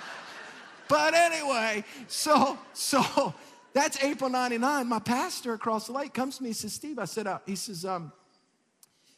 but 0.86 1.14
anyway, 1.14 1.82
so 2.06 2.56
so 2.74 3.34
that's 3.74 4.02
April 4.02 4.30
99. 4.30 4.86
My 4.86 4.98
pastor 4.98 5.54
across 5.54 5.86
the 5.86 5.92
lake 5.92 6.12
comes 6.12 6.36
to 6.38 6.42
me, 6.42 6.50
he 6.50 6.54
says, 6.54 6.72
Steve, 6.72 6.98
I 6.98 7.06
said, 7.06 7.26
uh, 7.26 7.38
he 7.46 7.56
says, 7.56 7.84
um, 7.84 8.12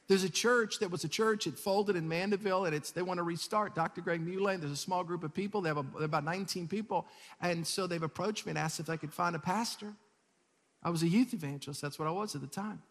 there's 0.06 0.24
a 0.24 0.30
church 0.30 0.80
that 0.80 0.90
was 0.90 1.04
a 1.04 1.08
church, 1.08 1.46
it 1.46 1.58
folded 1.58 1.96
in 1.96 2.06
Mandeville, 2.06 2.66
and 2.66 2.74
it's 2.74 2.90
they 2.90 3.02
want 3.02 3.18
to 3.18 3.22
restart. 3.22 3.74
Dr. 3.74 4.02
Greg 4.02 4.20
Mulane, 4.20 4.60
there's 4.60 4.72
a 4.72 4.76
small 4.76 5.02
group 5.02 5.24
of 5.24 5.32
people, 5.32 5.62
they 5.62 5.70
have 5.70 5.78
a, 5.78 6.04
about 6.04 6.24
19 6.24 6.68
people, 6.68 7.06
and 7.40 7.66
so 7.66 7.86
they've 7.86 8.02
approached 8.02 8.44
me 8.44 8.50
and 8.50 8.58
asked 8.58 8.80
if 8.80 8.90
I 8.90 8.96
could 8.96 9.12
find 9.12 9.34
a 9.34 9.38
pastor. 9.38 9.94
I 10.82 10.90
was 10.90 11.02
a 11.02 11.08
youth 11.08 11.32
evangelist. 11.32 11.80
That's 11.80 11.98
what 11.98 12.06
I 12.06 12.10
was 12.10 12.34
at 12.34 12.42
the 12.42 12.46
time. 12.46 12.82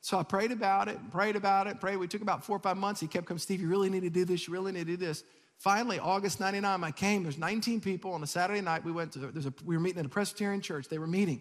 So 0.00 0.18
I 0.18 0.24
prayed 0.24 0.50
about 0.50 0.88
it, 0.88 0.98
and 0.98 1.12
prayed 1.12 1.36
about 1.36 1.68
it, 1.68 1.80
prayed. 1.80 1.96
We 1.96 2.08
took 2.08 2.22
about 2.22 2.44
four 2.44 2.56
or 2.56 2.60
five 2.60 2.76
months. 2.76 3.00
He 3.00 3.06
kept 3.06 3.26
coming, 3.26 3.38
Steve, 3.38 3.60
you 3.60 3.68
really 3.68 3.88
need 3.88 4.02
to 4.02 4.10
do 4.10 4.24
this. 4.24 4.48
You 4.48 4.52
really 4.52 4.72
need 4.72 4.86
to 4.86 4.96
do 4.96 4.96
this. 4.96 5.22
Finally, 5.58 5.98
August 5.98 6.40
99, 6.40 6.82
I 6.82 6.90
came. 6.90 7.22
There's 7.22 7.38
19 7.38 7.80
people 7.80 8.12
on 8.12 8.22
a 8.22 8.26
Saturday 8.26 8.60
night. 8.60 8.84
We 8.84 8.92
went 8.92 9.12
to, 9.12 9.18
there's 9.20 9.46
a, 9.46 9.54
we 9.64 9.76
were 9.76 9.80
meeting 9.80 10.00
at 10.00 10.06
a 10.06 10.08
Presbyterian 10.08 10.60
church. 10.60 10.88
They 10.88 10.98
were 10.98 11.06
meeting. 11.06 11.40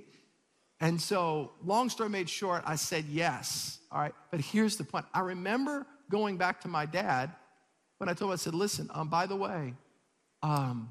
And 0.79 0.99
so, 0.99 1.51
long 1.63 1.89
story 1.89 2.09
made 2.09 2.29
short, 2.29 2.63
I 2.65 2.75
said 2.75 3.05
yes. 3.05 3.79
All 3.91 3.99
right. 3.99 4.13
But 4.31 4.41
here's 4.41 4.77
the 4.77 4.83
point. 4.83 5.05
I 5.13 5.21
remember 5.21 5.85
going 6.09 6.37
back 6.37 6.61
to 6.61 6.67
my 6.67 6.85
dad 6.85 7.31
when 7.97 8.09
I 8.09 8.13
told 8.13 8.29
him, 8.29 8.33
I 8.33 8.37
said, 8.37 8.55
listen, 8.55 8.89
um, 8.93 9.09
by 9.09 9.27
the 9.27 9.35
way, 9.35 9.75
um, 10.41 10.89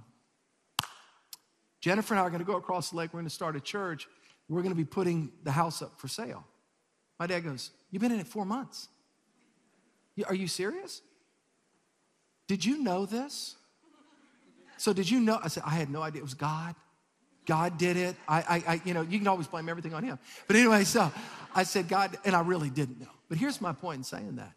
Jennifer 1.81 2.15
and 2.15 2.21
I 2.21 2.25
are 2.25 2.31
going 2.31 2.41
to 2.41 2.47
go 2.47 2.57
across 2.57 2.91
the 2.91 2.97
lake. 2.97 3.13
We're 3.13 3.19
going 3.19 3.29
to 3.29 3.35
start 3.35 3.57
a 3.57 3.61
church. 3.61 4.07
We're 4.49 4.63
going 4.63 4.73
to 4.73 4.77
be 4.77 4.85
putting 4.85 5.33
the 5.43 5.51
house 5.51 5.83
up 5.83 5.99
for 6.01 6.09
sale. 6.09 6.45
My 7.19 7.27
dad 7.27 7.41
goes, 7.41 7.71
You've 7.91 8.01
been 8.01 8.13
in 8.13 8.21
it 8.21 8.29
four 8.29 8.45
months. 8.45 8.89
Are 10.27 10.35
you 10.35 10.47
serious? 10.47 11.03
Did 12.51 12.65
you 12.65 12.83
know 12.83 13.07
this? 13.07 13.55
So, 14.77 14.93
did 14.93 15.09
you 15.09 15.21
know? 15.21 15.39
I 15.41 15.47
said, 15.47 15.63
I 15.65 15.71
had 15.71 15.89
no 15.89 16.03
idea. 16.03 16.19
It 16.19 16.25
was 16.25 16.35
God. 16.35 16.75
God 17.47 17.79
did 17.79 17.97
it. 17.97 18.17
I, 18.27 18.39
I, 18.39 18.73
I, 18.73 18.83
you 18.85 18.93
know, 18.93 19.03
you 19.03 19.19
can 19.19 19.29
always 19.29 19.47
blame 19.47 19.69
everything 19.69 19.95
on 19.95 20.03
Him. 20.03 20.19
But 20.49 20.57
anyway, 20.57 20.83
so 20.83 21.13
I 21.55 21.63
said, 21.63 21.87
God, 21.87 22.19
and 22.25 22.35
I 22.35 22.41
really 22.41 22.69
didn't 22.69 22.99
know. 22.99 23.07
But 23.29 23.39
here's 23.39 23.61
my 23.61 23.73
point 23.73 23.99
in 23.99 24.03
saying 24.03 24.35
that 24.35 24.53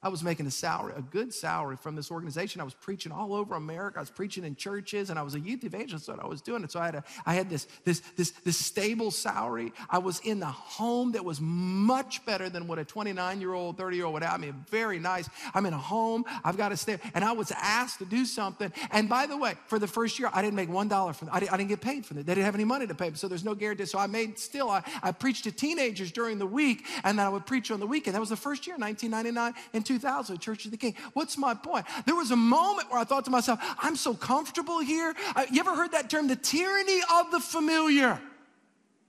I 0.00 0.10
was 0.10 0.22
making 0.22 0.46
a 0.46 0.50
salary, 0.50 0.92
a 0.96 1.02
good 1.02 1.34
salary 1.34 1.76
from 1.76 1.96
this 1.96 2.12
organization. 2.12 2.60
I 2.60 2.64
was 2.64 2.74
preaching 2.74 3.10
all 3.10 3.34
over 3.34 3.56
America. 3.56 3.98
I 3.98 4.02
was 4.02 4.10
preaching 4.10 4.44
in 4.44 4.54
churches, 4.54 5.10
and 5.10 5.18
I 5.18 5.22
was 5.22 5.34
a 5.34 5.40
youth 5.40 5.64
evangelist. 5.64 6.06
That's 6.06 6.18
what 6.18 6.24
I 6.24 6.28
was 6.28 6.40
doing. 6.40 6.62
And 6.62 6.70
so 6.70 6.78
I 6.78 6.86
had, 6.86 6.94
a, 6.94 7.04
I 7.26 7.34
had 7.34 7.50
this, 7.50 7.66
this, 7.84 7.98
this, 8.14 8.30
this 8.30 8.56
stable 8.56 9.10
salary. 9.10 9.72
I 9.90 9.98
was 9.98 10.20
in 10.20 10.38
the 10.38 10.46
home 10.46 11.12
that 11.12 11.24
was 11.24 11.40
much 11.40 12.24
better 12.24 12.48
than 12.48 12.68
what 12.68 12.78
a 12.78 12.84
29 12.84 13.40
year 13.40 13.52
old, 13.54 13.76
30 13.76 13.96
year 13.96 14.04
old 14.04 14.14
would 14.14 14.22
have. 14.22 14.34
I 14.34 14.36
mean, 14.36 14.64
very 14.70 15.00
nice. 15.00 15.28
I'm 15.52 15.66
in 15.66 15.74
a 15.74 15.78
home. 15.78 16.24
I've 16.44 16.56
got 16.56 16.68
to 16.68 16.76
stay. 16.76 16.98
And 17.14 17.24
I 17.24 17.32
was 17.32 17.50
asked 17.56 17.98
to 17.98 18.04
do 18.04 18.24
something. 18.24 18.72
And 18.92 19.08
by 19.08 19.26
the 19.26 19.36
way, 19.36 19.54
for 19.66 19.80
the 19.80 19.88
first 19.88 20.20
year, 20.20 20.30
I 20.32 20.42
didn't 20.42 20.54
make 20.54 20.68
one 20.68 20.86
dollar 20.86 21.12
from. 21.12 21.28
I 21.32 21.40
didn't, 21.40 21.52
I 21.52 21.56
didn't 21.56 21.70
get 21.70 21.80
paid 21.80 22.06
for 22.06 22.14
it. 22.14 22.24
They 22.24 22.34
didn't 22.36 22.44
have 22.44 22.54
any 22.54 22.64
money 22.64 22.86
to 22.86 22.94
pay. 22.94 23.10
Me, 23.10 23.16
so 23.16 23.26
there's 23.26 23.44
no 23.44 23.56
guarantee. 23.56 23.86
So 23.86 23.98
I 23.98 24.06
made 24.06 24.38
still. 24.38 24.70
I, 24.70 24.84
I 25.02 25.10
preached 25.10 25.42
to 25.44 25.50
teenagers 25.50 26.12
during 26.12 26.38
the 26.38 26.46
week, 26.46 26.86
and 27.02 27.18
then 27.18 27.26
I 27.26 27.30
would 27.30 27.46
preach 27.46 27.72
on 27.72 27.80
the 27.80 27.86
weekend. 27.86 28.14
That 28.14 28.20
was 28.20 28.28
the 28.28 28.36
first 28.36 28.64
year, 28.68 28.76
1999 28.76 29.54
and 29.72 29.87
2000, 29.88 30.38
Church 30.38 30.66
of 30.66 30.70
the 30.70 30.76
King. 30.76 30.94
What's 31.14 31.38
my 31.38 31.54
point? 31.54 31.86
There 32.04 32.14
was 32.14 32.30
a 32.30 32.36
moment 32.36 32.90
where 32.90 33.00
I 33.00 33.04
thought 33.04 33.24
to 33.24 33.30
myself, 33.30 33.58
I'm 33.78 33.96
so 33.96 34.14
comfortable 34.14 34.78
here. 34.80 35.14
You 35.50 35.60
ever 35.60 35.74
heard 35.74 35.92
that 35.92 36.10
term, 36.10 36.28
the 36.28 36.36
tyranny 36.36 37.00
of 37.12 37.30
the 37.30 37.40
familiar? 37.40 38.20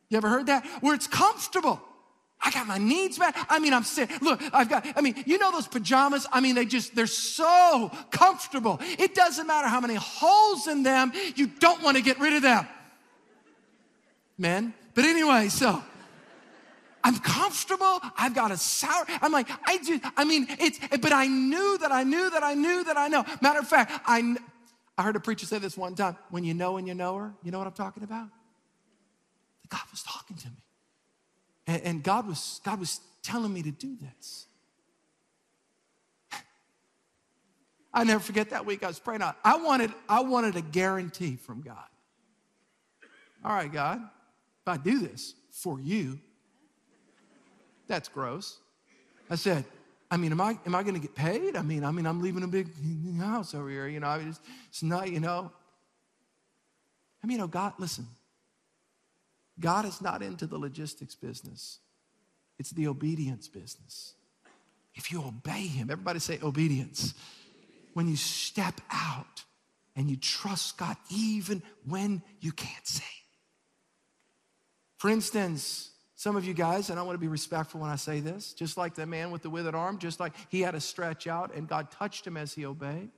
You 0.10 0.18
ever 0.18 0.30
heard 0.30 0.48
that? 0.48 0.66
Where 0.82 0.96
it's 0.96 1.06
comfortable. 1.06 1.82
I 2.42 2.52
got 2.52 2.66
my 2.66 2.78
needs 2.78 3.20
met. 3.20 3.36
I 3.50 3.60
mean, 3.60 3.74
I'm 3.74 3.84
sick. 3.84 4.10
Look, 4.22 4.42
I've 4.54 4.70
got, 4.70 4.88
I 4.96 5.02
mean, 5.02 5.22
you 5.28 5.38
know 5.38 5.52
those 5.52 5.68
pajamas? 5.68 6.26
I 6.32 6.40
mean, 6.40 6.56
they 6.56 6.66
just, 6.66 6.96
they're 6.96 7.06
so 7.06 7.92
comfortable. 8.10 8.80
It 8.98 9.14
doesn't 9.14 9.46
matter 9.46 9.68
how 9.68 9.82
many 9.82 9.96
holes 9.96 10.68
in 10.68 10.84
them, 10.84 11.12
you 11.36 11.48
don't 11.48 11.84
want 11.84 11.98
to 11.98 12.04
get 12.04 12.18
rid 12.20 12.34
of 12.34 12.42
them. 12.42 12.66
Men. 14.38 14.74
But 14.96 15.04
anyway, 15.04 15.50
so 15.50 15.84
I'm 17.04 17.18
comfortable. 17.20 18.00
I've 18.18 18.36
got 18.36 18.52
a 18.52 18.58
sour. 18.58 19.06
I'm 19.22 19.32
like, 19.32 19.50
I 19.66 19.78
do. 19.78 20.00
I 20.18 20.24
mean, 20.24 20.48
it's, 20.60 20.80
but 20.80 21.14
I 21.14 21.28
knew 21.28 21.78
that 21.80 21.92
I 21.92 22.04
knew 22.04 22.30
that 22.30 22.44
I 22.44 22.54
knew 22.54 22.84
that 22.84 22.98
I 22.98 23.08
know. 23.08 23.26
Matter 23.42 23.60
of 23.60 23.68
fact, 23.68 23.92
I, 24.06 24.36
I 24.98 25.04
heard 25.04 25.16
a 25.16 25.20
preacher 25.20 25.46
say 25.46 25.60
this 25.60 25.78
one 25.78 25.96
time 25.96 26.18
when 26.30 26.44
you 26.44 26.54
know 26.54 26.78
and 26.78 26.88
you 26.88 26.94
know 26.94 27.16
her, 27.18 27.34
you 27.44 27.52
know 27.52 27.58
what 27.58 27.68
I'm 27.68 27.74
talking 27.74 28.04
about? 28.04 28.28
God 29.70 29.82
was 29.92 30.04
talking 30.04 30.36
to 30.38 30.48
me. 30.48 30.64
And, 31.68 31.82
and 31.84 32.04
God, 32.04 32.28
was, 32.28 32.60
God 32.66 32.80
was 32.80 33.00
telling 33.22 33.54
me 33.54 33.64
to 33.64 33.72
do 33.72 33.96
this. 33.96 34.48
I 37.94 38.04
never 38.04 38.20
forget 38.20 38.50
that 38.50 38.66
week 38.66 38.84
I 38.84 38.88
was 38.88 39.00
praying 39.00 39.22
out. 39.22 39.38
I 39.44 39.58
wanted, 39.58 39.94
I 40.08 40.22
wanted 40.22 40.56
a 40.56 40.62
guarantee 40.62 41.36
from 41.36 41.62
God. 41.62 41.78
All 43.46 43.54
right, 43.54 43.72
God, 43.72 44.02
if 44.02 44.68
I 44.68 44.78
do 44.78 45.00
this 45.00 45.34
for 45.52 45.80
you, 45.80 46.20
that's 47.90 48.08
gross. 48.08 48.60
I 49.30 49.36
said, 49.36 49.66
I 50.10 50.18
mean, 50.18 50.32
am 50.32 50.40
I, 50.40 50.58
am 50.66 50.74
I 50.74 50.84
going 50.84 50.96
to 50.96 51.02
get 51.02 51.14
paid? 51.14 51.58
I 51.58 51.62
mean, 51.62 51.84
I 51.84 51.92
mean, 51.92 52.06
I'm 52.06 52.22
leaving 52.22 52.44
a 52.44 52.48
big 52.48 52.70
house 53.20 53.54
over 53.54 53.70
here, 53.70 53.88
you 53.88 54.00
know, 54.00 54.08
I 54.08 54.20
mean, 54.20 54.30
it's, 54.30 54.40
it's 54.70 54.82
not, 54.82 55.12
you 55.12 55.20
know. 55.20 55.52
I 57.24 57.28
mean, 57.28 57.42
oh, 57.42 57.48
God, 57.48 57.74
listen, 57.78 58.08
God 59.60 59.86
is 59.86 60.02
not 60.02 60.22
into 60.22 60.48
the 60.48 60.58
logistics 60.58 61.16
business. 61.16 61.80
It's 62.58 62.72
the 62.72 62.88
obedience 62.88 63.48
business. 63.48 64.14
If 64.96 65.12
you 65.12 65.22
obey 65.22 65.68
him, 65.68 65.90
everybody 65.92 66.20
say 66.20 66.40
obedience. 66.42 67.14
When 67.94 68.08
you 68.08 68.16
step 68.16 68.80
out 68.92 69.44
and 69.96 70.10
you 70.10 70.16
trust 70.16 70.78
God 70.78 70.96
even 71.10 71.62
when 71.86 72.22
you 72.40 72.52
can't 72.52 72.88
see. 72.88 73.04
For 74.98 75.10
instance, 75.10 75.92
some 76.20 76.36
of 76.36 76.44
you 76.44 76.54
guys, 76.54 76.90
and 76.90 77.00
I 77.00 77.04
want 77.04 77.16
to 77.16 77.20
be 77.20 77.30
respectful 77.30 77.80
when 77.80 77.90
I 77.90 77.96
say 77.96 78.20
this, 78.20 78.52
just 78.52 78.76
like 78.76 78.94
the 78.94 79.06
man 79.06 79.32
with 79.32 79.42
the 79.42 79.50
withered 79.50 79.74
arm, 79.74 80.00
just 80.00 80.20
like 80.20 80.34
he 80.50 80.60
had 80.60 80.72
to 80.72 80.82
stretch 80.82 81.28
out 81.28 81.56
and 81.56 81.66
God 81.66 81.92
touched 81.92 82.28
him 82.28 82.36
as 82.36 82.54
he 82.54 82.66
obeyed. 82.66 83.10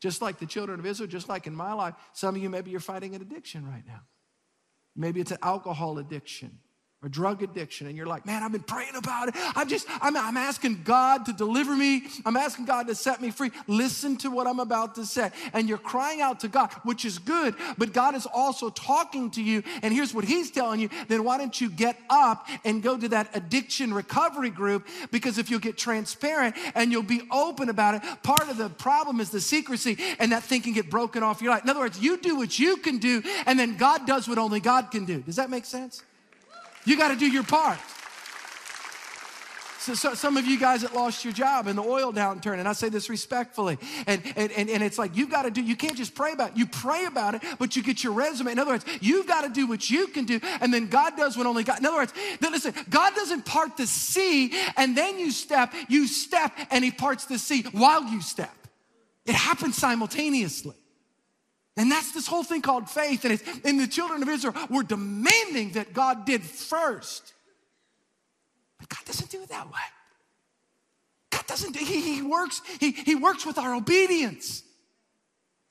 Just 0.00 0.20
like 0.20 0.40
the 0.40 0.46
children 0.46 0.80
of 0.80 0.84
Israel, 0.84 1.08
just 1.08 1.28
like 1.28 1.46
in 1.46 1.54
my 1.54 1.72
life, 1.74 1.94
some 2.12 2.34
of 2.34 2.42
you 2.42 2.50
maybe 2.50 2.72
you're 2.72 2.80
fighting 2.80 3.14
an 3.14 3.22
addiction 3.22 3.64
right 3.68 3.84
now. 3.86 4.00
Maybe 4.96 5.20
it's 5.20 5.30
an 5.30 5.38
alcohol 5.44 5.98
addiction. 5.98 6.58
Or 7.02 7.08
drug 7.08 7.42
addiction 7.42 7.86
and 7.86 7.96
you're 7.96 8.06
like 8.06 8.26
man 8.26 8.42
i've 8.42 8.52
been 8.52 8.62
praying 8.62 8.94
about 8.94 9.28
it. 9.28 9.34
I'm 9.56 9.68
just 9.68 9.86
I'm, 10.02 10.16
I'm 10.16 10.36
asking 10.36 10.82
god 10.84 11.26
to 11.26 11.32
deliver 11.32 11.74
me. 11.74 12.04
I'm 12.26 12.36
asking 12.36 12.66
god 12.66 12.88
to 12.88 12.94
set 12.94 13.20
me 13.20 13.30
free. 13.30 13.50
Listen 13.66 14.16
to 14.18 14.30
what 14.30 14.46
i'm 14.46 14.60
about 14.60 14.96
to 14.96 15.06
say. 15.06 15.30
And 15.52 15.68
you're 15.68 15.78
crying 15.78 16.20
out 16.20 16.40
to 16.40 16.48
god 16.48 16.72
which 16.82 17.04
is 17.04 17.18
good 17.18 17.54
but 17.78 17.92
god 17.92 18.14
is 18.14 18.26
also 18.26 18.70
talking 18.70 19.30
to 19.32 19.42
you 19.42 19.62
and 19.82 19.94
here's 19.94 20.14
what 20.14 20.24
he's 20.24 20.50
telling 20.50 20.80
you 20.80 20.90
then 21.08 21.24
why 21.24 21.38
don't 21.38 21.58
you 21.60 21.70
get 21.70 21.96
up 22.10 22.46
and 22.64 22.82
go 22.82 22.98
to 22.98 23.08
that 23.08 23.30
addiction 23.34 23.94
recovery 23.94 24.50
group? 24.50 24.86
Because 25.10 25.38
if 25.38 25.50
you'll 25.50 25.60
get 25.60 25.78
transparent 25.78 26.54
and 26.74 26.92
you'll 26.92 27.02
be 27.02 27.22
open 27.30 27.68
about 27.68 27.94
it 27.94 28.02
part 28.22 28.48
of 28.48 28.58
the 28.58 28.68
problem 28.68 29.20
is 29.20 29.30
the 29.30 29.40
secrecy 29.40 29.96
and 30.18 30.32
that 30.32 30.42
thing 30.42 30.60
can 30.60 30.74
get 30.74 30.90
broken 30.90 31.22
off 31.22 31.40
your 31.40 31.52
life. 31.52 31.62
In 31.62 31.70
other 31.70 31.80
words 31.80 31.98
you 31.98 32.18
do 32.18 32.36
what 32.36 32.58
you 32.58 32.76
can 32.76 32.98
do 32.98 33.22
and 33.46 33.58
then 33.58 33.78
god 33.78 34.06
does 34.06 34.28
what 34.28 34.36
only 34.36 34.60
god 34.60 34.90
can 34.90 35.06
do. 35.06 35.20
Does 35.20 35.36
that 35.36 35.48
make 35.48 35.64
sense 35.64 36.02
you 36.90 36.96
got 36.96 37.08
to 37.08 37.16
do 37.16 37.26
your 37.26 37.44
part. 37.44 37.78
So, 39.78 39.94
so, 39.94 40.12
some 40.12 40.36
of 40.36 40.44
you 40.44 40.58
guys 40.58 40.82
that 40.82 40.94
lost 40.94 41.24
your 41.24 41.32
job 41.32 41.66
in 41.66 41.74
the 41.74 41.82
oil 41.82 42.12
downturn, 42.12 42.58
and 42.58 42.68
I 42.68 42.74
say 42.74 42.90
this 42.90 43.08
respectfully, 43.08 43.78
and, 44.06 44.20
and, 44.36 44.52
and, 44.52 44.68
and 44.68 44.82
it's 44.82 44.98
like 44.98 45.16
you've 45.16 45.30
got 45.30 45.44
to 45.44 45.50
do, 45.50 45.62
you 45.62 45.74
can't 45.74 45.96
just 45.96 46.14
pray 46.14 46.32
about 46.32 46.50
it. 46.50 46.58
You 46.58 46.66
pray 46.66 47.06
about 47.06 47.34
it, 47.34 47.42
but 47.58 47.76
you 47.76 47.82
get 47.82 48.04
your 48.04 48.12
resume. 48.12 48.52
In 48.52 48.58
other 48.58 48.72
words, 48.72 48.84
you've 49.00 49.26
got 49.26 49.40
to 49.40 49.48
do 49.48 49.66
what 49.66 49.88
you 49.88 50.08
can 50.08 50.26
do, 50.26 50.38
and 50.60 50.74
then 50.74 50.88
God 50.88 51.16
does 51.16 51.34
what 51.34 51.46
only 51.46 51.64
God. 51.64 51.78
In 51.78 51.86
other 51.86 51.96
words, 51.96 52.12
listen, 52.42 52.74
God 52.90 53.14
doesn't 53.14 53.46
part 53.46 53.78
the 53.78 53.86
sea 53.86 54.52
and 54.76 54.94
then 54.94 55.18
you 55.18 55.30
step, 55.30 55.72
you 55.88 56.06
step, 56.06 56.52
and 56.70 56.84
He 56.84 56.90
parts 56.90 57.24
the 57.24 57.38
sea 57.38 57.62
while 57.72 58.04
you 58.04 58.20
step. 58.20 58.54
It 59.24 59.34
happens 59.34 59.76
simultaneously. 59.78 60.76
And 61.80 61.90
that's 61.90 62.12
this 62.12 62.26
whole 62.26 62.42
thing 62.42 62.60
called 62.60 62.90
faith. 62.90 63.24
And, 63.24 63.32
it's, 63.32 63.42
and 63.64 63.80
the 63.80 63.86
children 63.86 64.22
of 64.22 64.28
Israel 64.28 64.52
were 64.68 64.82
demanding 64.82 65.70
that 65.70 65.94
God 65.94 66.26
did 66.26 66.42
first. 66.42 67.32
But 68.78 68.90
God 68.90 69.02
doesn't 69.06 69.30
do 69.30 69.42
it 69.42 69.48
that 69.48 69.64
way. 69.64 69.80
God 71.30 71.46
doesn't, 71.46 71.74
he, 71.74 72.16
he 72.16 72.20
works, 72.20 72.60
he, 72.78 72.90
he 72.90 73.14
works 73.14 73.46
with 73.46 73.56
our 73.56 73.74
obedience. 73.74 74.62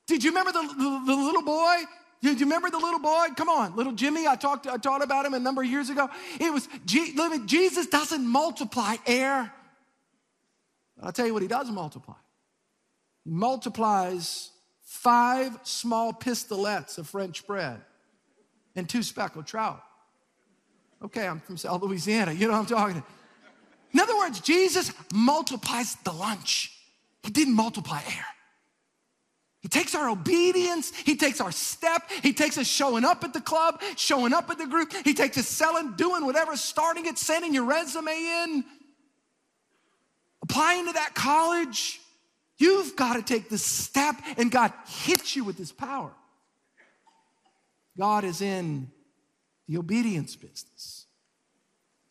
Did 0.08 0.24
you 0.24 0.32
remember 0.32 0.50
the, 0.50 0.62
the, 0.62 1.02
the 1.06 1.14
little 1.14 1.42
boy 1.42 1.76
do 2.22 2.28
you 2.32 2.38
remember 2.40 2.70
the 2.70 2.78
little 2.78 2.98
boy? 2.98 3.28
Come 3.36 3.48
on, 3.48 3.76
little 3.76 3.92
Jimmy. 3.92 4.26
I 4.26 4.34
talked, 4.34 4.66
I 4.66 4.78
taught 4.78 5.02
about 5.02 5.24
him 5.24 5.32
a 5.32 5.38
number 5.38 5.62
of 5.62 5.68
years 5.68 5.90
ago. 5.90 6.10
It 6.38 6.52
was 6.52 6.68
Jesus 6.84 7.86
doesn't 7.86 8.26
multiply 8.26 8.96
air. 9.06 9.50
I'll 11.00 11.12
tell 11.12 11.24
you 11.24 11.32
what 11.32 11.40
he 11.40 11.48
does 11.48 11.70
multiply. 11.70 12.16
He 13.24 13.30
multiplies 13.30 14.50
five 15.02 15.58
small 15.62 16.12
pistolets 16.12 16.98
of 16.98 17.08
French 17.08 17.46
bread 17.46 17.80
and 18.76 18.86
two 18.86 19.02
speckled 19.02 19.46
trout. 19.46 19.82
Okay, 21.02 21.26
I'm 21.26 21.40
from 21.40 21.56
South 21.56 21.80
Louisiana. 21.80 22.32
You 22.32 22.46
know 22.46 22.52
what 22.52 22.58
I'm 22.60 22.66
talking. 22.66 23.02
In 23.92 24.00
other 24.00 24.16
words, 24.18 24.40
Jesus 24.40 24.92
multiplies 25.14 25.94
the 26.04 26.12
lunch. 26.12 26.76
He 27.22 27.30
didn't 27.30 27.54
multiply 27.54 28.02
air. 28.06 28.26
He 29.60 29.68
takes 29.68 29.94
our 29.94 30.10
obedience, 30.10 30.92
he 30.94 31.16
takes 31.16 31.40
our 31.40 31.52
step, 31.52 32.10
he 32.22 32.32
takes 32.32 32.56
us 32.56 32.66
showing 32.66 33.04
up 33.04 33.24
at 33.24 33.32
the 33.34 33.42
club, 33.42 33.82
showing 33.96 34.32
up 34.32 34.48
at 34.50 34.56
the 34.56 34.66
group, 34.66 34.92
he 35.04 35.12
takes 35.12 35.36
us 35.36 35.46
selling, 35.46 35.92
doing 35.92 36.24
whatever, 36.24 36.56
starting 36.56 37.04
it, 37.04 37.18
sending 37.18 37.52
your 37.52 37.64
resume 37.64 38.12
in, 38.12 38.64
applying 40.42 40.86
to 40.86 40.92
that 40.94 41.14
college, 41.14 42.00
You've 42.60 42.94
got 42.94 43.14
to 43.14 43.22
take 43.22 43.48
the 43.48 43.56
step, 43.56 44.16
and 44.36 44.50
God 44.50 44.70
hits 44.86 45.34
you 45.34 45.44
with 45.44 45.56
His 45.56 45.72
power. 45.72 46.12
God 47.98 48.22
is 48.22 48.42
in 48.42 48.90
the 49.66 49.78
obedience 49.78 50.36
business. 50.36 51.06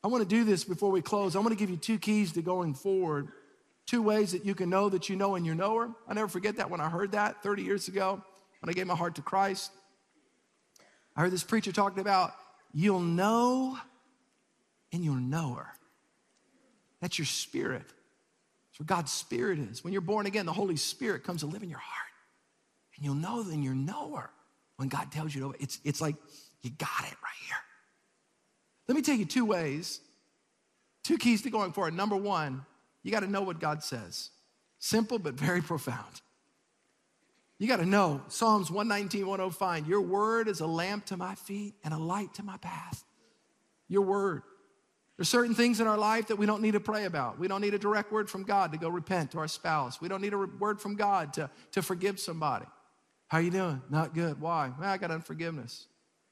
I 0.03 0.07
want 0.07 0.23
to 0.23 0.27
do 0.27 0.43
this 0.43 0.63
before 0.63 0.89
we 0.89 1.03
close. 1.03 1.35
I 1.35 1.39
want 1.39 1.51
to 1.51 1.55
give 1.55 1.69
you 1.69 1.77
two 1.77 1.99
keys 1.99 2.31
to 2.31 2.41
going 2.41 2.73
forward, 2.73 3.27
two 3.85 4.01
ways 4.01 4.31
that 4.31 4.43
you 4.43 4.55
can 4.55 4.71
know 4.71 4.89
that 4.89 5.07
you 5.07 5.15
know 5.15 5.35
and 5.35 5.45
you 5.45 5.53
know 5.53 5.77
her. 5.77 5.89
I 6.07 6.15
never 6.15 6.27
forget 6.27 6.55
that 6.55 6.71
when 6.71 6.81
I 6.81 6.89
heard 6.89 7.11
that 7.11 7.43
30 7.43 7.61
years 7.61 7.87
ago 7.87 8.23
when 8.61 8.69
I 8.69 8.73
gave 8.73 8.87
my 8.87 8.95
heart 8.95 9.15
to 9.15 9.21
Christ. 9.21 9.71
I 11.15 11.21
heard 11.21 11.31
this 11.31 11.43
preacher 11.43 11.71
talking 11.71 11.99
about 11.99 12.33
you'll 12.73 13.01
know 13.01 13.77
and 14.91 15.03
you'll 15.03 15.15
know 15.15 15.53
her. 15.53 15.67
That's 17.01 17.19
your 17.19 17.27
spirit 17.27 17.85
God's 18.85 19.11
Spirit 19.11 19.59
is. 19.59 19.83
When 19.83 19.93
you're 19.93 20.01
born 20.01 20.25
again, 20.25 20.45
the 20.45 20.53
Holy 20.53 20.77
Spirit 20.77 21.23
comes 21.23 21.41
to 21.41 21.47
live 21.47 21.63
in 21.63 21.69
your 21.69 21.79
heart. 21.79 22.07
And 22.95 23.05
you'll 23.05 23.15
know 23.15 23.43
then 23.43 23.63
you're 23.63 23.73
knower 23.73 24.29
when 24.77 24.87
God 24.87 25.11
tells 25.11 25.33
you 25.33 25.41
to. 25.41 25.55
It's, 25.59 25.79
it's 25.83 26.01
like 26.01 26.15
you 26.61 26.69
got 26.71 27.01
it 27.01 27.15
right 27.23 27.39
here. 27.47 27.57
Let 28.87 28.95
me 28.95 29.01
tell 29.01 29.15
you 29.15 29.25
two 29.25 29.45
ways, 29.45 30.01
two 31.03 31.17
keys 31.17 31.41
to 31.43 31.49
going 31.49 31.73
forward. 31.73 31.93
Number 31.93 32.15
one, 32.15 32.65
you 33.03 33.11
got 33.11 33.21
to 33.21 33.27
know 33.27 33.41
what 33.41 33.59
God 33.59 33.83
says. 33.83 34.31
Simple 34.79 35.19
but 35.19 35.33
very 35.33 35.61
profound. 35.61 36.21
You 37.57 37.67
got 37.67 37.77
to 37.77 37.85
know 37.85 38.21
Psalms 38.29 38.71
119, 38.71 39.27
105. 39.27 39.87
Your 39.87 40.01
word 40.01 40.47
is 40.47 40.61
a 40.61 40.67
lamp 40.67 41.05
to 41.07 41.17
my 41.17 41.35
feet 41.35 41.75
and 41.83 41.93
a 41.93 41.97
light 41.97 42.33
to 42.35 42.43
my 42.43 42.57
path. 42.57 43.03
Your 43.89 44.03
word. 44.03 44.43
There's 45.19 45.27
certain 45.27 45.53
things 45.53 45.81
in 45.81 45.87
our 45.87 45.97
life 45.97 46.27
that 46.27 46.37
we 46.37 46.45
don't 46.45 46.61
need 46.61 46.75
to 46.75 46.79
pray 46.79 47.03
about. 47.03 47.37
We 47.37 47.49
don't 47.49 47.59
need 47.59 47.73
a 47.73 47.77
direct 47.77 48.09
word 48.09 48.29
from 48.29 48.43
God 48.43 48.71
to 48.71 48.77
go 48.77 48.87
repent 48.87 49.31
to 49.31 49.39
our 49.39 49.49
spouse. 49.49 49.99
We 49.99 50.07
don't 50.07 50.21
need 50.21 50.31
a 50.31 50.37
word 50.37 50.79
from 50.79 50.95
God 50.95 51.33
to, 51.33 51.49
to 51.73 51.81
forgive 51.81 52.21
somebody. 52.21 52.65
How 53.27 53.39
you 53.39 53.51
doing? 53.51 53.81
Not 53.89 54.13
good. 54.13 54.39
Why? 54.39 54.71
Well, 54.79 54.89
I 54.89 54.95
got 54.95 55.11
unforgiveness. 55.11 55.87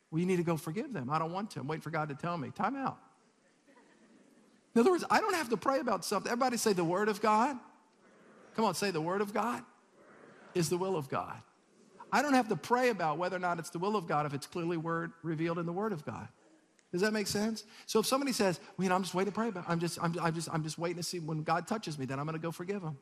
Well, 0.09 0.21
you 0.21 0.25
need 0.25 0.37
to 0.37 0.43
go 0.43 0.55
forgive 0.55 0.93
them. 0.93 1.09
I 1.09 1.19
don't 1.19 1.33
want 1.33 1.51
to. 1.51 1.59
I'm 1.59 1.67
waiting 1.67 1.81
for 1.81 1.89
God 1.89 2.07
to 2.07 2.15
tell 2.15 2.37
me. 2.37 2.49
Time 2.51 2.77
out. 2.77 2.97
In 4.73 4.79
other 4.79 4.91
words, 4.91 5.03
I 5.11 5.19
don't 5.19 5.35
have 5.35 5.49
to 5.49 5.57
pray 5.57 5.81
about 5.81 6.05
something. 6.05 6.31
Everybody 6.31 6.55
say 6.55 6.71
the 6.71 6.85
word 6.85 7.09
of 7.09 7.21
God. 7.21 7.57
Come 8.55 8.63
on, 8.63 8.73
say 8.73 8.91
the 8.91 9.01
word 9.01 9.19
of 9.19 9.33
God 9.33 9.63
is 10.55 10.69
the 10.69 10.77
will 10.77 10.95
of 10.95 11.09
God. 11.09 11.35
I 12.09 12.21
don't 12.21 12.35
have 12.35 12.47
to 12.47 12.55
pray 12.55 12.87
about 12.87 13.17
whether 13.17 13.35
or 13.35 13.39
not 13.39 13.59
it's 13.59 13.69
the 13.69 13.79
will 13.79 13.97
of 13.97 14.07
God 14.07 14.25
if 14.25 14.33
it's 14.33 14.47
clearly 14.47 14.77
word 14.77 15.11
revealed 15.23 15.59
in 15.59 15.65
the 15.65 15.73
word 15.73 15.91
of 15.91 16.05
God. 16.05 16.29
Does 16.91 17.01
that 17.01 17.11
make 17.11 17.27
sense? 17.27 17.65
So 17.85 17.99
if 17.99 18.05
somebody 18.05 18.31
says, 18.31 18.59
well, 18.77 18.83
you 18.83 18.89
know, 18.89 18.95
I'm 18.95 19.03
just 19.03 19.13
waiting 19.13 19.31
to 19.31 19.35
pray 19.35 19.49
it. 19.49 19.55
I'm 19.67 19.79
just, 19.79 20.01
I'm, 20.01 20.15
I'm 20.21 20.33
just, 20.33 20.49
I'm 20.51 20.63
just 20.63 20.77
waiting 20.77 20.97
to 20.97 21.03
see 21.03 21.19
when 21.19 21.43
God 21.43 21.67
touches 21.67 21.99
me, 21.99 22.05
then 22.05 22.19
I'm 22.19 22.27
to 22.27 22.39
go 22.39 22.51
forgive 22.51 22.81
him. 22.81 22.97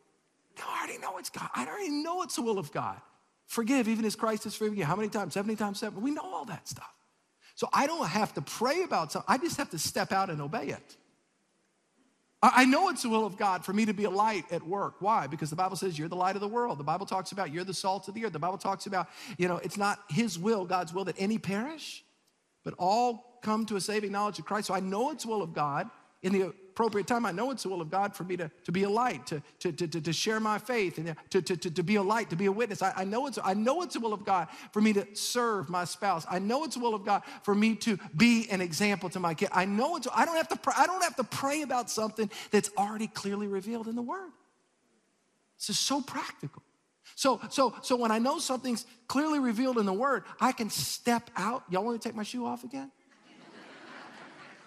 No, 0.57 0.63
I 0.67 0.79
already 0.79 0.97
know 0.99 1.17
it's 1.17 1.29
God. 1.29 1.49
I 1.53 1.65
already 1.67 1.89
know 1.89 2.23
it's 2.23 2.35
the 2.35 2.41
will 2.41 2.57
of 2.57 2.71
God. 2.71 2.99
Forgive 3.47 3.87
even 3.87 4.05
as 4.05 4.15
Christ 4.15 4.45
has 4.45 4.55
forgiven 4.55 4.79
you. 4.79 4.85
How 4.85 4.95
many 4.95 5.09
times? 5.09 5.33
70 5.33 5.55
times 5.55 5.79
seven. 5.79 6.01
We 6.01 6.11
know 6.11 6.23
all 6.23 6.45
that 6.45 6.67
stuff. 6.67 6.91
So 7.53 7.69
I 7.71 7.85
don't 7.85 8.07
have 8.07 8.33
to 8.33 8.41
pray 8.41 8.83
about 8.83 9.11
something. 9.11 9.33
I 9.33 9.37
just 9.37 9.57
have 9.57 9.69
to 9.69 9.79
step 9.79 10.11
out 10.11 10.29
and 10.29 10.41
obey 10.41 10.67
it. 10.67 10.97
I 12.43 12.65
know 12.65 12.89
it's 12.89 13.01
the 13.01 13.09
will 13.09 13.25
of 13.25 13.37
God 13.37 13.65
for 13.65 13.73
me 13.73 13.85
to 13.85 13.93
be 13.93 14.03
a 14.03 14.09
light 14.09 14.51
at 14.51 14.61
work. 14.61 14.95
Why? 14.99 15.25
Because 15.25 15.49
the 15.49 15.55
Bible 15.55 15.75
says 15.75 15.97
you're 15.97 16.09
the 16.09 16.15
light 16.15 16.35
of 16.35 16.41
the 16.41 16.47
world. 16.47 16.77
The 16.77 16.83
Bible 16.83 17.05
talks 17.05 17.31
about 17.31 17.51
you're 17.51 17.63
the 17.63 17.73
salt 17.73 18.07
of 18.07 18.13
the 18.13 18.25
earth. 18.25 18.33
The 18.33 18.39
Bible 18.39 18.57
talks 18.57 18.85
about, 18.85 19.07
you 19.37 19.47
know, 19.47 19.57
it's 19.57 19.77
not 19.77 19.99
His 20.09 20.37
will, 20.37 20.65
God's 20.65 20.93
will, 20.93 21.05
that 21.05 21.15
any 21.17 21.37
perish, 21.37 22.03
but 22.63 22.75
all 22.77 23.34
come 23.41 23.65
to 23.67 23.75
a 23.75 23.81
saving 23.81 24.11
knowledge 24.11 24.39
of 24.39 24.45
Christ. 24.45 24.67
So 24.67 24.73
I 24.73 24.79
know 24.79 25.11
it's 25.11 25.25
will 25.25 25.41
of 25.41 25.53
God 25.53 25.89
in 26.21 26.33
the 26.33 26.41
appropriate 26.75 27.07
time. 27.07 27.25
I 27.25 27.31
know 27.31 27.51
it's 27.51 27.63
the 27.63 27.69
will 27.69 27.81
of 27.81 27.89
God 27.89 28.15
for 28.15 28.23
me 28.23 28.35
to, 28.35 28.51
to 28.65 28.71
be 28.71 28.83
a 28.83 28.89
light, 28.89 29.27
to, 29.27 29.41
to, 29.59 29.71
to, 29.71 30.01
to 30.01 30.11
share 30.11 30.39
my 30.39 30.57
faith, 30.57 30.97
and 30.97 31.15
to, 31.29 31.41
to, 31.41 31.55
to, 31.55 31.71
to 31.71 31.83
be 31.83 31.95
a 31.95 32.03
light, 32.03 32.31
to 32.31 32.35
be 32.35 32.47
a 32.47 32.51
witness. 32.51 32.81
I, 32.81 32.93
I, 32.97 33.03
know 33.05 33.27
it's, 33.27 33.39
I 33.41 33.53
know 33.53 33.81
it's 33.81 33.93
the 33.93 34.01
will 34.01 34.13
of 34.13 34.25
God 34.25 34.47
for 34.73 34.81
me 34.81 34.91
to 34.93 35.07
serve 35.13 35.69
my 35.69 35.85
spouse. 35.85 36.25
I 36.29 36.39
know 36.39 36.63
it's 36.65 36.75
the 36.75 36.81
will 36.81 36.95
of 36.95 37.05
God 37.05 37.21
for 37.43 37.55
me 37.55 37.75
to 37.75 37.97
be 38.17 38.49
an 38.49 38.59
example 38.59 39.09
to 39.11 39.19
my 39.19 39.33
kid. 39.33 39.49
I 39.53 39.65
know 39.65 39.95
it's, 39.95 40.07
I 40.13 40.25
don't 40.25 40.35
have 40.35 40.49
to, 40.49 40.57
pray, 40.57 40.73
I 40.75 40.85
don't 40.87 41.03
have 41.03 41.15
to 41.15 41.23
pray 41.23 41.61
about 41.61 41.89
something 41.89 42.29
that's 42.51 42.69
already 42.77 43.07
clearly 43.07 43.47
revealed 43.47 43.87
in 43.87 43.95
the 43.95 44.01
Word. 44.01 44.31
This 45.57 45.69
is 45.69 45.79
so 45.79 46.01
practical. 46.01 46.61
So, 47.15 47.39
so, 47.49 47.73
so 47.83 47.95
when 47.95 48.11
I 48.11 48.19
know 48.19 48.39
something's 48.39 48.85
clearly 49.07 49.39
revealed 49.39 49.77
in 49.77 49.85
the 49.85 49.93
Word, 49.93 50.23
I 50.41 50.51
can 50.51 50.69
step 50.69 51.29
out. 51.37 51.63
Y'all 51.69 51.85
want 51.85 52.01
to 52.01 52.05
take 52.05 52.15
my 52.15 52.23
shoe 52.23 52.45
off 52.45 52.63
again? 52.63 52.91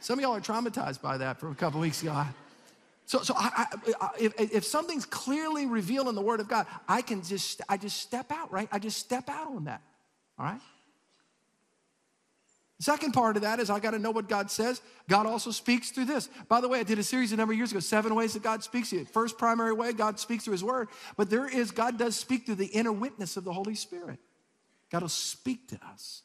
Some 0.01 0.19
of 0.19 0.23
y'all 0.23 0.35
are 0.35 0.41
traumatized 0.41 1.03
by 1.03 1.19
that 1.19 1.39
from 1.41 1.53
a 1.53 1.55
couple 1.55 1.81
weeks 1.81 2.03
ago. 2.03 2.25
So, 3.07 3.23
so 3.23 3.35
I, 3.37 3.67
I, 4.01 4.09
if, 4.21 4.39
if 4.39 4.65
something's 4.65 5.07
clearly 5.07 5.65
revealed 5.65 6.09
in 6.09 6.15
the 6.15 6.21
Word 6.21 6.41
of 6.41 6.49
God, 6.49 6.67
I 6.87 7.01
can 7.01 7.23
just, 7.23 7.63
I 7.69 7.79
just 7.79 7.97
step 8.03 8.31
out, 8.31 8.53
right? 8.53 8.69
I 8.71 8.79
just 8.79 8.99
step 8.99 9.31
out 9.31 9.49
on 9.49 9.65
that, 9.65 9.81
all 10.39 10.45
right? 10.45 10.61
Second 12.81 13.13
part 13.13 13.37
of 13.37 13.43
that 13.43 13.59
is 13.59 13.71
I 13.71 13.81
got 13.81 13.91
to 13.91 13.99
know 13.99 14.13
what 14.13 14.29
God 14.29 14.51
says. 14.51 14.81
God 15.09 15.27
also 15.27 15.51
speaks 15.51 15.91
through 15.91 16.05
this. 16.05 16.29
By 16.49 16.61
the 16.61 16.69
way, 16.69 16.79
I 16.79 16.83
did 16.85 16.99
a 16.99 17.03
series 17.03 17.33
a 17.33 17.37
number 17.37 17.53
of 17.53 17.57
years 17.59 17.73
ago, 17.73 17.81
seven 17.81 18.15
ways 18.15 18.35
that 18.35 18.43
God 18.43 18.63
speaks 18.63 18.91
to 18.91 18.99
you. 18.99 19.05
First 19.07 19.37
primary 19.37 19.73
way, 19.73 19.93
God 19.93 20.21
speaks 20.21 20.45
through 20.45 20.53
His 20.53 20.63
Word, 20.63 20.89
but 21.17 21.31
there 21.31 21.49
is, 21.49 21.71
God 21.71 21.99
does 21.99 22.15
speak 22.15 22.47
through 22.47 22.57
the 22.57 22.67
inner 22.67 22.93
witness 22.93 23.37
of 23.37 23.45
the 23.45 23.53
Holy 23.53 23.75
Spirit. 23.75 24.19
God 24.91 25.03
will 25.03 25.09
speak 25.09 25.69
to 25.69 25.81
us. 25.93 26.23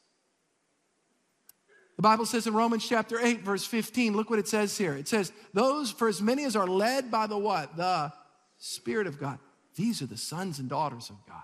The 1.96 2.02
Bible 2.02 2.26
says 2.26 2.46
in 2.46 2.54
Romans 2.54 2.86
chapter 2.86 3.20
8, 3.20 3.42
verse 3.42 3.64
15, 3.64 4.16
look 4.16 4.28
what 4.28 4.38
it 4.38 4.48
says 4.48 4.76
here. 4.76 4.94
It 4.94 5.06
says, 5.06 5.32
Those, 5.52 5.90
for 5.90 6.08
as 6.08 6.20
many 6.20 6.44
as 6.44 6.56
are 6.56 6.66
led 6.66 7.10
by 7.10 7.26
the 7.26 7.38
what? 7.38 7.76
The 7.76 8.12
Spirit 8.58 9.06
of 9.06 9.20
God. 9.20 9.38
These 9.76 10.02
are 10.02 10.06
the 10.06 10.16
sons 10.16 10.58
and 10.58 10.68
daughters 10.68 11.10
of 11.10 11.16
God. 11.26 11.42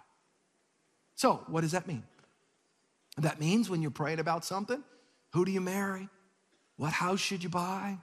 So, 1.14 1.44
what 1.48 1.60
does 1.60 1.72
that 1.72 1.86
mean? 1.86 2.02
That 3.18 3.40
means 3.40 3.68
when 3.68 3.82
you're 3.82 3.90
praying 3.90 4.20
about 4.20 4.44
something, 4.44 4.82
who 5.32 5.44
do 5.44 5.52
you 5.52 5.60
marry? 5.60 6.08
What 6.76 6.92
house 6.92 7.20
should 7.20 7.42
you 7.42 7.48
buy? 7.48 7.98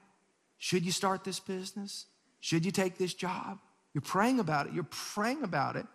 Should 0.58 0.86
you 0.86 0.92
start 0.92 1.24
this 1.24 1.40
business? 1.40 2.06
Should 2.40 2.66
you 2.66 2.72
take 2.72 2.98
this 2.98 3.14
job? 3.14 3.60
You're 3.94 4.02
praying 4.02 4.40
about 4.40 4.68
it. 4.68 4.74
You're 4.74 4.88
praying 4.90 5.44
about 5.44 5.76
it. 5.76 5.86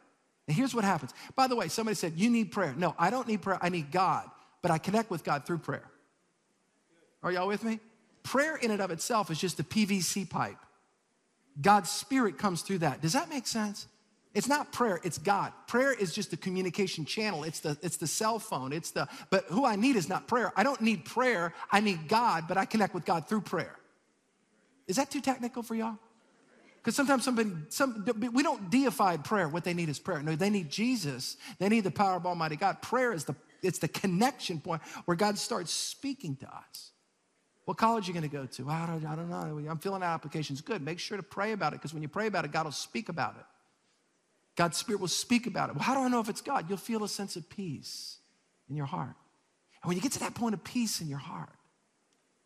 And 0.49 0.57
here's 0.57 0.75
what 0.75 0.85
happens. 0.85 1.15
By 1.37 1.47
the 1.47 1.55
way, 1.55 1.69
somebody 1.69 1.95
said, 1.95 2.15
You 2.17 2.29
need 2.29 2.51
prayer. 2.51 2.75
No, 2.77 2.95
I 2.99 3.11
don't 3.11 3.29
need 3.29 3.43
prayer. 3.43 3.59
I 3.63 3.69
need 3.69 3.93
God, 3.93 4.29
but 4.61 4.71
I 4.71 4.79
connect 4.79 5.11
with 5.11 5.23
God 5.23 5.47
through 5.47 5.59
prayer. 5.59 5.85
Are 7.23 7.33
y'all 7.33 7.47
with 7.47 7.65
me? 7.65 7.81
Prayer 8.23 8.57
in 8.57 8.71
and 8.71 8.81
of 8.81 8.91
itself 8.91 9.31
is 9.31 9.39
just 9.39 9.61
a 9.61 9.65
PVC 9.65 10.29
pipe. 10.29 10.57
God's 11.61 11.91
spirit 11.91 12.39
comes 12.39 12.63
through 12.63 12.79
that. 12.79 13.01
Does 13.01 13.13
that 13.13 13.29
make 13.29 13.47
sense? 13.47 13.87
It's 14.35 14.49
not 14.49 14.73
prayer, 14.73 14.99
it's 15.05 15.19
God. 15.19 15.53
Prayer 15.67 15.93
is 15.93 16.15
just 16.15 16.33
a 16.33 16.39
communication 16.39 17.05
channel. 17.05 17.45
It's 17.45 17.61
the 17.61 17.77
it's 17.83 17.99
the 17.99 18.07
cell 18.07 18.39
phone. 18.39 18.73
It's 18.73 18.91
the 18.91 19.07
but 19.29 19.45
who 19.49 19.67
I 19.67 19.77
need 19.77 19.97
is 19.97 20.09
not 20.09 20.27
prayer. 20.27 20.53
I 20.57 20.63
don't 20.63 20.81
need 20.81 21.05
prayer. 21.05 21.53
I 21.71 21.81
need 21.81 22.09
God, 22.09 22.45
but 22.49 22.57
I 22.57 22.65
connect 22.65 22.95
with 22.95 23.05
God 23.05 23.29
through 23.29 23.43
prayer. 23.43 23.77
Is 24.87 24.97
that 24.97 25.11
too 25.11 25.21
technical 25.21 25.63
for 25.63 25.75
y'all? 25.75 25.99
Because 26.83 26.97
sometimes 26.97 27.25
somebody, 27.25 27.53
some, 27.69 28.05
we 28.33 28.43
don't 28.43 28.69
deify 28.69 29.17
prayer. 29.17 29.49
What 29.49 29.63
they 29.63 29.73
need 29.73 29.89
is 29.89 30.01
prayer. 30.01 30.21
No, 30.21 30.35
they 30.35 30.51
need 30.51 30.69
Jesus. 30.69 31.37
They 31.61 31.69
need 31.69 31.85
the 31.85 31.93
power 31.93 32.17
of 32.17 32.27
Almighty 32.27 32.57
God. 32.57 32.83
Prayer 32.83 33.13
is 33.13 33.25
the, 33.25 33.37
it's 33.63 33.79
the 33.79 33.87
connection 33.87 34.61
point 34.61 34.83
where 35.05 35.17
God 35.17 35.39
starts 35.39 35.73
speaking 35.73 36.35
to 36.37 36.47
us. 36.47 36.92
What 37.65 37.77
college 37.77 38.09
are 38.09 38.13
you 38.13 38.19
going 38.19 38.29
to 38.29 38.37
go 38.37 38.47
to? 38.47 38.69
I 38.69 38.87
don't, 38.87 39.07
I 39.07 39.15
don't 39.15 39.31
know. 39.31 39.71
I'm 39.71 39.79
filling 39.79 40.03
out 40.03 40.15
applications. 40.15 40.61
Good. 40.61 40.83
Make 40.83 40.99
sure 40.99 41.17
to 41.17 41.23
pray 41.23 41.53
about 41.53 41.73
it 41.73 41.77
because 41.77 41.95
when 41.95 42.03
you 42.03 42.09
pray 42.09 42.27
about 42.27 42.45
it, 42.45 42.53
God 42.53 42.65
will 42.65 42.73
speak 42.73 43.09
about 43.09 43.37
it. 43.39 43.45
God's 44.57 44.77
Spirit 44.77 45.01
will 45.01 45.09
speak 45.09 45.47
about 45.47 45.71
it. 45.71 45.77
Well, 45.77 45.85
how 45.85 45.95
do 45.95 46.01
I 46.01 46.09
know 46.09 46.21
if 46.21 46.29
it's 46.29 46.41
God? 46.41 46.67
You'll 46.69 46.79
feel 46.79 47.05
a 47.05 47.09
sense 47.09 47.37
of 47.37 47.49
peace 47.49 48.19
in 48.69 48.77
your 48.77 48.87
heart. 48.87 49.15
And 49.83 49.89
when 49.89 49.97
you 49.97 50.03
get 50.03 50.13
to 50.13 50.21
that 50.21 50.35
point 50.35 50.55
of 50.55 50.63
peace 50.63 51.01
in 51.01 51.09
your 51.09 51.19
heart, 51.19 51.51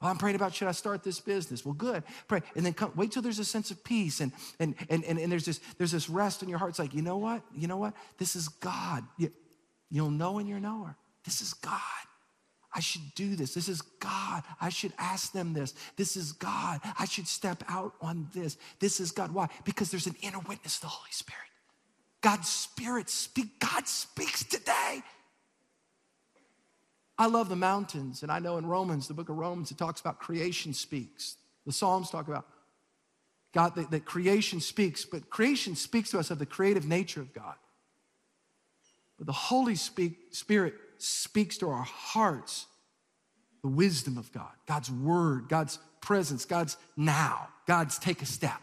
well, 0.00 0.10
I'm 0.10 0.18
praying 0.18 0.36
about 0.36 0.54
should 0.54 0.68
I 0.68 0.72
start 0.72 1.02
this 1.02 1.20
business? 1.20 1.64
Well, 1.64 1.74
good. 1.74 2.02
Pray. 2.28 2.42
And 2.54 2.66
then 2.66 2.74
come, 2.74 2.92
wait 2.94 3.12
till 3.12 3.22
there's 3.22 3.38
a 3.38 3.44
sense 3.44 3.70
of 3.70 3.82
peace 3.82 4.20
and, 4.20 4.30
and, 4.60 4.74
and, 4.90 5.02
and, 5.04 5.18
and 5.18 5.32
there's, 5.32 5.46
this, 5.46 5.60
there's 5.78 5.92
this 5.92 6.10
rest 6.10 6.42
in 6.42 6.48
your 6.48 6.58
heart. 6.58 6.70
It's 6.70 6.78
like, 6.78 6.94
you 6.94 7.02
know 7.02 7.16
what? 7.16 7.42
You 7.54 7.66
know 7.66 7.78
what? 7.78 7.94
This 8.18 8.36
is 8.36 8.48
God. 8.48 9.04
You, 9.16 9.32
you'll 9.90 10.10
know 10.10 10.38
in 10.38 10.46
your 10.46 10.60
knower. 10.60 10.96
This 11.24 11.40
is 11.40 11.54
God. 11.54 11.80
I 12.76 12.80
should 12.80 13.14
do 13.14 13.36
this. 13.36 13.54
This 13.54 13.70
is 13.70 13.80
God. 13.80 14.42
I 14.60 14.68
should 14.68 14.92
ask 14.98 15.32
them 15.32 15.54
this. 15.54 15.72
This 15.96 16.14
is 16.14 16.32
God. 16.32 16.80
I 16.98 17.06
should 17.06 17.26
step 17.26 17.64
out 17.68 17.94
on 18.02 18.28
this. 18.34 18.58
This 18.80 19.00
is 19.00 19.12
God. 19.12 19.32
Why? 19.32 19.48
Because 19.64 19.90
there's 19.90 20.06
an 20.06 20.14
inner 20.20 20.40
witness, 20.40 20.78
the 20.78 20.86
Holy 20.86 21.10
Spirit. 21.10 21.48
God's 22.20 22.50
Spirit 22.50 23.08
speak. 23.08 23.58
God 23.60 23.88
speaks 23.88 24.44
today. 24.44 25.02
I 27.18 27.28
love 27.28 27.48
the 27.48 27.56
mountains, 27.56 28.22
and 28.22 28.30
I 28.30 28.40
know 28.40 28.58
in 28.58 28.66
Romans, 28.66 29.08
the 29.08 29.14
book 29.14 29.30
of 29.30 29.38
Romans, 29.38 29.70
it 29.70 29.78
talks 29.78 30.02
about 30.02 30.18
creation 30.18 30.74
speaks. 30.74 31.36
The 31.64 31.72
Psalms 31.72 32.10
talk 32.10 32.28
about 32.28 32.46
God, 33.54 33.74
that, 33.76 33.90
that 33.90 34.04
creation 34.04 34.60
speaks, 34.60 35.06
but 35.06 35.30
creation 35.30 35.76
speaks 35.76 36.10
to 36.10 36.18
us 36.18 36.30
of 36.30 36.38
the 36.38 36.44
creative 36.44 36.86
nature 36.86 37.22
of 37.22 37.32
God. 37.32 37.54
But 39.16 39.26
the 39.26 39.32
Holy 39.32 39.76
speak, 39.76 40.18
Spirit 40.32 40.74
speaks 41.02 41.58
to 41.58 41.68
our 41.68 41.82
hearts 41.82 42.66
the 43.62 43.68
wisdom 43.68 44.16
of 44.16 44.30
God, 44.32 44.52
God's 44.66 44.90
word, 44.90 45.48
God's 45.48 45.78
presence, 46.00 46.44
God's 46.44 46.76
now, 46.96 47.48
God's 47.66 47.98
take 47.98 48.22
a 48.22 48.26
step. 48.26 48.60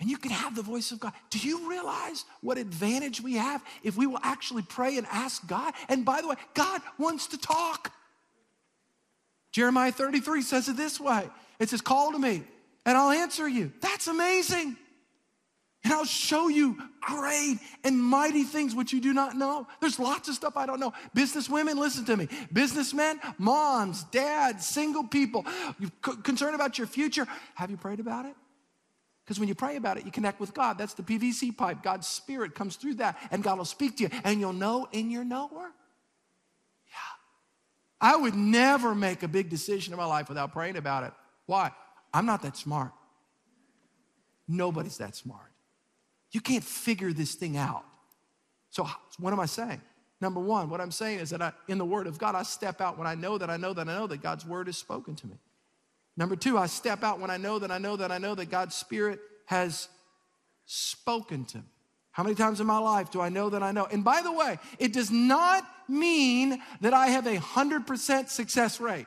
And 0.00 0.10
you 0.10 0.16
can 0.16 0.30
have 0.30 0.54
the 0.54 0.62
voice 0.62 0.92
of 0.92 1.00
God. 1.00 1.12
Do 1.30 1.38
you 1.38 1.68
realize 1.68 2.24
what 2.40 2.58
advantage 2.58 3.20
we 3.20 3.34
have 3.34 3.64
if 3.82 3.96
we 3.96 4.06
will 4.06 4.20
actually 4.22 4.62
pray 4.62 4.98
and 4.98 5.06
ask 5.10 5.46
God? 5.46 5.72
And 5.88 6.04
by 6.04 6.20
the 6.20 6.28
way, 6.28 6.36
God 6.54 6.82
wants 6.98 7.28
to 7.28 7.38
talk. 7.38 7.92
Jeremiah 9.52 9.92
33 9.92 10.42
says 10.42 10.68
it 10.68 10.76
this 10.76 11.00
way 11.00 11.28
it 11.58 11.68
says, 11.68 11.80
Call 11.80 12.12
to 12.12 12.18
me 12.18 12.42
and 12.84 12.98
I'll 12.98 13.10
answer 13.10 13.48
you. 13.48 13.72
That's 13.80 14.06
amazing. 14.06 14.76
And 15.84 15.92
I'll 15.92 16.06
show 16.06 16.48
you 16.48 16.78
great 17.02 17.58
and 17.84 18.02
mighty 18.02 18.42
things 18.44 18.74
which 18.74 18.92
you 18.94 19.02
do 19.02 19.12
not 19.12 19.36
know. 19.36 19.66
There's 19.80 19.98
lots 19.98 20.30
of 20.30 20.34
stuff 20.34 20.56
I 20.56 20.64
don't 20.64 20.80
know. 20.80 20.94
Business 21.12 21.48
women, 21.48 21.78
listen 21.78 22.06
to 22.06 22.16
me. 22.16 22.26
Businessmen, 22.52 23.20
moms, 23.36 24.04
dads, 24.04 24.64
single 24.64 25.04
people, 25.04 25.44
you 25.78 25.90
concerned 26.00 26.54
about 26.54 26.78
your 26.78 26.86
future. 26.86 27.26
Have 27.54 27.70
you 27.70 27.76
prayed 27.76 28.00
about 28.00 28.24
it? 28.24 28.34
Because 29.24 29.38
when 29.38 29.48
you 29.48 29.54
pray 29.54 29.76
about 29.76 29.98
it, 29.98 30.06
you 30.06 30.10
connect 30.10 30.40
with 30.40 30.54
God. 30.54 30.78
That's 30.78 30.94
the 30.94 31.02
PVC 31.02 31.54
pipe. 31.56 31.82
God's 31.82 32.06
spirit 32.06 32.54
comes 32.54 32.76
through 32.76 32.94
that, 32.94 33.18
and 33.30 33.42
God 33.42 33.58
will 33.58 33.64
speak 33.64 33.96
to 33.98 34.04
you, 34.04 34.10
and 34.22 34.40
you'll 34.40 34.52
know 34.52 34.86
in 34.92 35.10
your 35.10 35.24
knower. 35.24 35.70
Yeah. 36.88 37.14
I 38.00 38.16
would 38.16 38.34
never 38.34 38.94
make 38.94 39.22
a 39.22 39.28
big 39.28 39.48
decision 39.48 39.92
in 39.94 39.98
my 39.98 40.04
life 40.04 40.28
without 40.28 40.52
praying 40.52 40.76
about 40.76 41.04
it. 41.04 41.12
Why? 41.46 41.72
I'm 42.12 42.26
not 42.26 42.42
that 42.42 42.56
smart. 42.56 42.92
Nobody's 44.46 44.98
that 44.98 45.16
smart. 45.16 45.53
You 46.34 46.40
can't 46.40 46.64
figure 46.64 47.12
this 47.12 47.36
thing 47.36 47.56
out. 47.56 47.84
So, 48.70 48.88
what 49.20 49.32
am 49.32 49.38
I 49.38 49.46
saying? 49.46 49.80
Number 50.20 50.40
one, 50.40 50.68
what 50.68 50.80
I'm 50.80 50.90
saying 50.90 51.20
is 51.20 51.30
that 51.30 51.40
I, 51.40 51.52
in 51.68 51.78
the 51.78 51.84
Word 51.84 52.08
of 52.08 52.18
God, 52.18 52.34
I 52.34 52.42
step 52.42 52.80
out 52.80 52.98
when 52.98 53.06
I 53.06 53.14
know 53.14 53.38
that 53.38 53.50
I 53.50 53.56
know 53.56 53.72
that 53.72 53.88
I 53.88 53.96
know 53.96 54.08
that 54.08 54.20
God's 54.20 54.44
Word 54.44 54.68
is 54.68 54.76
spoken 54.76 55.14
to 55.14 55.28
me. 55.28 55.36
Number 56.16 56.34
two, 56.34 56.58
I 56.58 56.66
step 56.66 57.04
out 57.04 57.20
when 57.20 57.30
I 57.30 57.36
know 57.36 57.60
that 57.60 57.70
I 57.70 57.78
know 57.78 57.94
that 57.96 58.10
I 58.10 58.18
know 58.18 58.34
that 58.34 58.50
God's 58.50 58.74
Spirit 58.74 59.20
has 59.46 59.88
spoken 60.66 61.44
to 61.44 61.58
me. 61.58 61.64
How 62.10 62.24
many 62.24 62.34
times 62.34 62.60
in 62.60 62.66
my 62.66 62.78
life 62.78 63.12
do 63.12 63.20
I 63.20 63.28
know 63.28 63.50
that 63.50 63.62
I 63.62 63.70
know? 63.70 63.86
And 63.86 64.02
by 64.02 64.20
the 64.20 64.32
way, 64.32 64.58
it 64.80 64.92
does 64.92 65.12
not 65.12 65.64
mean 65.88 66.60
that 66.80 66.94
I 66.94 67.08
have 67.08 67.28
a 67.28 67.36
100% 67.36 68.28
success 68.28 68.80
rate. 68.80 69.06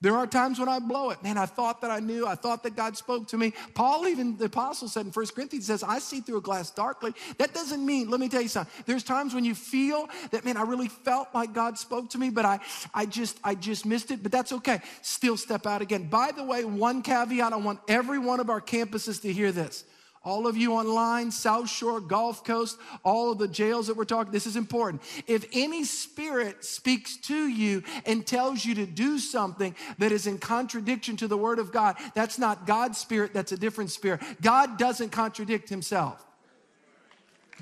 There 0.00 0.16
are 0.16 0.28
times 0.28 0.60
when 0.60 0.68
I 0.68 0.78
blow 0.78 1.10
it. 1.10 1.24
Man, 1.24 1.36
I 1.36 1.46
thought 1.46 1.80
that 1.80 1.90
I 1.90 1.98
knew. 1.98 2.24
I 2.24 2.36
thought 2.36 2.62
that 2.62 2.76
God 2.76 2.96
spoke 2.96 3.26
to 3.28 3.36
me. 3.36 3.52
Paul, 3.74 4.06
even 4.06 4.36
the 4.36 4.44
apostle 4.44 4.86
said 4.86 5.06
in 5.06 5.12
1 5.12 5.26
Corinthians, 5.34 5.66
says, 5.66 5.82
I 5.82 5.98
see 5.98 6.20
through 6.20 6.38
a 6.38 6.40
glass 6.40 6.70
darkly. 6.70 7.14
That 7.38 7.52
doesn't 7.52 7.84
mean, 7.84 8.08
let 8.08 8.20
me 8.20 8.28
tell 8.28 8.40
you 8.40 8.48
something. 8.48 8.72
There's 8.86 9.02
times 9.02 9.34
when 9.34 9.44
you 9.44 9.56
feel 9.56 10.08
that, 10.30 10.44
man, 10.44 10.56
I 10.56 10.62
really 10.62 10.86
felt 10.86 11.28
like 11.34 11.52
God 11.52 11.78
spoke 11.78 12.10
to 12.10 12.18
me, 12.18 12.30
but 12.30 12.44
I, 12.44 12.60
I 12.94 13.06
just, 13.06 13.40
I 13.42 13.56
just 13.56 13.86
missed 13.86 14.12
it. 14.12 14.22
But 14.22 14.30
that's 14.30 14.52
okay. 14.52 14.80
Still 15.02 15.36
step 15.36 15.66
out 15.66 15.82
again. 15.82 16.08
By 16.08 16.30
the 16.30 16.44
way, 16.44 16.64
one 16.64 17.02
caveat, 17.02 17.52
I 17.52 17.56
want 17.56 17.80
every 17.88 18.20
one 18.20 18.38
of 18.38 18.50
our 18.50 18.60
campuses 18.60 19.20
to 19.22 19.32
hear 19.32 19.50
this. 19.50 19.82
All 20.28 20.46
of 20.46 20.58
you 20.58 20.74
online, 20.74 21.30
South 21.30 21.70
Shore, 21.70 22.02
Gulf 22.02 22.44
Coast, 22.44 22.78
all 23.02 23.32
of 23.32 23.38
the 23.38 23.48
jails 23.48 23.86
that 23.86 23.96
we're 23.96 24.04
talking, 24.04 24.30
this 24.30 24.46
is 24.46 24.56
important. 24.56 25.00
If 25.26 25.46
any 25.54 25.84
spirit 25.84 26.66
speaks 26.66 27.16
to 27.28 27.48
you 27.48 27.82
and 28.04 28.26
tells 28.26 28.62
you 28.62 28.74
to 28.74 28.84
do 28.84 29.18
something 29.18 29.74
that 29.96 30.12
is 30.12 30.26
in 30.26 30.36
contradiction 30.36 31.16
to 31.16 31.28
the 31.28 31.36
word 31.38 31.58
of 31.58 31.72
God, 31.72 31.96
that's 32.14 32.38
not 32.38 32.66
God's 32.66 32.98
spirit, 32.98 33.32
that's 33.32 33.52
a 33.52 33.56
different 33.56 33.90
spirit. 33.90 34.20
God 34.42 34.76
doesn't 34.76 35.12
contradict 35.12 35.70
himself. 35.70 36.22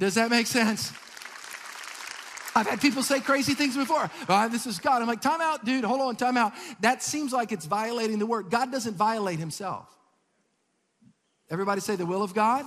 Does 0.01 0.17
that 0.17 0.29
make 0.29 0.49
sense? 0.49 0.91
I've 2.57 2.67
had 2.67 2.81
people 2.81 3.05
say 3.05 3.21
crazy 3.21 3.55
things 3.55 3.77
before. 3.77 4.11
Oh, 4.29 4.49
this 4.49 4.67
is 4.67 4.81
God. 4.81 5.03
I'm 5.03 5.07
like, 5.07 5.21
time 5.21 5.41
out, 5.41 5.65
dude. 5.65 5.85
Hold 5.85 6.01
on, 6.01 6.17
time 6.17 6.37
out. 6.37 6.53
That 6.81 7.01
seems 7.01 7.33
like 7.33 7.53
it's 7.53 7.67
violating 7.67 8.19
the 8.19 8.27
word. 8.27 8.51
God 8.51 8.73
doesn't 8.73 8.97
violate 8.97 9.39
himself. 9.39 9.87
Everybody 11.51 11.81
say 11.81 11.97
the 11.97 12.07
will 12.07 12.23
of 12.23 12.35
God 12.35 12.65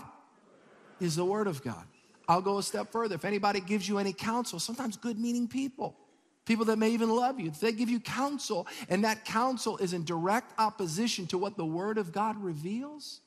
is 0.99 1.15
the 1.15 1.25
word 1.25 1.47
of 1.47 1.63
God. 1.63 1.85
I'll 2.27 2.41
go 2.41 2.59
a 2.59 2.63
step 2.63 2.91
further. 2.91 3.15
If 3.15 3.25
anybody 3.25 3.59
gives 3.59 3.89
you 3.89 3.97
any 3.97 4.13
counsel, 4.13 4.59
sometimes 4.59 4.95
good 4.97 5.19
meaning 5.19 5.47
people, 5.47 5.97
people 6.45 6.65
that 6.65 6.77
may 6.77 6.91
even 6.91 7.09
love 7.09 7.39
you, 7.39 7.47
if 7.47 7.59
they 7.59 7.71
give 7.71 7.89
you 7.89 7.99
counsel 7.99 8.67
and 8.87 9.03
that 9.03 9.25
counsel 9.25 9.77
is 9.77 9.93
in 9.93 10.05
direct 10.05 10.53
opposition 10.59 11.25
to 11.27 11.37
what 11.37 11.57
the 11.57 11.65
word 11.65 11.97
of 11.97 12.11
God 12.11 12.37
reveals, 12.37 13.21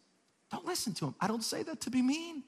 don't 0.50 0.64
listen 0.64 0.94
to 0.94 1.06
them. 1.06 1.14
I 1.20 1.26
don't 1.26 1.42
say 1.42 1.62
that 1.64 1.80
to 1.82 1.90
be 1.90 2.00
mean. 2.00 2.44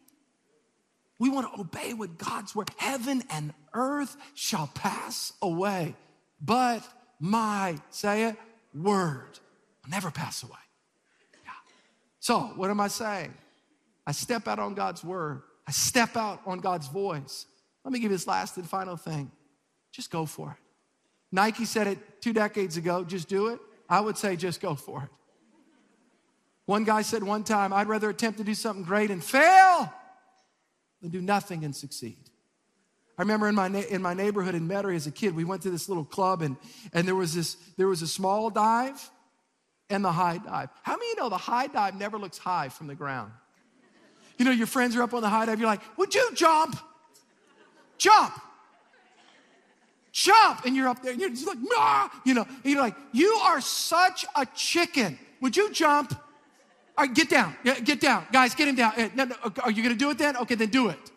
We 1.18 1.28
want 1.28 1.52
to 1.52 1.60
obey 1.60 1.92
what 1.92 2.18
God's 2.18 2.54
word. 2.54 2.70
Heaven 2.76 3.22
and 3.30 3.52
earth 3.72 4.16
shall 4.34 4.68
pass 4.74 5.32
away, 5.42 5.96
but 6.40 6.86
my, 7.18 7.78
say 7.90 8.24
it, 8.24 8.36
word 8.74 9.38
will 9.82 9.90
never 9.90 10.10
pass 10.10 10.42
away. 10.42 10.52
So, 12.24 12.40
what 12.56 12.70
am 12.70 12.80
I 12.80 12.88
saying? 12.88 13.34
I 14.06 14.12
step 14.12 14.48
out 14.48 14.58
on 14.58 14.72
God's 14.72 15.04
word, 15.04 15.42
I 15.68 15.72
step 15.72 16.16
out 16.16 16.40
on 16.46 16.58
God's 16.58 16.88
voice. 16.88 17.44
Let 17.84 17.92
me 17.92 17.98
give 17.98 18.10
you 18.10 18.16
this 18.16 18.26
last 18.26 18.56
and 18.56 18.66
final 18.66 18.96
thing 18.96 19.30
just 19.92 20.10
go 20.10 20.24
for 20.24 20.52
it. 20.52 20.56
Nike 21.30 21.66
said 21.66 21.86
it 21.86 22.22
two 22.22 22.32
decades 22.32 22.78
ago 22.78 23.04
just 23.04 23.28
do 23.28 23.48
it. 23.48 23.60
I 23.90 24.00
would 24.00 24.16
say 24.16 24.36
just 24.36 24.62
go 24.62 24.74
for 24.74 25.02
it. 25.02 25.10
One 26.64 26.84
guy 26.84 27.02
said 27.02 27.22
one 27.22 27.44
time, 27.44 27.74
I'd 27.74 27.88
rather 27.88 28.08
attempt 28.08 28.38
to 28.38 28.44
do 28.44 28.54
something 28.54 28.86
great 28.86 29.10
and 29.10 29.22
fail 29.22 29.92
than 31.02 31.10
do 31.10 31.20
nothing 31.20 31.62
and 31.62 31.76
succeed. 31.76 32.30
I 33.18 33.22
remember 33.22 33.50
in 33.50 33.54
my, 33.54 33.66
in 33.66 34.00
my 34.00 34.14
neighborhood 34.14 34.54
in 34.54 34.66
Metairie 34.66 34.96
as 34.96 35.06
a 35.06 35.10
kid, 35.10 35.36
we 35.36 35.44
went 35.44 35.60
to 35.64 35.70
this 35.70 35.90
little 35.90 36.06
club 36.06 36.40
and, 36.40 36.56
and 36.94 37.06
there, 37.06 37.14
was 37.14 37.34
this, 37.34 37.56
there 37.76 37.86
was 37.86 38.00
a 38.00 38.08
small 38.08 38.48
dive 38.48 39.10
and 39.90 40.04
the 40.04 40.12
high 40.12 40.38
dive. 40.38 40.70
How 40.82 40.92
many 40.92 41.08
you 41.08 41.16
know 41.16 41.28
the 41.28 41.36
high 41.36 41.66
dive 41.66 41.96
never 41.96 42.18
looks 42.18 42.38
high 42.38 42.68
from 42.68 42.86
the 42.86 42.94
ground? 42.94 43.32
You 44.38 44.44
know, 44.44 44.50
your 44.50 44.66
friends 44.66 44.96
are 44.96 45.02
up 45.02 45.14
on 45.14 45.22
the 45.22 45.28
high 45.28 45.46
dive, 45.46 45.58
you're 45.60 45.68
like, 45.68 45.82
would 45.96 46.14
you 46.14 46.30
jump? 46.34 46.78
Jump. 47.98 48.34
jump. 50.10 50.64
And 50.64 50.74
you're 50.74 50.88
up 50.88 51.02
there 51.02 51.12
and 51.12 51.20
you're 51.20 51.30
just 51.30 51.46
like, 51.46 51.58
ah, 51.74 52.10
you 52.24 52.34
know, 52.34 52.46
you're 52.64 52.80
like, 52.80 52.96
you 53.12 53.28
are 53.44 53.60
such 53.60 54.24
a 54.34 54.46
chicken. 54.46 55.18
Would 55.40 55.56
you 55.56 55.72
jump? 55.72 56.12
All 56.96 57.06
right, 57.06 57.14
get 57.14 57.28
down. 57.28 57.56
Yeah, 57.64 57.78
get 57.80 58.00
down. 58.00 58.26
Guys, 58.32 58.54
get 58.54 58.68
him 58.68 58.76
down. 58.76 58.92
No, 59.14 59.24
no, 59.24 59.36
are 59.62 59.70
you 59.70 59.82
going 59.82 59.94
to 59.94 59.98
do 59.98 60.10
it 60.10 60.18
then? 60.18 60.36
Okay, 60.36 60.54
then 60.54 60.68
do 60.68 60.88
it. 60.88 61.10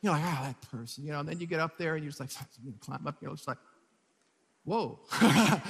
You're 0.00 0.12
like, 0.12 0.22
oh, 0.24 0.44
that 0.46 0.60
person, 0.70 1.04
you 1.04 1.12
know, 1.12 1.20
and 1.20 1.28
then 1.28 1.38
you 1.38 1.46
get 1.46 1.60
up 1.60 1.78
there 1.78 1.94
and 1.94 2.02
you're 2.02 2.10
just 2.10 2.18
like, 2.18 2.30
climb 2.80 3.06
up, 3.06 3.16
you're 3.20 3.30
just 3.30 3.46
like, 3.46 3.58
whoa. 4.64 4.98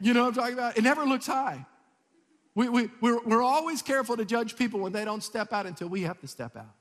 you 0.00 0.14
know 0.14 0.22
what 0.22 0.28
I'm 0.28 0.34
talking 0.34 0.54
about? 0.54 0.78
It 0.78 0.84
never 0.84 1.04
looks 1.04 1.26
high. 1.26 1.66
We, 2.54 2.68
we, 2.68 2.90
we're, 3.00 3.22
we're 3.24 3.42
always 3.42 3.82
careful 3.82 4.16
to 4.16 4.24
judge 4.24 4.56
people 4.56 4.80
when 4.80 4.92
they 4.92 5.04
don't 5.04 5.22
step 5.22 5.52
out 5.52 5.66
until 5.66 5.88
we 5.88 6.02
have 6.02 6.20
to 6.20 6.26
step 6.26 6.56
out. 6.56 6.74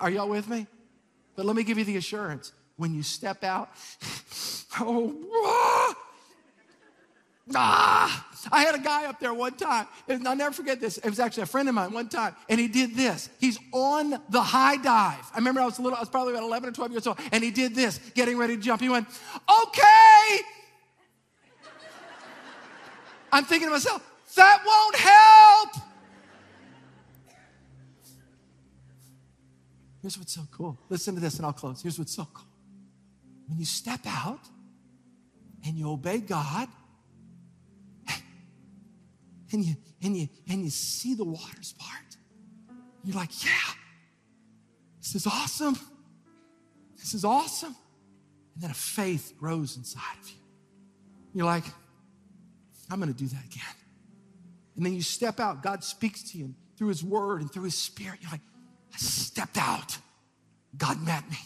Are 0.00 0.10
y'all 0.10 0.28
with 0.28 0.48
me? 0.48 0.66
But 1.36 1.46
let 1.46 1.54
me 1.54 1.62
give 1.62 1.78
you 1.78 1.84
the 1.84 1.96
assurance 1.96 2.52
when 2.76 2.94
you 2.94 3.02
step 3.02 3.44
out, 3.44 3.70
oh, 4.80 5.94
ah, 7.54 8.26
I 8.52 8.64
had 8.64 8.74
a 8.74 8.78
guy 8.78 9.06
up 9.06 9.20
there 9.20 9.32
one 9.32 9.54
time, 9.54 9.86
and 10.08 10.26
I'll 10.26 10.36
never 10.36 10.52
forget 10.52 10.80
this. 10.80 10.98
It 10.98 11.08
was 11.08 11.20
actually 11.20 11.44
a 11.44 11.46
friend 11.46 11.68
of 11.68 11.74
mine 11.74 11.92
one 11.92 12.08
time, 12.08 12.34
and 12.48 12.60
he 12.60 12.68
did 12.68 12.94
this. 12.94 13.30
He's 13.38 13.58
on 13.72 14.20
the 14.28 14.42
high 14.42 14.76
dive. 14.76 15.30
I 15.32 15.38
remember 15.38 15.60
I 15.60 15.64
was 15.64 15.78
a 15.78 15.82
little, 15.82 15.96
I 15.96 16.00
was 16.00 16.08
probably 16.08 16.34
about 16.34 16.44
11 16.44 16.68
or 16.68 16.72
12 16.72 16.90
years 16.92 17.06
old, 17.06 17.18
and 17.32 17.42
he 17.42 17.50
did 17.50 17.74
this, 17.74 17.98
getting 18.14 18.36
ready 18.36 18.56
to 18.56 18.62
jump. 18.62 18.80
He 18.80 18.88
went, 18.88 19.08
okay. 19.64 20.40
I'm 23.36 23.44
thinking 23.44 23.68
to 23.68 23.72
myself, 23.72 24.02
that 24.34 24.62
won't 24.64 24.96
help. 24.96 25.68
Here's 30.00 30.16
what's 30.16 30.32
so 30.32 30.48
cool. 30.50 30.78
Listen 30.88 31.14
to 31.16 31.20
this 31.20 31.36
and 31.36 31.44
I'll 31.44 31.52
close. 31.52 31.82
Here's 31.82 31.98
what's 31.98 32.16
so 32.16 32.26
cool. 32.32 32.46
When 33.46 33.58
you 33.58 33.66
step 33.66 34.00
out 34.06 34.40
and 35.66 35.76
you 35.76 35.90
obey 35.90 36.20
God, 36.20 36.68
and 39.52 39.62
you 39.62 39.76
and 40.02 40.16
you 40.16 40.28
and 40.48 40.64
you 40.64 40.70
see 40.70 41.12
the 41.12 41.24
waters 41.24 41.74
part, 41.78 42.16
you're 43.04 43.16
like, 43.16 43.44
yeah, 43.44 43.50
this 45.02 45.14
is 45.14 45.26
awesome. 45.26 45.78
This 46.96 47.12
is 47.12 47.22
awesome. 47.26 47.76
And 48.54 48.62
then 48.62 48.70
a 48.70 48.74
faith 48.74 49.34
grows 49.38 49.76
inside 49.76 50.00
of 50.22 50.30
you. 50.30 50.36
You're 51.34 51.44
like, 51.44 51.64
I'm 52.90 53.00
gonna 53.00 53.12
do 53.12 53.26
that 53.26 53.44
again. 53.44 53.74
And 54.76 54.84
then 54.84 54.94
you 54.94 55.02
step 55.02 55.40
out, 55.40 55.62
God 55.62 55.82
speaks 55.82 56.30
to 56.32 56.38
you 56.38 56.54
through 56.76 56.88
His 56.88 57.02
Word 57.02 57.40
and 57.40 57.50
through 57.50 57.64
His 57.64 57.76
Spirit. 57.76 58.18
You're 58.20 58.30
like, 58.30 58.42
I 58.94 58.98
stepped 58.98 59.58
out. 59.58 59.98
God 60.76 61.02
met 61.02 61.28
me. 61.30 61.38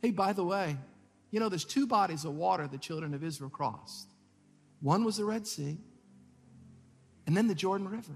Hey, 0.00 0.10
by 0.10 0.32
the 0.32 0.44
way, 0.44 0.76
you 1.30 1.40
know, 1.40 1.48
there's 1.48 1.64
two 1.64 1.86
bodies 1.86 2.24
of 2.24 2.34
water 2.34 2.68
the 2.68 2.78
children 2.78 3.14
of 3.14 3.24
Israel 3.24 3.50
crossed. 3.50 4.08
One 4.80 5.04
was 5.04 5.16
the 5.16 5.24
Red 5.24 5.46
Sea, 5.46 5.78
and 7.26 7.36
then 7.36 7.48
the 7.48 7.54
Jordan 7.54 7.88
River. 7.88 8.12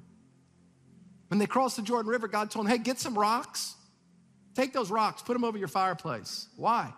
When 1.28 1.38
they 1.38 1.46
crossed 1.46 1.76
the 1.76 1.82
Jordan 1.82 2.10
River, 2.10 2.28
God 2.28 2.50
told 2.50 2.66
them, 2.66 2.72
hey, 2.72 2.78
get 2.78 2.98
some 2.98 3.18
rocks. 3.18 3.74
Take 4.54 4.72
those 4.72 4.90
rocks, 4.90 5.22
put 5.22 5.34
them 5.34 5.44
over 5.44 5.58
your 5.58 5.68
fireplace. 5.68 6.48
Why? 6.56 6.92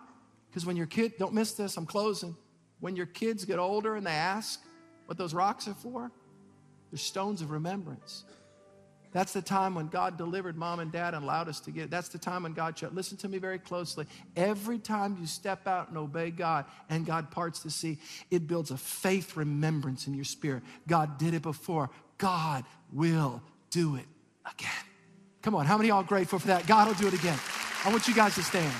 Because 0.49 0.65
when 0.65 0.77
your 0.77 0.85
kid, 0.85 1.13
don't 1.17 1.33
miss 1.33 1.53
this, 1.53 1.77
I'm 1.77 1.85
closing. 1.85 2.35
When 2.79 2.95
your 2.95 3.05
kids 3.05 3.45
get 3.45 3.59
older 3.59 3.95
and 3.95 4.05
they 4.07 4.11
ask 4.11 4.61
what 5.09 5.17
those 5.17 5.33
rocks 5.33 5.67
are 5.67 5.73
for, 5.73 6.11
they're 6.91 6.99
stones 6.99 7.41
of 7.41 7.49
remembrance. 7.49 8.25
That's 9.11 9.33
the 9.33 9.41
time 9.41 9.73
when 9.73 9.87
God 9.87 10.19
delivered 10.19 10.55
mom 10.55 10.79
and 10.79 10.91
dad 10.91 11.15
and 11.15 11.23
allowed 11.23 11.49
us 11.49 11.59
to 11.61 11.71
get. 11.71 11.89
That's 11.89 12.09
the 12.09 12.19
time 12.19 12.43
when 12.43 12.53
God 12.53 12.77
shut. 12.77 12.93
Listen 12.93 13.17
to 13.17 13.27
me 13.27 13.39
very 13.39 13.57
closely. 13.57 14.05
Every 14.35 14.77
time 14.77 15.17
you 15.19 15.25
step 15.25 15.65
out 15.65 15.89
and 15.89 15.97
obey 15.97 16.29
God 16.29 16.65
and 16.91 17.07
God 17.07 17.31
parts 17.31 17.61
the 17.61 17.71
sea, 17.71 17.97
it 18.29 18.45
builds 18.45 18.69
a 18.69 18.77
faith 18.77 19.35
remembrance 19.35 20.05
in 20.05 20.13
your 20.13 20.25
spirit. 20.25 20.61
God 20.87 21.17
did 21.17 21.33
it 21.33 21.41
before. 21.41 21.89
God 22.19 22.65
will 22.93 23.41
do 23.71 23.95
it 23.95 24.05
again. 24.45 24.69
Come 25.41 25.55
on, 25.55 25.65
how 25.65 25.79
many 25.79 25.89
are 25.89 26.03
grateful 26.03 26.37
for 26.37 26.49
that? 26.49 26.67
God 26.67 26.87
will 26.87 26.93
do 26.93 27.07
it 27.07 27.15
again. 27.15 27.39
I 27.83 27.89
want 27.89 28.07
you 28.07 28.13
guys 28.13 28.35
to 28.35 28.43
stand. 28.43 28.71